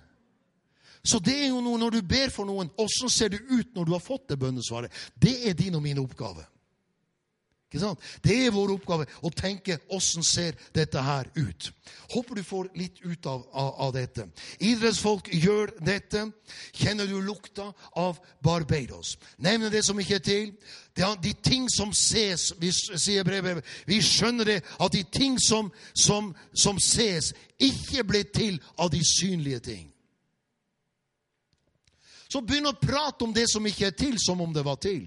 Så 1.03 1.19
det 1.19 1.35
er 1.35 1.49
jo 1.51 1.59
noe 1.61 1.79
når 1.81 1.97
du 1.97 2.01
ber 2.07 2.31
for 2.31 2.47
noen, 2.47 2.71
åssen 2.79 3.11
ser 3.11 3.33
det 3.33 3.41
ut 3.49 3.73
når 3.75 3.85
du 3.85 3.91
har 3.95 4.03
fått 4.03 4.29
det 4.31 4.39
bønnesvaret? 4.39 4.93
Det 5.19 5.35
er 5.49 5.57
din 5.59 5.75
og 5.75 5.83
min 5.83 5.99
oppgave. 5.99 6.45
Det 7.73 8.35
er 8.45 8.53
vår 8.53 8.75
oppgave 8.75 9.07
å 9.21 9.31
tenke 9.33 9.79
åssen 9.93 10.23
ser 10.25 10.57
dette 10.75 11.01
her 11.01 11.29
ut. 11.35 11.71
Håper 12.13 12.35
du 12.35 12.43
får 12.45 12.69
litt 12.77 13.01
ut 13.01 13.25
av, 13.25 13.45
av, 13.51 13.69
av, 13.87 13.93
dette. 13.95 14.27
Idrettsfolk 14.59 15.29
gjør 15.33 15.73
dette. 15.83 16.27
Kjenner 16.73 17.09
du 17.09 17.17
lukta 17.21 17.71
av 17.99 18.19
Barbados? 18.43 19.17
Nevner 19.37 19.73
det 19.73 19.83
som 19.85 19.99
ikke 19.99 20.19
er 20.19 20.25
til. 20.27 20.53
Er 20.95 21.15
de 21.21 21.33
ting 21.33 21.65
som 21.73 21.89
ses, 21.97 22.51
vi, 22.61 22.69
sier 22.71 23.25
brevet, 23.25 23.65
vi 23.89 23.97
skjønner 24.05 24.45
det, 24.45 24.59
at 24.79 24.93
de 24.93 25.01
ting 25.09 25.39
som, 25.41 25.71
som, 25.93 26.33
som 26.53 26.77
ses, 26.77 27.31
ikke 27.57 28.05
ble 28.05 28.23
til 28.29 28.61
av 28.77 28.93
de 28.93 29.01
synlige 29.05 29.63
ting. 29.71 29.89
Så 32.29 32.41
begynn 32.41 32.65
å 32.65 32.77
prate 32.77 33.25
om 33.25 33.33
det 33.33 33.45
som 33.51 33.65
ikke 33.65 33.91
er 33.91 33.97
til, 33.97 34.17
som 34.17 34.39
om 34.41 34.53
det 34.53 34.63
var 34.65 34.79
til. 34.81 35.05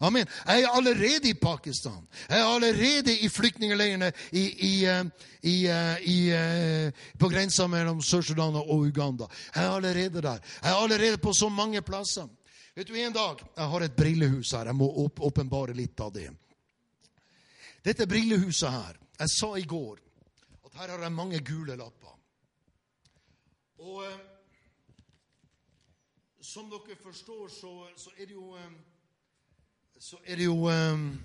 Amen. 0.00 0.28
Jeg 0.46 0.62
er 0.62 0.68
allerede 0.68 1.28
i 1.28 1.34
Pakistan. 1.34 2.08
Jeg 2.28 2.38
er 2.40 2.44
allerede 2.46 3.18
i 3.18 3.28
flyktningleirene 3.28 4.12
eh, 4.32 4.64
eh, 4.64 5.06
eh, 5.42 6.92
på 7.18 7.28
grensa 7.28 7.66
mellom 7.66 8.02
Sør-Sudan 8.02 8.54
og 8.54 8.78
Uganda. 8.86 9.26
Jeg 9.54 9.64
er 9.64 9.70
allerede 9.70 10.22
der. 10.22 10.38
Jeg 10.62 10.70
er 10.70 10.82
allerede 10.82 11.18
på 11.18 11.32
så 11.32 11.48
mange 11.48 11.82
plasser. 11.82 12.28
Vet 12.76 12.88
du, 12.88 12.94
En 12.94 13.12
dag 13.12 13.36
Jeg 13.56 13.64
har 13.64 13.80
et 13.80 13.96
brillehus 13.96 14.50
her. 14.50 14.64
Jeg 14.64 14.74
må 14.74 14.86
åpenbare 15.18 15.74
litt 15.74 16.00
av 16.00 16.12
det. 16.14 16.30
Dette 17.84 18.06
brillehuset 18.06 18.70
her 18.70 18.98
Jeg 19.18 19.28
sa 19.28 19.54
i 19.56 19.64
går 19.66 19.98
at 20.64 20.74
her 20.74 20.90
har 20.90 21.02
jeg 21.02 21.12
mange 21.12 21.40
gule 21.40 21.76
lapper. 21.76 22.14
Og 23.78 24.04
eh, 24.04 24.18
som 26.40 26.70
dere 26.70 26.96
forstår, 27.02 27.48
så, 27.48 27.72
så 27.96 28.10
er 28.18 28.26
det 28.26 28.34
jo 28.34 28.54
eh, 28.56 28.70
så 29.98 30.18
er 30.24 30.36
det 30.36 30.44
jo 30.46 30.68
ehm, 30.70 31.18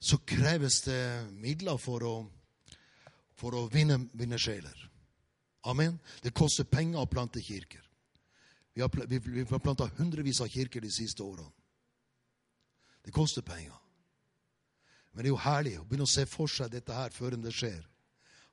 Så 0.00 0.18
kreves 0.26 0.82
det 0.84 1.32
midler 1.32 1.78
for 1.80 2.04
å, 2.04 2.16
for 3.40 3.56
å 3.56 3.62
vinne, 3.72 3.96
vinne 4.12 4.36
sjeler. 4.36 4.82
Amen. 5.64 5.96
Det 6.20 6.34
koster 6.36 6.68
penger 6.68 7.00
å 7.00 7.08
plante 7.08 7.40
kirker. 7.40 7.80
Vi 8.74 8.82
har, 8.84 8.90
vi, 9.08 9.18
vi 9.18 9.46
har 9.48 9.62
planta 9.64 9.88
hundrevis 9.96 10.42
av 10.44 10.50
kirker 10.52 10.84
de 10.84 10.90
siste 10.92 11.24
årene. 11.24 11.48
Det 13.00 13.16
koster 13.16 13.42
penger. 13.42 13.72
Men 15.14 15.22
det 15.22 15.30
er 15.30 15.32
jo 15.32 15.40
herlig 15.40 15.74
å 15.78 15.86
begynne 15.88 16.04
å 16.08 16.10
se 16.10 16.26
for 16.28 16.52
seg 16.52 16.72
dette 16.74 16.92
her 16.92 17.14
før 17.14 17.38
det 17.40 17.54
skjer. 17.54 17.80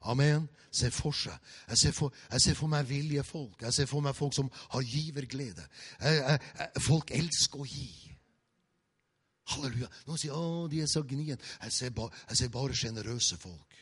Amen. 0.02 0.48
Se 0.72 0.88
for 0.92 1.16
seg. 1.16 1.36
Jeg 1.70 1.78
ser 1.78 1.92
for, 1.96 2.14
jeg 2.32 2.42
ser 2.42 2.56
for 2.56 2.72
meg 2.72 2.88
viljefolk. 2.90 3.62
Jeg 3.62 3.74
ser 3.76 3.90
for 3.90 4.04
meg 4.04 4.16
folk 4.16 4.34
som 4.34 4.50
har 4.72 4.86
giverglede. 4.88 5.66
Jeg, 6.02 6.40
jeg, 6.58 6.84
folk 6.86 7.12
elsker 7.16 7.62
å 7.62 7.68
gi. 7.68 7.92
Halleluja. 9.52 9.90
Noen 10.08 10.22
sier 10.22 10.38
å, 10.38 10.68
de 10.72 10.82
er 10.82 10.90
så 10.90 11.04
gnien. 11.08 11.40
Jeg 11.66 11.76
ser, 11.76 11.92
jeg 12.30 12.40
ser 12.40 12.54
bare 12.54 12.78
sjenerøse 12.78 13.38
folk. 13.42 13.82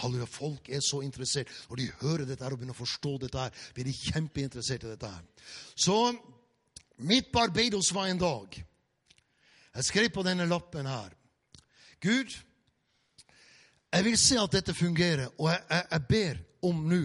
Halleluja. 0.00 0.30
Folk 0.30 0.70
er 0.70 0.84
så 0.84 1.02
interessert. 1.04 1.50
Når 1.68 1.82
de 1.82 1.90
hører 2.00 2.28
dette 2.28 2.46
her 2.46 2.54
og 2.54 2.62
begynner 2.62 2.76
å 2.76 2.82
forstå 2.84 3.16
dette, 3.26 3.48
her, 3.48 3.66
blir 3.74 3.90
de 3.90 3.96
kjempeinteressert 3.98 4.86
i 4.86 4.94
dette. 4.94 5.10
her. 5.10 5.50
Så 5.74 5.98
mitt 7.04 7.32
Barbados 7.34 7.90
var 7.94 8.08
en 8.08 8.22
dag. 8.22 8.62
Jeg 9.74 9.90
skrev 9.90 10.10
på 10.14 10.22
denne 10.22 10.46
lappen 10.46 10.86
her. 10.86 11.14
Gud, 12.04 12.30
jeg 13.94 14.04
vil 14.04 14.18
se 14.18 14.38
at 14.40 14.52
dette 14.52 14.74
fungerer, 14.74 15.28
og 15.38 15.48
jeg, 15.52 15.62
jeg, 15.70 15.86
jeg 15.90 16.06
ber 16.08 16.42
om 16.66 16.84
nå 16.90 17.02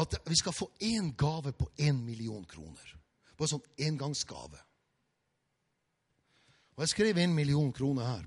at 0.00 0.16
vi 0.24 0.36
skal 0.38 0.54
få 0.56 0.70
én 0.80 1.10
gave 1.16 1.52
på 1.52 1.68
én 1.78 1.98
million 2.04 2.44
kroner. 2.48 2.92
Bare 3.36 3.50
sånn 3.52 3.64
engangsgave. 3.88 4.60
Og 6.76 6.84
Jeg 6.84 6.92
skrev 6.94 7.18
én 7.20 7.34
million 7.36 7.72
kroner 7.72 8.08
her. 8.08 8.24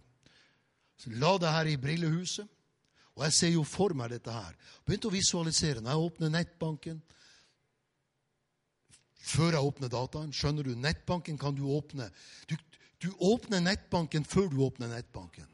Så 0.97 1.10
La 1.18 1.34
det 1.41 1.51
her 1.51 1.72
i 1.72 1.80
brillehuset. 1.82 2.47
Og 3.16 3.24
jeg 3.24 3.34
ser 3.34 3.51
jo 3.56 3.64
for 3.64 3.95
meg 3.95 4.12
dette 4.12 4.32
her. 4.32 4.53
Begynte 4.86 5.08
å 5.08 5.14
visualisere. 5.16 5.82
Når 5.82 5.91
jeg 5.91 6.10
åpner 6.10 6.34
nettbanken 6.34 7.01
Før 9.26 9.56
jeg 9.56 9.66
åpner 9.66 9.89
dataen, 9.89 10.34
skjønner 10.36 10.68
du, 10.68 10.76
nettbanken 10.78 11.39
kan 11.41 11.56
du 11.58 11.64
åpne. 11.74 12.12
Du, 12.45 12.53
du 13.01 13.08
åpner 13.26 13.64
nettbanken 13.64 14.22
før 14.22 14.51
du 14.51 14.60
åpner 14.62 14.91
nettbanken. 14.91 15.47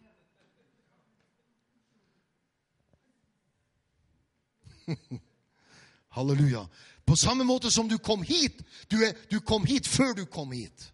Halleluja. 6.16 6.66
På 7.06 7.16
samme 7.16 7.44
måte 7.44 7.72
som 7.72 7.90
du 7.90 7.98
kom 7.98 8.24
hit. 8.24 8.62
Du, 8.88 8.98
er, 9.04 9.16
du 9.30 9.40
kom 9.40 9.66
hit 9.66 9.88
før 9.88 10.14
du 10.18 10.26
kom 10.26 10.52
hit. 10.52 10.88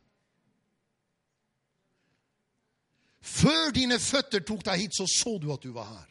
Før 3.22 3.74
dine 3.76 4.00
føtter 4.00 4.44
tok 4.46 4.64
deg 4.66 4.86
hit, 4.86 4.96
så 4.96 5.08
så 5.10 5.38
du 5.42 5.52
at 5.54 5.64
du 5.64 5.74
var 5.76 5.90
her. 5.92 6.08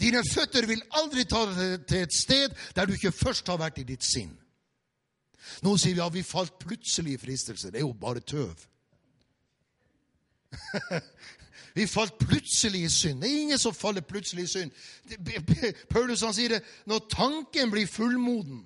Dine 0.00 0.22
føtter 0.24 0.66
vil 0.66 0.82
aldri 0.96 1.24
ta 1.28 1.44
deg 1.50 1.86
til 1.90 2.04
et 2.06 2.14
sted 2.14 2.54
der 2.76 2.86
du 2.86 2.94
ikke 2.94 3.12
først 3.12 3.48
har 3.50 3.58
vært 3.60 3.80
i 3.82 3.86
ditt 3.88 4.06
sinn. 4.06 4.32
Nå 5.64 5.74
sier 5.80 5.96
vi 5.96 6.04
at 6.04 6.14
vi 6.14 6.22
falt 6.26 6.58
plutselig 6.60 7.16
i 7.16 7.20
fristelse. 7.20 7.70
Det 7.72 7.80
er 7.80 7.86
jo 7.86 7.92
bare 7.98 8.20
tøv. 8.20 8.54
Vi 11.78 11.86
falt 11.86 12.18
plutselig 12.18 12.80
i 12.82 12.88
synd. 12.90 13.20
Det 13.22 13.28
er 13.30 13.40
ingen 13.40 13.58
som 13.58 13.74
faller 13.74 14.02
plutselig 14.02 14.44
i 14.44 14.46
synd. 14.50 14.70
Paulus 15.90 16.24
han 16.26 16.34
sier 16.34 16.56
det 16.56 16.64
når 16.90 17.04
tanken 17.12 17.70
blir 17.70 17.86
fullmoden. 17.86 18.64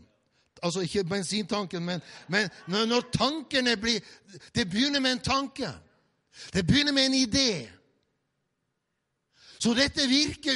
Altså 0.62 0.80
ikke 0.86 1.04
bensintanken, 1.04 1.84
men, 1.84 2.00
men 2.32 2.48
når 2.88 3.10
tankene 3.12 3.76
blir 3.76 4.00
Det 4.54 4.64
begynner 4.70 5.00
med 5.00 5.12
en 5.12 5.18
tanke. 5.18 5.68
Det 6.54 6.66
begynner 6.66 6.92
med 6.92 7.06
en 7.06 7.14
idé. 7.14 7.68
Så 9.58 9.74
dette 9.74 10.08
virker 10.08 10.52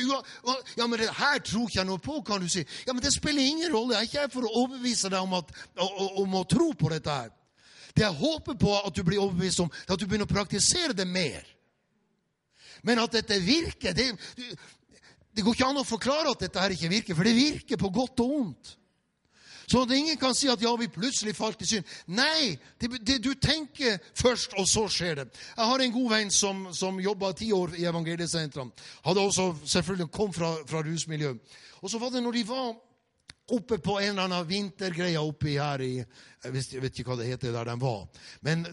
Ja, 0.76 0.86
men 0.86 0.98
det 0.98 1.10
her 1.12 1.38
tror 1.38 1.68
ikke 1.68 1.78
jeg 1.78 1.86
noe 1.86 1.98
på, 1.98 2.22
kan 2.26 2.40
du 2.40 2.48
si. 2.48 2.64
Ja, 2.86 2.92
men 2.92 3.02
Det 3.02 3.12
spiller 3.12 3.42
ingen 3.42 3.74
rolle. 3.74 3.94
Jeg 3.94 3.98
er 3.98 4.08
ikke 4.08 4.20
her 4.20 4.32
for 4.32 4.48
å 4.48 4.54
overbevise 4.62 5.10
deg 5.12 5.20
om, 5.20 5.34
at, 5.34 5.52
om 6.16 6.40
å 6.40 6.44
tro 6.44 6.72
på 6.72 6.88
dette 6.88 7.10
her. 7.10 7.28
Det 7.96 8.02
jeg 8.02 8.16
håper 8.16 8.54
på 8.54 8.80
at 8.80 8.96
du 8.96 9.02
blir 9.04 9.20
overbevist 9.20 9.60
om, 9.60 9.70
er 9.88 9.92
at 9.92 10.00
du 10.00 10.06
begynner 10.06 10.24
å 10.24 10.34
praktisere 10.34 10.96
det 10.96 11.06
mer. 11.08 11.55
Men 12.86 13.02
at 13.02 13.18
dette 13.18 13.38
virker 13.42 13.94
det, 13.96 14.08
det 15.36 15.44
går 15.44 15.56
ikke 15.56 15.68
an 15.68 15.82
å 15.82 15.86
forklare 15.86 16.32
at 16.32 16.46
dette 16.46 16.62
her 16.62 16.74
ikke 16.74 16.92
virker, 16.92 17.18
for 17.18 17.28
det 17.28 17.36
virker 17.36 17.80
på 17.80 17.92
godt 17.92 18.22
og 18.24 18.34
ondt. 18.40 18.76
Så 19.66 19.82
at 19.82 19.90
ingen 19.90 20.16
kan 20.18 20.34
si 20.34 20.46
at 20.46 20.62
ja, 20.62 20.70
vi 20.78 20.86
plutselig 20.86 21.34
falt 21.34 21.62
i 21.62 21.66
synd. 21.66 21.94
Nei, 22.14 22.54
det, 22.78 22.90
det, 23.02 23.16
du 23.24 23.32
tenker 23.34 23.98
først, 24.14 24.54
og 24.60 24.68
så 24.70 24.84
skjer 24.86 25.18
det. 25.18 25.26
Jeg 25.56 25.70
har 25.72 25.82
en 25.82 25.94
god 25.96 26.12
venn 26.12 26.30
som, 26.30 26.68
som 26.70 27.00
jobba 27.02 27.32
ti 27.34 27.50
år 27.52 27.74
i 27.74 27.88
evangeliesentrene. 27.90 28.86
Hadde 29.06 29.24
også 29.26 29.48
selvfølgelig 29.64 30.12
kom 30.14 30.30
fra, 30.34 30.52
fra 30.70 30.84
rusmiljø. 30.86 31.34
Og 31.82 31.90
så 31.90 31.98
var 31.98 32.14
det 32.14 32.22
når 32.22 32.38
de 32.38 32.44
var 32.46 32.68
oppe 33.46 33.78
på 33.78 33.98
en 34.00 34.08
eller 34.08 34.22
annen 34.26 34.46
vintergreie 34.48 35.20
oppi 35.22 35.56
her 35.58 35.82
i 35.84 35.92
Jeg 35.98 36.80
vet 36.82 36.98
ikke 36.98 37.10
hva 37.10 37.18
det 37.20 37.28
heter 37.28 37.54
der 37.54 37.66
de 37.66 37.74
var. 37.80 38.06
Men 38.46 38.64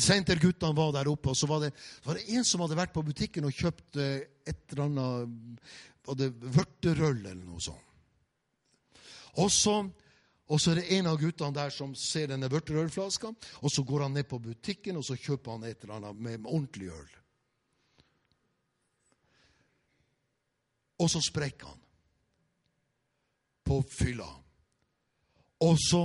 senterguttene 0.00 0.76
var 0.76 0.92
der 0.92 1.08
oppe, 1.08 1.32
og 1.32 1.36
så 1.36 1.48
var 1.48 1.62
det, 1.64 1.72
var 2.04 2.18
det 2.18 2.28
en 2.36 2.44
som 2.44 2.60
hadde 2.64 2.78
vært 2.78 2.92
på 2.92 3.04
butikken 3.04 3.48
og 3.48 3.56
kjøpt 3.56 3.96
eh, 4.00 4.24
et 4.44 4.72
eller 4.72 4.86
annet 4.88 5.74
Var 6.04 6.18
det 6.20 6.30
vørterøl 6.36 7.20
eller 7.22 7.44
noe 7.44 7.60
sånt? 7.64 7.80
Og 9.40 9.50
så 9.50 9.82
og 10.52 10.60
så 10.60 10.74
er 10.74 10.82
det 10.82 10.90
en 10.98 11.06
av 11.08 11.16
guttene 11.16 11.56
der 11.56 11.70
som 11.72 11.94
ser 11.96 12.28
denne 12.28 12.50
vørterølflaska, 12.52 13.30
og 13.64 13.70
så 13.72 13.82
går 13.88 14.02
han 14.04 14.12
ned 14.12 14.26
på 14.28 14.38
butikken 14.44 14.98
og 15.00 15.06
så 15.06 15.16
kjøper 15.16 15.56
han 15.56 15.64
et 15.64 15.86
eller 15.86 15.96
annet 15.96 16.20
med 16.20 16.44
ordentlig 16.44 16.90
øl. 16.92 17.14
Og 21.00 21.08
så 21.10 21.22
sprekker 21.24 21.72
han 21.72 21.80
på 23.64 23.80
fylla. 23.90 24.28
Og 25.64 25.78
så 25.80 26.02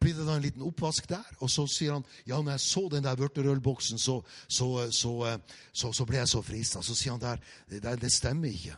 blir 0.00 0.14
det 0.14 0.26
da 0.26 0.36
en 0.36 0.44
liten 0.44 0.64
oppvask 0.64 1.06
der, 1.08 1.28
og 1.40 1.50
så 1.50 1.64
sier 1.70 1.96
han 1.96 2.04
ja, 2.26 2.36
når 2.36 2.56
jeg 2.56 2.64
så 2.66 2.82
den 2.92 3.06
der 3.06 3.16
vørterølboksen, 3.16 3.98
så, 3.98 4.18
så, 4.48 4.68
så, 4.92 5.92
så, 5.92 6.04
ble 6.04 6.20
jeg 6.20 6.28
så 6.28 6.42
frista. 6.44 6.82
Så 6.84 6.96
sier 6.96 7.16
han 7.16 7.22
der 7.22 7.40
det, 7.70 8.00
det 8.02 8.12
stemmer 8.12 8.52
ikke. 8.52 8.76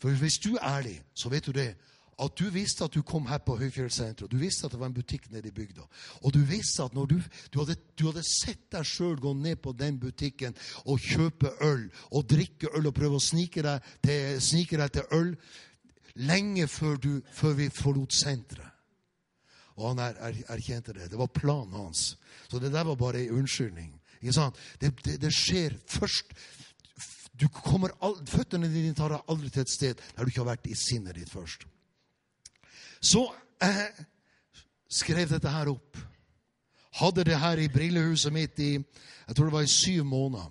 For 0.00 0.14
hvis 0.20 0.38
du 0.38 0.54
er 0.54 0.64
ærlig, 0.78 1.00
så 1.14 1.32
vet 1.32 1.46
du 1.46 1.52
det 1.56 1.72
at 2.16 2.32
du 2.38 2.46
visste 2.48 2.84
at 2.84 2.94
du 2.94 3.02
kom 3.04 3.26
her 3.28 3.42
på 3.44 3.58
Høyfjellssenteret, 3.60 4.30
du 4.32 4.38
visste 4.40 4.66
at 4.66 4.72
det 4.72 4.80
var 4.80 4.88
en 4.88 4.96
butikk 4.96 5.26
nede 5.30 5.50
i 5.50 5.52
bygda. 5.52 5.84
Og 6.24 6.32
du 6.32 6.38
visste 6.48 6.86
at 6.86 6.94
når 6.96 7.10
du, 7.10 7.16
du, 7.52 7.58
hadde, 7.60 7.76
du 7.98 8.06
hadde, 8.08 8.22
sett 8.24 8.62
deg 8.72 8.88
sjøl 8.88 9.18
gå 9.20 9.34
ned 9.36 9.60
på 9.60 9.74
den 9.76 9.98
butikken 10.00 10.56
og 10.86 11.02
kjøpe 11.04 11.52
øl 11.66 11.84
og 12.10 12.24
drikke 12.30 12.72
øl 12.78 12.88
og 12.88 12.96
prøve 12.96 13.20
å 13.20 13.26
snike 13.26 13.64
deg 13.66 13.90
til, 14.06 14.40
snike 14.40 14.80
deg 14.80 14.94
til 14.96 15.18
øl 15.18 15.34
lenge 16.16 16.66
før, 16.68 16.96
du, 16.96 17.20
før 17.32 17.56
vi 17.58 17.68
forlot 17.72 18.12
senteret. 18.12 18.72
Og 19.76 19.90
han 19.90 20.00
er, 20.00 20.16
er, 20.24 20.36
erkjente 20.54 20.94
det. 20.96 21.10
Det 21.12 21.18
var 21.20 21.28
planen 21.36 21.74
hans. 21.76 22.14
Så 22.48 22.58
det 22.58 22.72
der 22.72 22.84
var 22.88 22.96
bare 22.96 23.20
ei 23.20 23.30
unnskyldning. 23.30 23.92
Det, 24.22 24.92
det, 25.04 25.20
det, 25.20 25.32
skjer 25.34 25.76
først 25.86 26.32
du 27.36 27.48
kommer, 27.52 27.92
Føttene 28.26 28.68
dine 28.72 28.94
tar 28.96 29.12
deg 29.12 29.28
aldri 29.28 29.50
til 29.52 29.66
et 29.66 29.70
sted 29.70 30.00
der 30.16 30.24
du 30.24 30.32
ikke 30.32 30.40
har 30.40 30.54
vært 30.54 30.70
i 30.72 30.74
sinnet 30.74 31.18
ditt 31.18 31.30
først. 31.30 31.66
Så 33.00 33.26
jeg 33.60 34.06
skrev 34.88 35.28
dette 35.28 35.52
her 35.52 35.68
opp. 35.68 36.00
Hadde 36.96 37.26
det 37.28 37.36
her 37.36 37.60
i 37.60 37.68
brillehuset 37.68 38.32
mitt 38.32 38.58
i 38.64 38.72
jeg 38.78 39.36
tror 39.36 39.50
det 39.50 39.56
var 39.58 39.66
i 39.66 39.70
syv 39.70 40.04
måneder. 40.08 40.48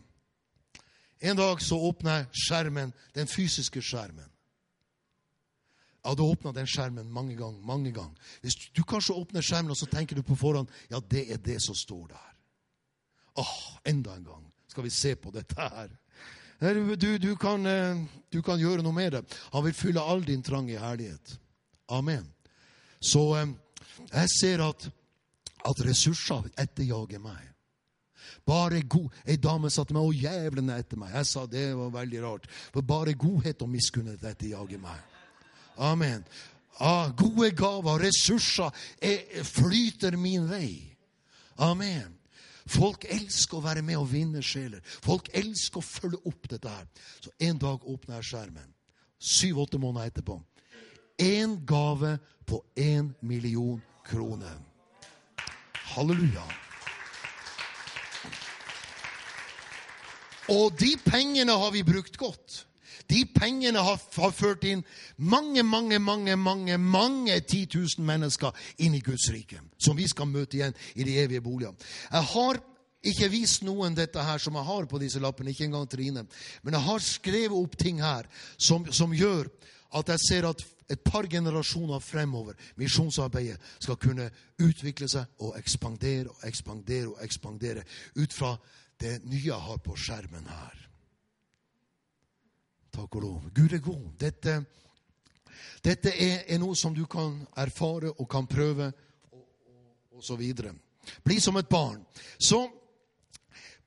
En 1.25 1.37
dag 1.37 1.61
så 1.63 1.79
åpna 1.79 2.19
jeg 2.19 2.43
skjermen, 2.45 2.93
den 3.15 3.27
fysiske 3.27 3.81
skjermen. 3.81 4.29
Jeg 6.05 6.11
hadde 6.11 6.25
åpna 6.29 6.51
den 6.53 6.67
skjermen 6.69 7.07
mange 7.09 7.33
ganger. 7.33 7.61
mange 7.65 7.91
ganger. 7.91 8.13
Hvis 8.41 8.55
du 8.77 8.83
kanskje 8.83 9.15
åpner 9.17 9.41
skjermen, 9.41 9.71
og 9.73 9.77
så 9.77 9.87
tenker 9.89 10.15
du 10.15 10.21
på 10.21 10.35
forhånd 10.37 10.69
ja, 10.91 10.99
det 10.99 11.31
er 11.33 11.37
det 11.41 11.57
som 11.65 11.75
står 11.75 12.07
der. 12.13 12.35
Åh, 13.41 13.79
enda 13.89 14.13
en 14.13 14.23
gang 14.23 14.43
skal 14.67 14.83
vi 14.83 14.91
se 14.93 15.15
på 15.15 15.31
dette 15.33 15.55
her. 15.57 15.89
Du, 16.95 17.17
du, 17.17 17.35
kan, 17.35 17.65
eh, 17.65 18.05
du 18.29 18.41
kan 18.45 18.59
gjøre 18.59 18.85
noe 18.85 18.93
med 18.93 19.11
det. 19.17 19.23
Han 19.51 19.65
vil 19.65 19.73
fylle 19.73 20.03
all 20.03 20.21
din 20.23 20.45
trang 20.45 20.69
i 20.69 20.77
herlighet. 20.77 21.39
Amen. 21.89 22.29
Så 23.01 23.23
eh, 23.39 23.49
jeg 24.11 24.29
ser 24.29 24.63
at, 24.67 24.85
at 25.65 25.83
ressurser 25.89 26.45
etterjager 26.53 27.19
meg. 27.19 27.49
Bare 28.45 28.83
god 28.85 29.09
Ei 29.25 29.39
dame 29.41 29.71
sa 29.73 29.83
til 29.83 29.97
meg 29.97 30.05
'Å, 30.05 30.13
jævlen 30.21 30.69
er 30.69 30.85
etter 30.85 31.01
meg'. 31.01 31.17
Jeg 31.17 31.25
sa 31.25 31.47
det 31.49 31.65
var 31.73 31.89
veldig 31.97 32.21
rart. 32.21 32.47
For 32.73 32.85
bare 32.85 33.17
godhet 33.17 33.61
og 33.65 33.73
miskunnhet 33.73 34.21
etterjager 34.21 34.77
meg. 34.77 35.14
Amen. 35.77 36.25
Ah, 36.79 37.09
gode 37.15 37.51
gaver, 37.55 37.99
ressurser, 38.03 38.71
er, 39.01 39.43
flyter 39.43 40.17
min 40.19 40.49
vei. 40.49 40.97
Amen. 41.57 42.11
Folk 42.65 43.05
elsker 43.05 43.59
å 43.59 43.63
være 43.63 43.83
med 43.85 43.99
og 43.99 44.09
vinne 44.11 44.41
sjeler. 44.43 44.81
Folk 44.83 45.29
elsker 45.37 45.79
å 45.79 45.85
følge 45.85 46.19
opp 46.25 46.49
dette 46.49 46.71
her. 46.71 46.89
Så 47.21 47.31
en 47.39 47.61
dag 47.61 47.85
åpner 47.85 48.19
jeg 48.19 48.31
skjermen. 48.31 48.73
Syv-åtte 49.21 49.79
måneder 49.79 50.11
etterpå 50.11 50.41
én 51.17 51.65
gave 51.65 52.19
på 52.45 52.63
én 52.75 53.13
million 53.21 53.81
kroner. 54.05 54.57
Halleluja. 55.73 56.43
Og 60.49 60.77
de 60.79 60.97
pengene 61.05 61.51
har 61.51 61.71
vi 61.71 61.83
brukt 61.83 62.17
godt. 62.17 62.65
De 63.09 63.23
pengene 63.35 63.81
har, 63.83 63.99
har, 64.17 64.35
ført 64.35 64.63
inn 64.69 64.83
mange, 65.17 65.63
mange, 65.63 65.99
mange 65.99 66.35
mange, 66.35 66.77
mange 66.77 67.39
10 67.39 67.65
000 67.73 68.05
mennesker 68.05 68.55
inn 68.83 68.95
i 68.97 69.03
Guds 69.03 69.27
rike, 69.33 69.61
som 69.77 69.97
vi 69.97 70.07
skal 70.07 70.29
møte 70.29 70.59
igjen 70.59 70.77
i 70.95 71.07
de 71.07 71.17
evige 71.23 71.43
boliger. 71.45 71.75
Jeg 72.11 72.31
har 72.33 72.61
ikke 73.05 73.29
vist 73.29 73.65
noen 73.65 73.95
dette 73.97 74.21
her 74.21 74.41
som 74.41 74.55
jeg 74.57 74.65
har 74.65 74.87
på 74.89 74.99
disse 75.01 75.21
lappene, 75.21 75.53
ikke 75.53 75.67
engang 75.67 75.89
Trine. 75.89 76.25
Men 76.63 76.77
jeg 76.77 76.87
har 76.87 77.03
skrevet 77.05 77.57
opp 77.57 77.77
ting 77.77 78.01
her 78.01 78.29
som, 78.57 78.87
som 78.91 79.13
gjør 79.13 79.51
at 79.95 80.09
jeg 80.11 80.25
ser 80.25 80.49
at 80.49 80.63
et 80.89 81.01
par 81.01 81.25
generasjoner 81.29 81.99
fremover 81.99 82.53
misjonsarbeidet 82.77 83.57
skal 83.81 83.97
kunne 84.01 84.27
utvikle 84.61 85.09
seg 85.09 85.41
og 85.41 85.55
ekspandere 85.57 86.29
og 86.29 86.43
ekspandere 86.45 87.13
og 87.13 87.23
ekspandere 87.25 87.85
ut 88.21 88.33
fra 88.33 88.53
det 89.01 89.19
nye 89.25 89.47
jeg 89.49 89.61
har 89.67 89.81
på 89.83 89.95
skjermen 89.99 90.45
her. 90.47 90.84
Takk 92.95 93.17
og 93.17 93.21
lov. 93.21 93.49
Gud 93.55 93.73
er 93.75 93.83
god. 93.83 94.05
Dette, 94.19 94.55
dette 95.83 96.13
er, 96.13 96.45
er, 96.47 96.59
noe 96.61 96.75
som 96.79 96.95
du 96.95 97.03
kan 97.11 97.41
erfare 97.59 98.13
og 98.13 98.29
kan 98.31 98.47
prøve, 98.47 98.87
og, 99.31 99.43
og, 99.43 100.17
og 100.17 100.23
så 100.23 100.37
videre. 100.39 100.71
Bli 101.23 101.39
som 101.43 101.59
et 101.59 101.69
barn. 101.69 101.99
Så 102.39 102.63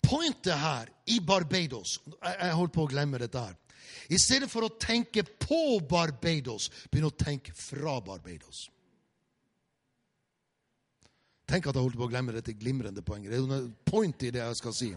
pointet 0.04 0.54
her 0.54 0.90
i 1.10 1.18
Barbados 1.20 1.98
Jeg, 2.06 2.36
jeg 2.38 2.54
holdt 2.54 2.74
på 2.76 2.84
å 2.84 2.90
glemme 2.90 3.18
dette 3.18 3.40
her. 3.48 3.56
I 4.08 4.18
stedet 4.20 4.48
for 4.48 4.64
å 4.64 4.74
tenke 4.80 5.24
på 5.24 5.80
Barbados, 5.88 6.68
begynn 6.88 7.08
å 7.08 7.16
tenke 7.16 7.52
fra 7.56 7.98
Barbados. 8.04 8.68
Tenk 11.48 11.64
at 11.64 11.76
jeg 11.76 11.84
holdt 11.84 11.96
på 11.96 12.04
å 12.04 12.12
glemme 12.12 12.34
dette 12.36 12.52
glimrende 12.60 13.02
poenget. 13.04 13.32
Det 13.32 13.40
er 13.40 13.48
noe 13.48 13.70
point 13.88 14.24
i 14.24 14.32
det 14.32 14.42
jeg 14.42 14.60
skal 14.60 14.74
si. 14.76 14.90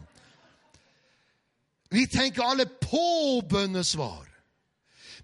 Vi 1.92 2.08
tenker 2.08 2.46
alle 2.46 2.66
på 2.66 3.42
bønnesvar. 3.52 4.28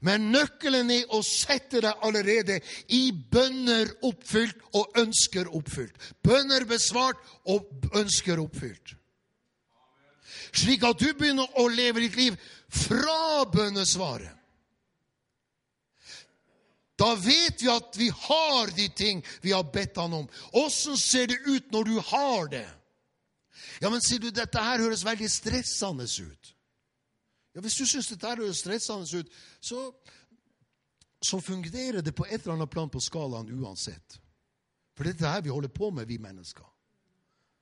Men 0.06 0.30
nøkkelen 0.34 0.92
er 0.94 1.14
å 1.16 1.24
sette 1.26 1.82
deg 1.82 2.06
allerede 2.06 2.60
i 2.94 3.10
bønner 3.12 3.90
oppfylt 4.06 4.60
og 4.78 5.00
ønsker 5.00 5.50
oppfylt. 5.58 5.96
Bønner 6.22 6.68
besvart 6.70 7.22
og 7.50 7.88
ønsker 7.98 8.42
oppfylt. 8.44 8.94
Slik 10.58 10.86
at 10.88 11.00
du 11.02 11.10
begynner 11.18 11.50
å 11.60 11.68
leve 11.72 12.04
ditt 12.04 12.18
liv 12.20 12.38
fra 12.70 13.46
bønnesvaret. 13.52 14.34
Da 16.98 17.12
vet 17.22 17.62
vi 17.62 17.70
at 17.70 17.98
vi 17.98 18.08
har 18.10 18.72
de 18.74 18.88
ting 18.98 19.20
vi 19.42 19.54
har 19.54 19.66
bedt 19.74 20.00
han 20.02 20.14
om. 20.18 20.30
Åssen 20.58 20.98
ser 20.98 21.30
det 21.30 21.38
ut 21.46 21.72
når 21.72 21.90
du 21.90 21.98
har 22.10 22.48
det? 22.50 22.66
Ja, 23.82 23.92
men 23.94 24.02
sier 24.02 24.22
du, 24.24 24.32
dette 24.34 24.62
her 24.62 24.82
høres 24.82 25.06
veldig 25.06 25.30
stressende 25.30 26.08
ut. 26.10 26.54
Ja, 27.58 27.62
Hvis 27.66 27.76
du 27.76 27.88
syns 27.90 28.08
dette 28.12 28.36
høres 28.38 28.60
stressende 28.62 29.18
ut, 29.18 29.30
så, 29.66 29.80
så 31.26 31.40
fungerer 31.42 32.04
det 32.06 32.14
på 32.14 32.28
et 32.30 32.44
eller 32.44 32.54
annet 32.54 32.70
plan 32.70 32.90
på 32.94 33.02
skalaen 33.02 33.50
uansett. 33.50 34.20
For 34.94 35.08
det 35.08 35.16
er 35.16 35.18
dette 35.24 35.48
vi 35.48 35.54
holder 35.56 35.74
på 35.74 35.90
med, 35.90 36.06
vi 36.06 36.20
mennesker. 36.22 36.68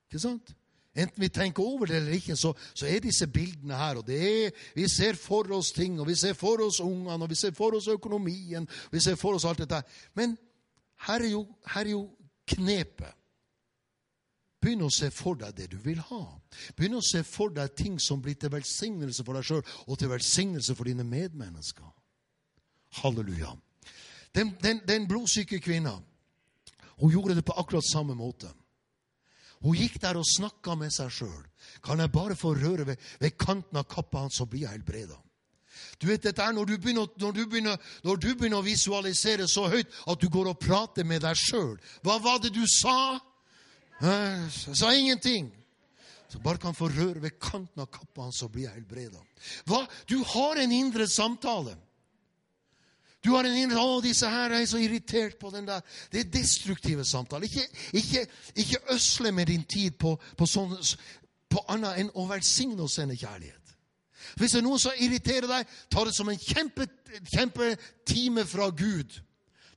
Ikke 0.10 0.20
sant? 0.20 0.52
Enten 0.96 1.24
vi 1.24 1.32
tenker 1.32 1.64
over 1.64 1.88
det 1.88 1.96
eller 1.96 2.18
ikke, 2.20 2.36
så, 2.36 2.52
så 2.76 2.90
er 2.92 3.00
disse 3.04 3.28
bildene 3.28 3.80
her. 3.80 3.96
og 3.96 4.10
er, 4.10 4.52
Vi 4.76 4.88
ser 4.92 5.16
for 5.16 5.48
oss 5.56 5.72
ting, 5.72 5.96
og 6.00 6.08
vi 6.08 6.16
ser 6.16 6.34
for 6.34 6.60
oss 6.68 6.82
ungene, 6.84 7.24
og 7.24 7.30
vi 7.30 7.36
ser 7.36 7.56
for 7.56 7.76
oss 7.80 7.88
økonomien. 7.88 8.68
og 8.68 8.92
vi 8.92 9.00
ser 9.00 9.16
for 9.16 9.40
oss 9.40 9.46
alt 9.46 9.64
dette. 9.64 9.82
Men 10.14 10.38
her 11.08 11.24
er 11.24 11.32
jo, 11.32 11.48
her 11.72 11.86
er 11.86 11.96
jo 11.96 12.10
knepet. 12.48 13.16
Begynn 14.66 14.82
å 14.82 14.90
se 14.90 15.12
for 15.14 15.38
deg 15.38 15.54
det 15.54 15.68
du 15.76 15.78
vil 15.84 16.00
ha. 16.10 16.24
Begynn 16.74 16.98
å 16.98 17.04
se 17.06 17.22
for 17.28 17.54
deg 17.54 17.76
ting 17.78 18.00
som 18.02 18.24
blir 18.24 18.38
til 18.40 18.50
velsignelse 18.56 19.26
for 19.26 19.38
deg 19.38 19.46
sjøl 19.46 19.62
og 19.86 20.00
til 20.02 20.10
velsignelse 20.10 20.74
for 20.74 20.90
dine 20.90 21.06
medmennesker. 21.06 21.86
Halleluja. 23.04 23.52
Den, 24.34 24.56
den, 24.64 24.82
den 24.88 25.06
blodsyke 25.08 25.62
kvinna 25.62 26.00
hun 26.96 27.12
gjorde 27.12 27.36
det 27.36 27.44
på 27.44 27.54
akkurat 27.60 27.84
samme 27.84 28.16
måte. 28.16 28.48
Hun 29.60 29.76
gikk 29.76 30.00
der 30.02 30.16
og 30.16 30.28
snakka 30.28 30.78
med 30.80 30.94
seg 30.96 31.12
sjøl. 31.12 31.44
Kan 31.84 32.00
jeg 32.00 32.14
bare 32.14 32.38
få 32.40 32.54
røre 32.56 32.88
ved, 32.88 33.02
ved 33.20 33.36
kanten 33.38 33.80
av 33.80 33.88
kappa 33.92 34.24
hans, 34.24 34.40
så 34.40 34.48
blir 34.48 34.64
jeg 34.64 34.78
helbreda. 34.78 35.20
Du 36.00 36.08
vet 36.08 36.24
dette 36.24 36.44
er 36.44 36.56
når 36.56 36.72
du, 36.72 36.76
begynner, 36.80 37.12
når, 37.20 37.36
du 37.36 37.46
begynner, 37.52 37.78
når 38.04 38.20
du 38.24 38.30
begynner 38.34 38.62
å 38.62 38.66
visualisere 38.66 39.48
så 39.52 39.68
høyt 39.72 39.92
at 40.08 40.22
du 40.22 40.30
går 40.32 40.54
og 40.54 40.60
prater 40.64 41.08
med 41.08 41.24
deg 41.26 41.36
sjøl. 41.40 41.76
Hva 42.04 42.18
var 42.24 42.40
det 42.44 42.54
du 42.56 42.64
sa? 42.80 43.20
Jeg 44.02 44.76
sa 44.76 44.92
ingenting. 44.92 45.52
Så 46.30 46.40
bare 46.44 46.58
kan 46.58 46.76
få 46.76 46.90
røre 46.90 47.22
ved 47.22 47.40
kanten 47.40 47.82
av 47.82 47.88
kappa 47.94 48.26
hans, 48.26 48.40
så 48.42 48.50
blir 48.52 48.66
jeg 48.66 48.74
helbreda. 48.74 49.22
Du 50.10 50.18
har 50.24 50.60
en 50.60 50.72
indre 50.72 51.08
samtale. 51.08 51.78
Du 53.26 53.32
har 53.32 53.44
en 53.44 53.58
indre 53.58 53.78
'Å, 53.78 54.02
disse 54.02 54.30
her 54.30 54.52
er 54.52 54.66
så 54.66 54.78
irritert 54.78 55.40
på 55.40 55.50
den 55.50 55.66
der.' 55.66 55.82
Det 56.12 56.20
er 56.20 56.30
destruktive 56.30 57.06
samtaler. 57.06 57.46
Ikke, 57.46 57.68
ikke, 57.94 58.28
ikke 58.56 58.94
øsle 58.94 59.32
med 59.32 59.46
din 59.48 59.64
tid 59.64 59.92
på, 59.92 60.20
på, 60.38 60.46
sånn, 60.46 60.78
på 61.50 61.64
annet 61.68 61.98
enn 62.00 62.12
å 62.14 62.28
velsigne 62.30 62.84
og 62.84 62.90
sende 62.90 63.18
kjærlighet. 63.18 63.66
Hvis 64.36 64.52
det 64.52 64.60
er 64.60 64.68
noen 64.68 64.80
som 64.80 64.92
irriterer 65.00 65.48
deg, 65.48 65.68
ta 65.90 66.04
det 66.06 66.14
som 66.14 66.30
en 66.30 66.38
kjempetime 66.38 67.26
kjempe 67.32 68.46
fra 68.46 68.70
Gud. 68.70 69.22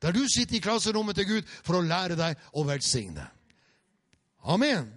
Der 0.02 0.12
du 0.12 0.28
sitter 0.28 0.56
i 0.56 0.60
klasserommet 0.60 1.16
til 1.16 1.26
Gud 1.26 1.48
for 1.62 1.78
å 1.78 1.84
lære 1.84 2.16
deg 2.16 2.36
å 2.52 2.64
velsigne. 2.64 3.37
Amen. 4.44 4.92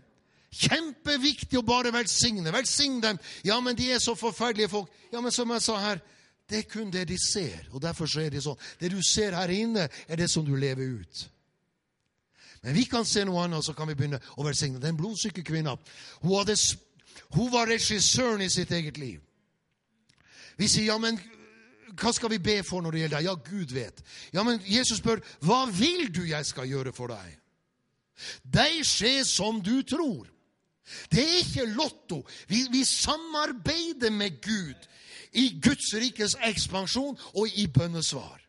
Kjempeviktig 0.52 1.60
å 1.60 1.66
bare 1.66 1.94
velsigne. 1.96 2.52
Velsigne 2.52 3.02
dem. 3.02 3.20
Ja, 3.48 3.60
men 3.64 3.78
de 3.80 3.88
er 3.94 4.02
så 4.04 4.16
forferdelige 4.20 4.70
folk. 4.70 4.92
Ja, 5.14 5.22
men 5.24 5.32
som 5.32 5.52
jeg 5.56 5.64
sa 5.64 5.78
her, 5.80 6.02
det 6.52 6.66
er 6.66 6.70
kun 6.70 6.92
det 6.92 7.06
de 7.08 7.18
ser. 7.18 7.70
Og 7.72 7.82
derfor 7.82 8.10
så 8.12 8.26
er 8.26 8.34
de 8.34 8.42
sånn. 8.44 8.60
Det 8.80 8.92
du 8.92 9.00
ser 9.06 9.38
her 9.38 9.54
inne, 9.56 9.88
er 10.08 10.20
det 10.20 10.30
som 10.30 10.46
du 10.46 10.56
lever 10.60 11.00
ut. 11.00 11.26
Men 12.62 12.76
vi 12.78 12.86
kan 12.86 13.08
se 13.08 13.24
noe 13.26 13.42
annet, 13.42 13.62
og 13.62 13.66
så 13.66 13.74
kan 13.74 13.90
vi 13.90 13.96
begynne 13.98 14.20
å 14.38 14.46
velsigne. 14.46 14.82
Den 14.82 15.00
blodsyke 15.00 15.44
kvinna 15.44 15.78
hun, 16.22 16.56
hun 17.32 17.52
var 17.52 17.72
regissøren 17.72 18.44
i 18.44 18.52
sitt 18.52 18.72
eget 18.76 19.00
liv. 19.02 19.22
Vi 20.60 20.68
sier 20.70 20.92
ja, 20.92 20.98
men 21.02 21.18
hva 21.98 22.12
skal 22.14 22.30
vi 22.32 22.40
be 22.44 22.60
for 22.64 22.84
når 22.84 22.94
det 22.94 23.02
gjelder 23.02 23.18
deg? 23.18 23.26
Ja, 23.26 23.36
Gud 23.48 23.74
vet. 23.74 24.04
Ja, 24.36 24.44
men 24.44 24.62
Jesus 24.68 25.00
spør 25.02 25.24
hva 25.42 25.64
vil 25.72 26.12
du 26.14 26.22
jeg 26.28 26.46
skal 26.46 26.70
gjøre 26.70 26.94
for 26.96 27.12
deg? 27.12 27.41
Deg 28.44 28.82
skje 28.86 29.22
som 29.28 29.62
du 29.64 29.82
tror. 29.88 30.28
Det 31.12 31.24
er 31.24 31.40
ikke 31.42 31.66
lotto. 31.76 32.22
Vi, 32.48 32.66
vi 32.72 32.84
samarbeider 32.86 34.12
med 34.12 34.42
Gud 34.44 34.88
i 35.32 35.48
Guds 35.64 35.94
rikes 35.96 36.36
ekspansjon 36.44 37.18
og 37.34 37.48
i 37.56 37.68
bønnesvar. 37.72 38.42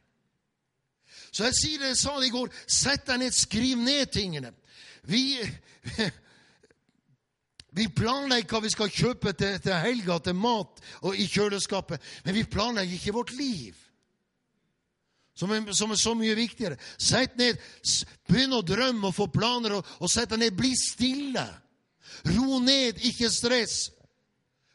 Så 1.32 1.46
jeg 1.48 1.56
sier 1.56 1.80
det, 1.80 1.92
jeg 1.94 2.00
sa 2.02 2.18
det 2.20 2.28
i 2.28 2.34
går, 2.34 2.50
sett 2.66 3.06
deg 3.08 3.22
ned, 3.22 3.32
skriv 3.32 3.78
ned 3.80 4.10
tingene. 4.12 4.50
Vi, 5.08 5.38
vi 7.78 7.86
planlegger 7.88 8.50
hva 8.52 8.60
vi 8.66 8.72
skal 8.74 8.92
kjøpe 8.92 9.32
til, 9.32 9.56
til 9.62 9.78
helga, 9.86 10.18
til 10.20 10.36
mat 10.36 10.82
og 11.00 11.16
i 11.16 11.28
kjøleskapet, 11.30 12.02
men 12.26 12.36
vi 12.36 12.44
planlegger 12.44 12.98
ikke 12.98 13.16
vårt 13.16 13.32
liv. 13.38 13.78
Som 15.34 15.52
er, 15.54 15.72
som 15.72 15.92
er, 15.92 16.00
så 16.00 16.12
mye 16.16 16.36
viktigere. 16.36 16.76
Sett 17.00 17.38
ned, 17.40 17.60
Begynn 18.28 18.52
å 18.56 18.62
drømme 18.64 19.08
og 19.08 19.16
få 19.16 19.28
planer, 19.32 19.78
og, 19.78 19.94
og 20.00 20.10
sett 20.12 20.32
deg 20.32 20.42
ned. 20.44 20.56
Bli 20.56 20.72
stille. 20.76 21.46
Ro 22.34 22.60
ned, 22.62 23.00
ikke 23.08 23.30
stress. 23.32 23.86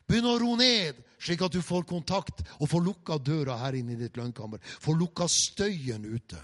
Begynn 0.07 0.29
å 0.29 0.37
ro 0.41 0.55
ned 0.59 1.03
slik 1.17 1.41
at 1.41 1.55
du 1.55 1.63
får 1.65 1.87
kontakt 1.89 2.43
og 2.59 2.69
får 2.69 2.83
lukka 2.85 3.17
døra 3.17 3.57
her 3.63 3.77
inne 3.79 3.95
i 3.95 3.99
ditt 3.99 4.17
lønnkammer. 4.19 4.61
Får 4.61 4.99
lukka 4.99 5.27
støyen 5.31 6.05
ute. 6.05 6.39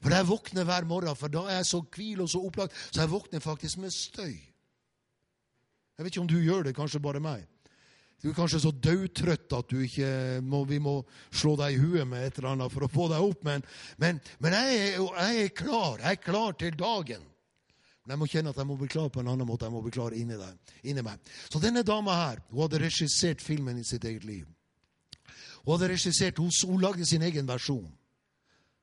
For 0.00 0.14
jeg 0.14 0.28
våkner 0.28 0.66
hver 0.68 0.86
morgen, 0.88 1.16
for 1.18 1.32
da 1.32 1.42
er 1.48 1.60
jeg 1.60 1.70
så 1.72 1.80
hvil 1.82 2.22
og 2.22 2.30
så 2.30 2.42
opplagt, 2.46 2.76
så 2.92 3.02
jeg 3.02 3.12
våkner 3.12 3.42
faktisk 3.42 3.80
med 3.82 3.92
støy. 3.94 4.36
Jeg 5.98 6.06
vet 6.06 6.14
ikke 6.14 6.22
om 6.22 6.30
du 6.30 6.38
gjør 6.38 6.68
det, 6.68 6.76
kanskje 6.78 7.02
bare 7.02 7.20
meg. 7.20 7.42
Du 8.20 8.28
er 8.28 8.36
kanskje 8.36 8.60
så 8.60 8.70
dødtrøtt 8.70 9.54
at 9.56 9.72
må, 10.44 10.60
vi 10.68 10.78
må 10.82 10.98
slå 11.32 11.54
deg 11.56 11.74
i 11.74 11.80
huet 11.80 12.08
med 12.08 12.26
et 12.26 12.38
eller 12.38 12.50
annet 12.52 12.72
for 12.72 12.84
å 12.84 12.90
få 12.92 13.06
deg 13.08 13.24
opp, 13.24 13.44
men, 13.48 13.64
men, 13.96 14.20
men 14.44 14.56
jeg, 14.58 14.74
er, 14.76 14.98
jeg, 15.00 15.44
er, 15.46 15.52
klar. 15.56 16.02
Jeg 16.02 16.18
er 16.18 16.24
klar 16.24 16.56
til 16.60 16.76
dagen. 16.76 17.24
Men 18.04 18.14
jeg 18.14 18.20
må 18.20 18.28
kjenne 18.28 18.52
at 18.52 18.60
jeg 18.60 18.68
må 18.68 18.76
bli 18.80 18.90
klar 18.92 19.08
på 19.12 19.22
en 19.22 19.30
annen 19.32 19.48
måte. 19.48 19.68
Jeg 19.68 19.72
må 19.72 19.80
bli 19.84 19.94
klar 19.94 20.16
inni, 20.16 20.36
deg, 20.36 20.74
inni 20.92 21.04
meg. 21.06 21.32
Så 21.48 21.62
denne 21.64 21.84
dama 21.86 22.18
her, 22.18 22.44
hun 22.52 22.64
hadde 22.66 22.82
regissert 22.84 23.44
filmen 23.44 23.80
i 23.80 23.86
sitt 23.88 24.04
eget 24.04 24.28
liv. 24.28 24.44
Hun 25.62 25.74
hadde 25.74 25.92
regissert, 25.94 26.40
hun, 26.40 26.52
hun 26.68 26.84
lagde 26.84 27.08
sin 27.08 27.24
egen 27.24 27.48
versjon. 27.48 27.88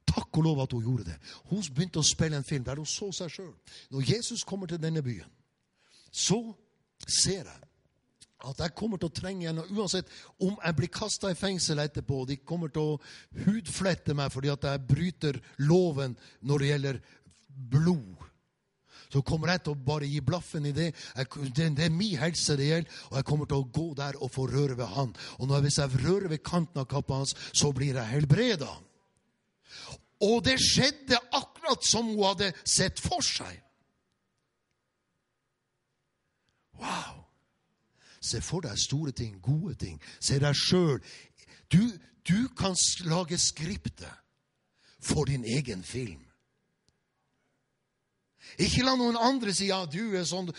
Takk 0.07 0.39
og 0.39 0.45
lov 0.47 0.63
at 0.63 0.73
hun 0.73 0.85
gjorde 0.85 1.11
det. 1.11 1.19
Hun 1.51 1.61
begynte 1.75 2.01
å 2.01 2.09
spille 2.09 2.39
en 2.39 2.47
film 2.47 2.65
der 2.65 2.81
hun 2.81 2.89
så 2.89 3.11
seg 3.13 3.29
sjøl. 3.33 3.53
Når 3.93 4.09
Jesus 4.15 4.45
kommer 4.47 4.69
til 4.69 4.81
denne 4.81 5.03
byen, 5.05 5.29
så 6.09 6.39
ser 7.05 7.43
jeg 7.43 7.66
at 8.45 8.59
jeg 8.61 8.75
kommer 8.77 9.01
til 9.01 9.09
å 9.09 9.17
trenge 9.17 9.47
henne 9.49 9.65
uansett 9.73 10.11
om 10.45 10.53
jeg 10.53 10.77
blir 10.77 10.91
kasta 10.93 11.31
i 11.33 11.37
fengsel 11.37 11.81
etterpå. 11.81 12.21
De 12.29 12.37
kommer 12.37 12.69
til 12.73 12.93
å 12.93 12.99
hudflette 13.47 14.13
meg 14.17 14.29
fordi 14.33 14.51
at 14.53 14.67
jeg 14.69 14.85
bryter 14.89 15.39
loven 15.65 16.13
når 16.45 16.63
det 16.63 16.71
gjelder 16.71 16.99
blod 17.47 18.27
så 19.11 19.21
kommer 19.23 19.53
jeg 19.53 19.63
til 19.65 19.75
å 19.75 19.83
bare 19.87 20.07
gi 20.09 20.19
blaffen 20.23 20.65
i 20.67 20.73
det. 20.75 20.89
Jeg, 21.15 21.29
det. 21.55 21.69
det. 21.77 21.85
er 21.85 21.93
min 21.93 22.17
helse 22.19 22.57
det 22.59 22.67
gjelder, 22.69 22.97
og 23.09 23.19
jeg 23.19 23.27
kommer 23.29 23.49
til 23.49 23.61
å 23.61 23.69
gå 23.77 23.85
der 23.97 24.17
og 24.19 24.33
få 24.33 24.47
røre 24.51 24.77
ved 24.79 24.91
han. 24.97 25.13
Og 25.39 25.47
når, 25.47 25.63
hvis 25.65 25.79
jeg 25.79 26.01
rører 26.03 26.27
ved 26.33 26.43
kanten 26.45 26.83
av 26.83 26.89
kappa 26.91 27.21
hans, 27.21 27.35
så 27.55 27.71
blir 27.75 27.95
jeg 27.95 28.11
helbreda. 28.11 28.73
Og 30.27 30.41
det 30.45 30.57
skjedde 30.59 31.19
akkurat 31.37 31.85
som 31.85 32.09
hun 32.09 32.25
hadde 32.25 32.51
sett 32.65 32.99
for 32.99 33.23
seg. 33.23 33.61
Wow! 36.81 37.26
Se 38.27 38.41
for 38.43 38.65
deg 38.65 38.75
store 38.79 39.13
ting, 39.15 39.39
gode 39.41 39.77
ting. 39.79 39.99
Se 40.19 40.39
deg 40.43 40.55
sjøl. 40.57 40.99
Du, 41.71 41.81
du 42.27 42.47
kan 42.59 42.75
lage 43.07 43.39
skriptet 43.39 44.11
for 44.99 45.29
din 45.29 45.45
egen 45.47 45.83
film. 45.83 46.27
Ikke 48.57 48.85
la 48.85 48.95
noen 48.95 49.17
andre 49.19 49.51
si 49.53 49.67
ja, 49.69 49.81
du 49.85 50.15
er 50.15 50.23
sånn. 50.25 50.49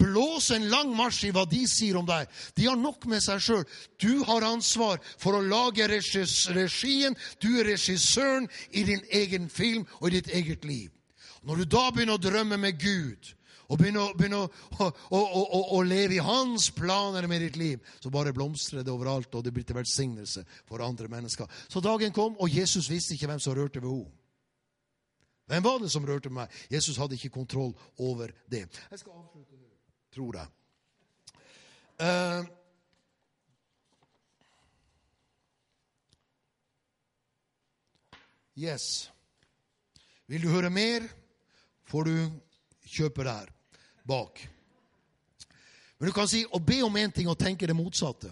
Blås 0.00 0.50
en 0.52 0.66
lang 0.72 0.90
marsj 0.96 1.28
i 1.28 1.32
hva 1.34 1.46
de 1.48 1.62
sier 1.70 1.96
om 2.00 2.06
deg. 2.08 2.28
De 2.58 2.66
har 2.66 2.76
nok 2.76 3.06
med 3.08 3.22
seg 3.24 3.42
sjøl. 3.44 3.64
Du 4.02 4.24
har 4.28 4.44
ansvar 4.48 4.98
for 5.20 5.38
å 5.38 5.44
lage 5.44 5.86
regien. 5.88 7.16
Du 7.40 7.50
er 7.54 7.70
regissøren 7.70 8.48
i 8.74 8.84
din 8.88 9.04
egen 9.22 9.48
film 9.48 9.86
og 10.00 10.10
i 10.10 10.18
ditt 10.18 10.32
eget 10.34 10.66
liv. 10.68 10.90
Når 11.46 11.62
du 11.62 11.70
da 11.76 11.86
begynner 11.94 12.18
å 12.18 12.22
drømme 12.22 12.58
med 12.60 12.80
Gud, 12.82 13.30
og 13.70 13.78
begynner, 13.78 14.14
begynner 14.18 14.42
å, 14.42 14.88
å, 15.14 15.18
å, 15.18 15.60
å, 15.76 15.80
leve 15.86 16.16
i 16.16 16.24
hans 16.24 16.70
planer 16.74 17.28
med 17.30 17.44
ditt 17.44 17.58
liv, 17.58 17.92
så 18.02 18.10
bare 18.10 18.34
blomstrer 18.34 18.82
det 18.82 18.90
overalt, 18.90 19.34
og 19.38 19.44
det 19.46 19.52
blir 19.54 19.66
til 19.66 19.78
velsignelse 19.78 20.42
for 20.66 20.82
andre 20.82 21.06
mennesker. 21.12 21.46
Så 21.70 21.82
dagen 21.84 22.10
kom, 22.14 22.34
og 22.42 22.50
Jesus 22.50 22.90
visste 22.90 23.14
ikke 23.14 23.30
hvem 23.30 23.42
som 23.42 23.54
rørte 23.54 23.82
ved 23.82 23.92
henne. 23.92 24.16
Hvem 25.50 25.64
var 25.66 25.78
det 25.82 25.90
som 25.90 26.04
rørte 26.06 26.30
meg? 26.30 26.50
Jesus 26.70 26.98
hadde 26.98 27.16
ikke 27.16 27.32
kontroll 27.34 27.72
over 27.98 28.30
det. 28.50 28.68
Jeg 28.90 29.00
skal 29.00 29.16
avslutte 29.18 29.56
nå, 29.58 29.70
tror 30.14 30.38
jeg. 30.38 30.46
Uh, 32.00 32.46
yes. 38.58 39.10
Vil 40.30 40.46
du 40.46 40.52
høre 40.54 40.70
mer, 40.70 41.06
får 41.90 42.06
du 42.06 42.14
kjøpe 42.86 43.26
der 43.26 43.50
bak. 44.04 44.48
Men 45.98 46.08
du 46.08 46.12
kan 46.16 46.28
si 46.28 46.46
å 46.48 46.58
be 46.64 46.80
om 46.82 46.96
én 46.96 47.12
ting 47.12 47.28
og 47.28 47.38
tenke 47.38 47.66
det 47.68 47.76
motsatte. 47.76 48.30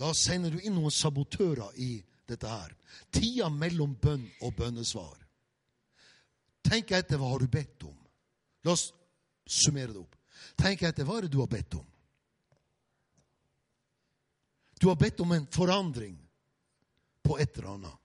Da 0.00 0.14
sender 0.16 0.54
du 0.54 0.62
inn 0.64 0.72
noen 0.78 0.94
sabotører 0.94 1.76
i 1.76 1.98
dette 2.24 2.48
her. 2.48 2.72
Tida 3.12 3.50
mellom 3.52 3.92
bønn 4.00 4.24
og 4.40 4.54
bønnesvar. 4.56 5.18
Tenk 6.64 6.94
etter 6.96 7.20
hva 7.20 7.34
har 7.34 7.44
du 7.44 7.52
bedt 7.52 7.84
om. 7.84 7.96
La 8.64 8.72
oss 8.72 8.90
summere 9.44 9.92
det 9.92 10.00
opp. 10.00 10.16
Tenk 10.56 10.86
etter 10.88 11.04
hva 11.04 11.18
er 11.18 11.26
det 11.26 11.34
du 11.34 11.40
har 11.42 11.52
bedt 11.52 11.76
om. 11.76 11.86
Du 14.80 14.88
har 14.88 14.96
bedt 14.96 15.20
om 15.20 15.32
en 15.36 15.46
forandring 15.52 16.16
på 17.22 17.36
et 17.36 17.58
eller 17.58 17.74
annet. 17.74 17.96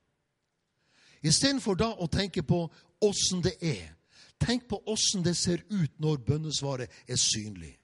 Istedenfor 1.23 1.79
da 1.79 1.93
å 1.95 2.11
tenke 2.11 2.43
på 2.43 2.65
åssen 3.01 3.39
det 3.41 3.55
er, 3.63 3.94
tenk 4.39 4.67
på 4.69 4.81
åssen 4.85 5.23
det 5.23 5.35
ser 5.37 5.63
ut 5.69 5.99
når 5.99 6.23
bønnesvaret 6.27 6.91
er 7.07 7.19
synlig. 7.19 7.75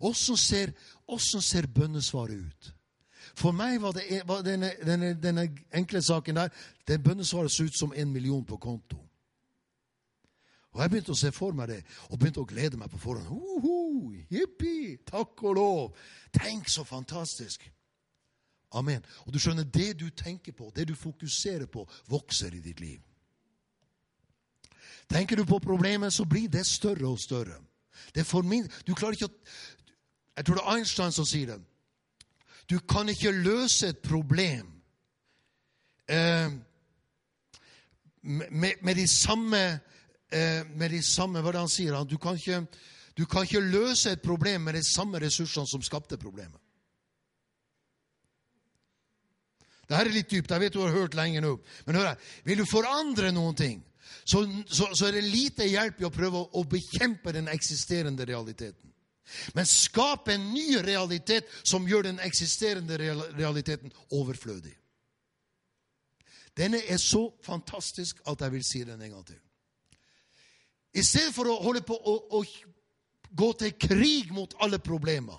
Åssen 0.00 0.36
ser, 0.36 0.72
ser, 1.18 1.66
bønnesvaret 1.66 2.36
ut? 2.36 2.72
For 3.36 3.52
meg 3.52 3.80
var, 3.82 3.92
det, 3.92 4.22
var 4.28 4.42
denne, 4.42 4.72
denne, 4.84 5.14
denne, 5.20 5.48
enkle 5.74 6.02
saken 6.02 6.36
der 6.36 6.48
det 6.88 7.02
bønnesvaret 7.02 7.52
så 7.52 7.64
ut 7.64 7.78
som 7.78 7.92
en 7.96 8.12
million 8.12 8.44
på 8.44 8.56
konto. 8.56 8.98
Og 10.76 10.82
Jeg 10.82 10.90
begynte 10.90 11.14
å 11.14 11.16
se 11.16 11.32
for 11.32 11.56
meg 11.56 11.70
det, 11.72 11.78
og 12.10 12.18
begynte 12.20 12.42
å 12.42 12.48
glede 12.48 12.76
meg 12.76 12.90
på 12.92 13.00
forhånd. 13.00 13.30
Uhu, 13.32 14.12
Jippi! 14.28 14.98
Takk 15.08 15.40
og 15.48 15.56
lov! 15.56 15.96
Tenk 16.36 16.68
så 16.68 16.84
fantastisk! 16.84 17.64
Amen. 18.76 19.04
Og 19.24 19.32
du 19.32 19.38
skjønner, 19.40 19.64
det 19.64 19.94
du 20.00 20.10
tenker 20.10 20.52
på, 20.52 20.68
det 20.76 20.88
du 20.90 20.94
fokuserer 20.94 21.64
på, 21.70 21.86
vokser 22.12 22.52
i 22.52 22.60
ditt 22.60 22.80
liv. 22.80 23.00
Tenker 25.10 25.36
du 25.36 25.44
på 25.44 25.58
problemet, 25.58 26.12
så 26.12 26.24
blir 26.24 26.48
det 26.48 26.66
større 26.66 27.08
og 27.08 27.20
større. 27.20 27.60
Det 28.14 28.20
er 28.20 28.28
for 28.28 28.42
min, 28.42 28.66
du 28.86 28.94
klarer 28.94 29.16
ikke 29.16 29.30
å 29.30 29.34
Jeg 30.36 30.44
tror 30.44 30.58
det 30.58 30.62
er 30.66 30.74
Einstein 30.76 31.12
som 31.16 31.24
sier 31.24 31.46
det. 31.46 31.60
Du 32.68 32.78
kan 32.78 33.08
ikke 33.08 33.30
løse 33.32 33.88
et 33.88 34.02
problem 34.04 34.66
eh, 36.08 36.50
med, 38.20 38.74
eh, 38.82 40.66
med 40.74 40.90
de 40.90 41.02
samme 41.02 41.40
Hva 41.40 41.48
er 41.48 41.56
det 41.56 41.62
han 41.62 41.72
sier? 41.72 41.96
Du 42.04 42.18
kan, 42.18 42.36
ikke, 42.36 42.66
du 43.16 43.24
kan 43.24 43.46
ikke 43.46 43.60
løse 43.64 44.12
et 44.12 44.22
problem 44.22 44.68
med 44.68 44.74
de 44.74 44.84
samme 44.84 45.18
ressursene 45.22 45.66
som 45.66 45.82
skapte 45.82 46.18
problemet. 46.18 46.60
Dette 49.86 50.02
er 50.02 50.10
litt 50.10 50.30
dypt. 50.30 50.50
Jeg 50.50 50.60
vet 50.60 50.74
du 50.74 50.82
har 50.82 50.94
hørt 50.94 51.14
lenge 51.14 51.40
nå. 51.40 51.52
Men 51.86 52.00
hør 52.00 52.08
her. 52.10 52.30
Vil 52.44 52.58
du 52.58 52.66
forandre 52.66 53.30
noen 53.32 53.54
ting, 53.54 53.84
så, 54.26 54.42
så, 54.66 54.88
så 54.94 55.06
er 55.06 55.12
det 55.12 55.28
lite 55.30 55.68
hjelp 55.70 56.00
i 56.02 56.06
å 56.08 56.10
prøve 56.10 56.40
å, 56.40 56.48
å 56.58 56.64
bekjempe 56.66 57.30
den 57.36 57.46
eksisterende 57.52 58.26
realiteten. 58.26 58.90
Men 59.54 59.66
skap 59.66 60.28
en 60.28 60.48
ny 60.50 60.80
realitet 60.82 61.46
som 61.62 61.86
gjør 61.86 62.08
den 62.08 62.18
eksisterende 62.22 62.98
realiteten 62.98 63.94
overflødig. 64.14 64.74
Denne 66.56 66.80
er 66.88 66.98
så 67.02 67.28
fantastisk 67.44 68.22
at 68.26 68.42
jeg 68.42 68.54
vil 68.54 68.64
si 68.64 68.82
den 68.88 69.02
en 69.02 69.14
gang 69.14 69.26
til. 69.28 69.38
I 70.96 71.04
stedet 71.04 71.34
for 71.36 71.50
å 71.52 71.60
holde 71.62 71.84
på 71.86 71.94
å, 71.94 72.14
å 72.38 72.42
gå 73.30 73.50
til 73.60 73.74
krig 73.78 74.32
mot 74.34 74.54
alle 74.64 74.80
problemer 74.82 75.38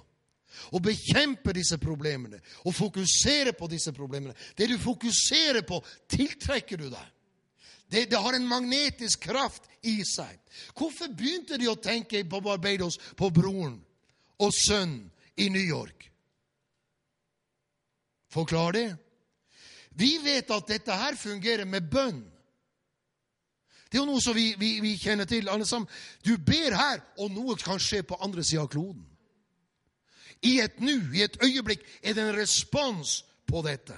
og 0.71 0.83
bekjempe 0.85 1.53
disse 1.53 1.75
problemene 1.81 2.39
og 2.63 2.75
fokusere 2.75 3.51
på 3.57 3.67
disse 3.69 3.91
problemene 3.93 4.33
Det 4.57 4.69
du 4.71 4.77
fokuserer 4.81 5.61
på, 5.67 5.81
tiltrekker 6.09 6.77
du 6.77 6.89
deg. 6.89 7.07
Det, 7.87 8.05
det, 8.05 8.17
har 8.19 8.33
en 8.33 8.47
magnetisk 8.47 9.23
kraft 9.29 9.67
i 9.81 10.01
seg. 10.05 10.35
Hvorfor 10.75 11.11
begynte 11.15 11.57
de 11.57 11.69
å 11.71 11.79
tenke 11.79 12.23
på 12.27 12.41
Barbados 12.43 12.99
på 13.15 13.29
broren 13.31 13.77
og 14.43 14.53
sønnen 14.53 15.07
i 15.39 15.47
New 15.53 15.63
York? 15.63 16.09
Forklar 18.33 18.75
det. 18.75 18.89
Vi 19.97 20.17
vet 20.21 20.51
at 20.51 20.67
dette 20.67 20.93
her 20.93 21.15
fungerer 21.15 21.65
med 21.65 21.87
bønn. 21.89 22.19
Det 23.87 23.97
er 23.97 24.03
jo 24.03 24.09
noe 24.09 24.21
som 24.21 24.35
vi, 24.35 24.51
vi, 24.59 24.77
vi 24.83 24.97
kjenner 24.99 25.25
til, 25.25 25.47
alle 25.49 25.65
sammen. 25.65 25.87
Du 26.25 26.35
ber 26.37 26.75
her, 26.75 26.99
og 27.23 27.31
noe 27.31 27.55
kan 27.61 27.79
skje 27.79 28.03
på 28.03 28.19
andre 28.21 28.43
sida 28.43 28.65
av 28.65 28.71
kloden. 28.73 29.05
I 30.43 30.59
et 30.61 30.81
nu, 30.83 30.99
i 31.15 31.23
et 31.23 31.39
øyeblikk, 31.41 31.85
er 32.03 32.13
det 32.13 32.25
en 32.25 32.35
respons 32.35 33.21
på 33.47 33.63
dette. 33.65 33.95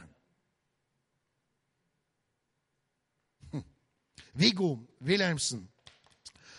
Viggo 4.39 4.77
Wilhelmsen 5.03 5.65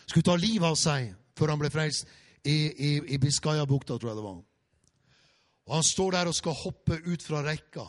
skulle 0.06 0.26
ta 0.26 0.36
livet 0.36 0.68
av 0.68 0.76
seg 0.76 1.14
før 1.38 1.54
han 1.54 1.62
ble 1.62 1.70
frelst 1.72 2.08
i, 2.44 2.52
i, 2.52 2.90
i 3.14 3.18
Biscayabukta, 3.20 3.96
tror 3.96 4.10
jeg 4.10 4.18
det 4.18 4.24
var. 4.26 4.38
Og 5.70 5.74
Han 5.74 5.86
står 5.86 6.16
der 6.16 6.28
og 6.28 6.34
skal 6.34 6.56
hoppe 6.56 6.98
ut 7.06 7.22
fra 7.22 7.44
rekka. 7.46 7.84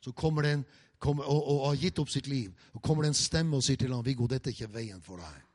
Så 0.00 0.12
kommer 0.12 0.42
det 0.42 0.52
en, 0.52 0.64
kommer, 0.98 1.24
og, 1.24 1.44
og, 1.44 1.66
har 1.68 1.78
gitt 1.84 2.00
opp 2.02 2.10
sitt 2.10 2.26
liv. 2.26 2.50
Og 2.74 2.82
kommer 2.82 3.04
det 3.04 3.12
en 3.12 3.20
stemme 3.20 3.56
og 3.56 3.64
sier 3.64 3.78
til 3.80 3.92
ham, 3.92 4.04
'Viggo, 4.04 4.26
dette 4.26 4.50
er 4.50 4.56
ikke 4.56 4.74
veien 4.74 5.02
for 5.02 5.16
deg.' 5.16 5.46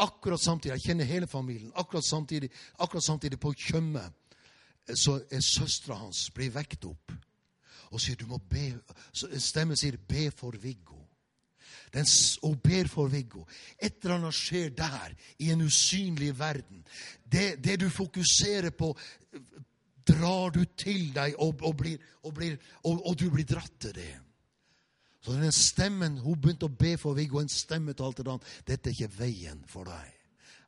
Akkurat 0.00 0.40
samtidig, 0.40 0.72
Jeg 0.72 0.82
kjenner 0.82 1.04
hele 1.04 1.26
familien. 1.26 1.72
Akkurat 1.74 2.04
samtidig, 2.04 2.50
akkurat 2.78 3.04
samtidig 3.04 3.40
på 3.40 3.52
Tjøme 3.52 4.12
så 4.94 5.20
er 5.30 5.40
søstera 5.40 5.94
hans 5.94 6.30
blir 6.30 6.50
vekt 6.50 6.84
opp 6.84 7.12
og 7.90 8.00
sier 8.00 8.16
du 8.16 8.26
må 8.26 8.38
be, 8.38 8.80
Stemmen 9.12 9.76
sier 9.76 9.96
'be 9.96 10.30
for 10.30 10.50
Viggo'. 10.50 10.99
Den, 11.90 12.06
og 12.46 12.60
ber 12.62 12.88
for 12.88 13.10
Viggo. 13.10 13.44
Et 13.82 13.96
eller 14.02 14.20
annet 14.20 14.36
skjer 14.36 14.70
der, 14.78 15.14
i 15.38 15.50
en 15.50 15.64
usynlig 15.66 16.32
verden. 16.38 16.84
Det, 17.24 17.56
det 17.64 17.80
du 17.80 17.88
fokuserer 17.90 18.70
på, 18.70 18.92
drar 20.06 20.50
du 20.54 20.64
til 20.76 21.10
deg, 21.14 21.34
og, 21.38 21.62
og, 21.62 21.76
blir, 21.76 21.98
og, 22.22 22.34
blir, 22.34 22.58
og, 22.84 23.18
du 23.18 23.30
blir 23.30 23.48
dratt 23.48 23.74
til 23.80 23.94
det. 23.94 24.12
Så 25.20 25.34
den 25.36 25.52
stemmen 25.52 26.16
Hun 26.18 26.38
begynte 26.40 26.64
å 26.64 26.72
be 26.72 26.94
for 26.96 27.18
Viggo, 27.18 27.42
en 27.42 27.50
stemme 27.52 27.92
talte 27.92 28.24
til. 28.24 28.40
'Dette 28.64 28.88
er 28.88 28.94
ikke 28.94 29.18
veien 29.18 29.60
for 29.68 29.84
deg.' 29.84 30.16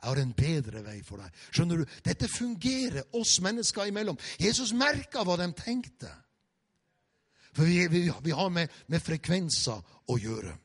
Jeg 0.02 0.10
har 0.10 0.18
en 0.18 0.32
bedre 0.34 0.80
vei 0.82 0.96
for 1.06 1.22
deg. 1.22 1.30
Skjønner 1.54 1.78
du? 1.78 1.84
Dette 2.02 2.26
fungerer 2.28 3.04
oss 3.14 3.36
mennesker 3.40 3.86
imellom. 3.86 4.18
Jesus 4.40 4.72
merka 4.74 5.22
hva 5.22 5.36
de 5.38 5.46
tenkte. 5.54 6.10
For 7.54 7.68
vi, 7.68 7.86
vi, 7.86 8.08
vi 8.10 8.34
har 8.34 8.50
med, 8.50 8.72
med, 8.90 9.02
frekvenser 9.04 9.78
å 10.10 10.18
gjøre. 10.18 10.56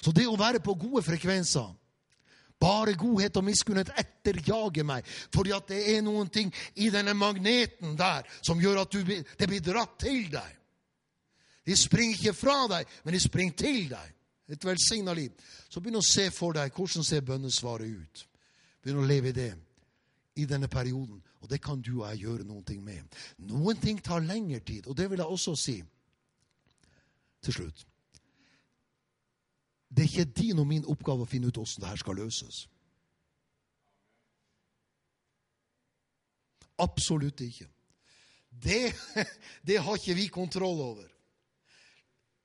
Så 0.00 0.14
det 0.14 0.26
å 0.28 0.38
være 0.38 0.62
på 0.64 0.76
gode 0.78 1.02
frekvenser 1.06 1.74
bare 2.58 2.96
godhet 2.98 3.36
og 3.38 3.46
miskunnhet 3.46 3.92
etterjager 3.94 4.86
meg, 4.86 5.06
fordi 5.34 5.52
at 5.54 5.68
det 5.70 5.78
er 5.94 6.00
noen 6.02 6.30
ting 6.32 6.50
i 6.82 6.90
denne 6.90 7.14
magneten 7.14 7.94
der 7.98 8.26
som 8.42 8.58
gjør 8.60 8.82
at 8.82 8.94
du, 8.94 9.04
det 9.06 9.46
blir 9.46 9.62
dratt 9.62 9.94
til 10.02 10.26
deg. 10.32 10.56
De 11.68 11.76
springer 11.76 12.16
ikke 12.16 12.34
fra 12.34 12.64
deg, 12.72 12.88
men 13.04 13.14
de 13.14 13.20
springer 13.22 13.58
til 13.62 13.84
deg 13.92 14.14
et 14.48 14.64
velsigna 14.64 15.12
liv, 15.12 15.34
så 15.68 15.80
begynn 15.80 16.00
å 16.00 16.06
se 16.08 16.30
for 16.32 16.56
deg 16.56 16.72
hvordan 16.72 17.04
ser 17.04 17.26
bønnesvaret 17.26 17.92
ut. 17.92 18.22
Begynn 18.82 19.02
å 19.02 19.08
leve 19.08 19.30
i 19.30 19.36
det 19.36 19.50
i 20.40 20.46
denne 20.48 20.70
perioden. 20.72 21.20
Og 21.42 21.50
det 21.50 21.60
kan 21.62 21.82
du 21.84 21.98
og 22.00 22.08
jeg 22.08 22.24
gjøre 22.24 22.46
noen 22.48 22.64
ting 22.66 22.80
med. 22.82 23.04
Noen 23.50 23.78
ting 23.78 24.00
tar 24.02 24.24
lengre 24.24 24.62
tid, 24.64 24.88
og 24.88 24.96
det 24.96 25.06
vil 25.10 25.20
jeg 25.20 25.36
også 25.36 25.54
si 25.60 25.76
til 27.44 27.54
slutt. 27.60 27.84
Det 29.88 30.04
er 30.04 30.08
ikke 30.08 30.32
din 30.36 30.58
og 30.58 30.66
min 30.68 30.86
oppgave 30.86 31.24
å 31.24 31.28
finne 31.28 31.48
ut 31.48 31.56
hvordan 31.56 31.84
dette 31.84 32.02
skal 32.02 32.18
løses. 32.20 32.66
Absolutt 36.78 37.40
ikke. 37.40 37.66
Det, 38.50 38.92
det 39.66 39.78
har 39.82 39.96
ikke 39.96 40.16
vi 40.18 40.26
kontroll 40.32 40.80
over. 40.80 41.06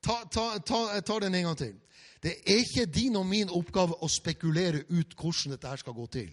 Ta, 0.03 0.23
ta, 0.31 0.59
ta, 0.59 1.01
ta 1.01 1.19
den 1.19 1.35
en 1.35 1.49
gang 1.49 1.57
til. 1.59 1.75
Det 2.23 2.37
er 2.47 2.63
ikke 2.63 2.85
din 2.85 3.15
og 3.19 3.27
min 3.27 3.51
oppgave 3.51 3.97
å 4.03 4.07
spekulere 4.11 4.85
ut 4.89 5.15
hvordan 5.19 5.55
dette 5.55 5.75
skal 5.81 5.95
gå 5.95 6.07
til. 6.11 6.31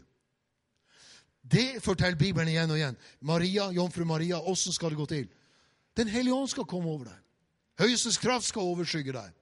Det 1.40 1.80
forteller 1.82 2.18
Bibelen 2.18 2.50
igjen 2.52 2.70
og 2.70 2.78
igjen. 2.78 2.98
Maria, 3.20 3.70
Jomfru 3.74 4.04
Maria, 4.04 4.38
åssen 4.38 4.74
skal 4.76 4.92
det 4.92 5.00
gå 5.00 5.06
til? 5.10 5.28
Den 5.96 6.08
hellige 6.08 6.36
ånd 6.36 6.50
skal 6.52 6.68
komme 6.68 6.90
over 6.90 7.10
deg. 7.10 7.18
Høyestens 7.80 8.20
kraft 8.20 8.46
skal 8.46 8.68
overskygge 8.70 9.14
deg. 9.16 9.34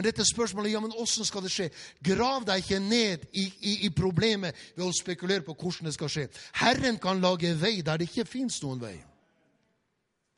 Men 0.00 0.06
dette 0.08 0.24
spørsmålet 0.24 0.72
ja, 0.72 0.80
men 0.80 0.94
hvordan 0.96 1.26
skal 1.28 1.42
det 1.44 1.50
skje? 1.52 1.66
Grav 2.00 2.46
deg 2.48 2.62
ikke 2.62 2.78
ned 2.80 3.26
i, 3.36 3.42
i, 3.44 3.72
i, 3.84 3.88
problemet 3.92 4.56
ved 4.72 4.86
å 4.86 4.94
spekulere 4.96 5.44
på 5.44 5.52
hvordan 5.52 5.90
det 5.90 5.92
skal 5.92 6.08
skje. 6.08 6.22
Herren 6.56 6.96
kan 6.96 7.20
lage 7.20 7.50
vei 7.60 7.82
der 7.84 8.00
det 8.00 8.06
ikke 8.08 8.24
fins 8.24 8.56
noen 8.64 8.80
vei. 8.80 8.94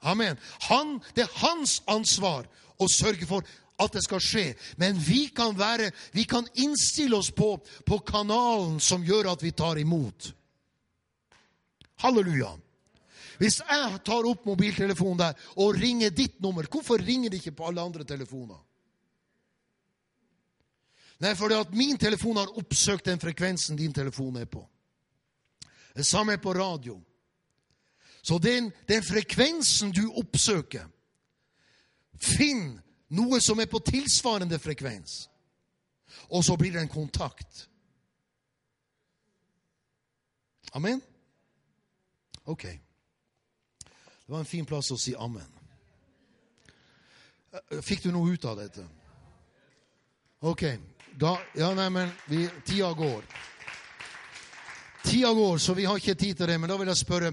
Amen. 0.02 0.34
Han, 0.66 0.96
det 1.14 1.28
er 1.28 1.36
hans 1.44 1.76
ansvar 1.86 2.48
å 2.74 2.88
sørge 2.90 3.28
for 3.30 3.46
at 3.78 3.94
det 3.94 4.02
skal 4.02 4.24
skje. 4.26 4.44
Men 4.82 4.98
vi 4.98 5.28
kan, 5.30 5.54
være, 5.54 5.92
vi 6.10 6.26
kan 6.26 6.50
innstille 6.58 7.22
oss 7.22 7.30
på, 7.30 7.52
på 7.86 8.00
kanalen 8.02 8.82
som 8.82 9.06
gjør 9.06 9.30
at 9.36 9.46
vi 9.46 9.54
tar 9.54 9.78
imot. 9.78 10.32
Halleluja. 12.02 12.50
Hvis 13.38 13.62
jeg 13.62 14.02
tar 14.02 14.26
opp 14.26 14.42
mobiltelefonen 14.50 15.22
der 15.22 15.48
og 15.54 15.78
ringer 15.78 16.10
ditt 16.10 16.42
nummer, 16.42 16.66
hvorfor 16.66 16.98
ringer 16.98 17.30
det 17.30 17.44
ikke 17.44 17.60
på 17.62 17.70
alle 17.70 17.86
andre 17.86 18.02
telefoner? 18.02 18.58
Nei, 21.22 21.34
fordi 21.38 21.54
at 21.54 21.74
min 21.74 21.98
telefon 21.98 22.36
har 22.36 22.58
oppsøkt 22.58 23.06
den 23.06 23.20
frekvensen 23.22 23.78
din 23.78 23.94
telefon 23.94 24.36
er 24.36 24.48
på. 24.50 24.64
Det 25.94 26.06
samme 26.06 26.32
er 26.32 26.42
på 26.42 26.52
radio. 26.52 26.96
Så 28.22 28.38
den, 28.38 28.72
den 28.88 29.02
frekvensen 29.02 29.92
du 29.92 30.08
oppsøker, 30.18 30.86
finn 32.18 32.80
noe 33.14 33.40
som 33.40 33.60
er 33.60 33.70
på 33.70 33.78
tilsvarende 33.86 34.58
frekvens. 34.58 35.28
Og 36.30 36.44
så 36.44 36.56
blir 36.56 36.72
det 36.72 36.82
en 36.82 36.88
kontakt. 36.88 37.68
Amen? 40.72 41.02
Ok. 42.44 42.62
Det 42.62 44.28
var 44.28 44.38
en 44.38 44.48
fin 44.48 44.66
plass 44.66 44.90
å 44.90 44.98
si 44.98 45.14
amen. 45.18 45.50
Eh, 47.52 47.82
fikk 47.84 48.06
du 48.06 48.10
noe 48.14 48.32
ut 48.32 48.44
av 48.48 48.58
dette? 48.58 48.86
Ok. 50.40 50.64
Da, 51.18 51.36
ja, 51.54 51.74
nei, 51.76 51.88
men 51.92 52.12
vi, 52.26 52.46
tida 52.64 52.92
går. 52.96 53.24
Tida 55.02 55.32
går, 55.32 55.58
så 55.58 55.74
vi 55.74 55.84
har 55.84 55.98
ikke 56.00 56.14
tid 56.14 56.38
til 56.38 56.48
det. 56.48 56.58
Men 56.60 56.70
da 56.70 56.78
vil 56.80 56.88
jeg 56.88 57.00
spørre 57.02 57.32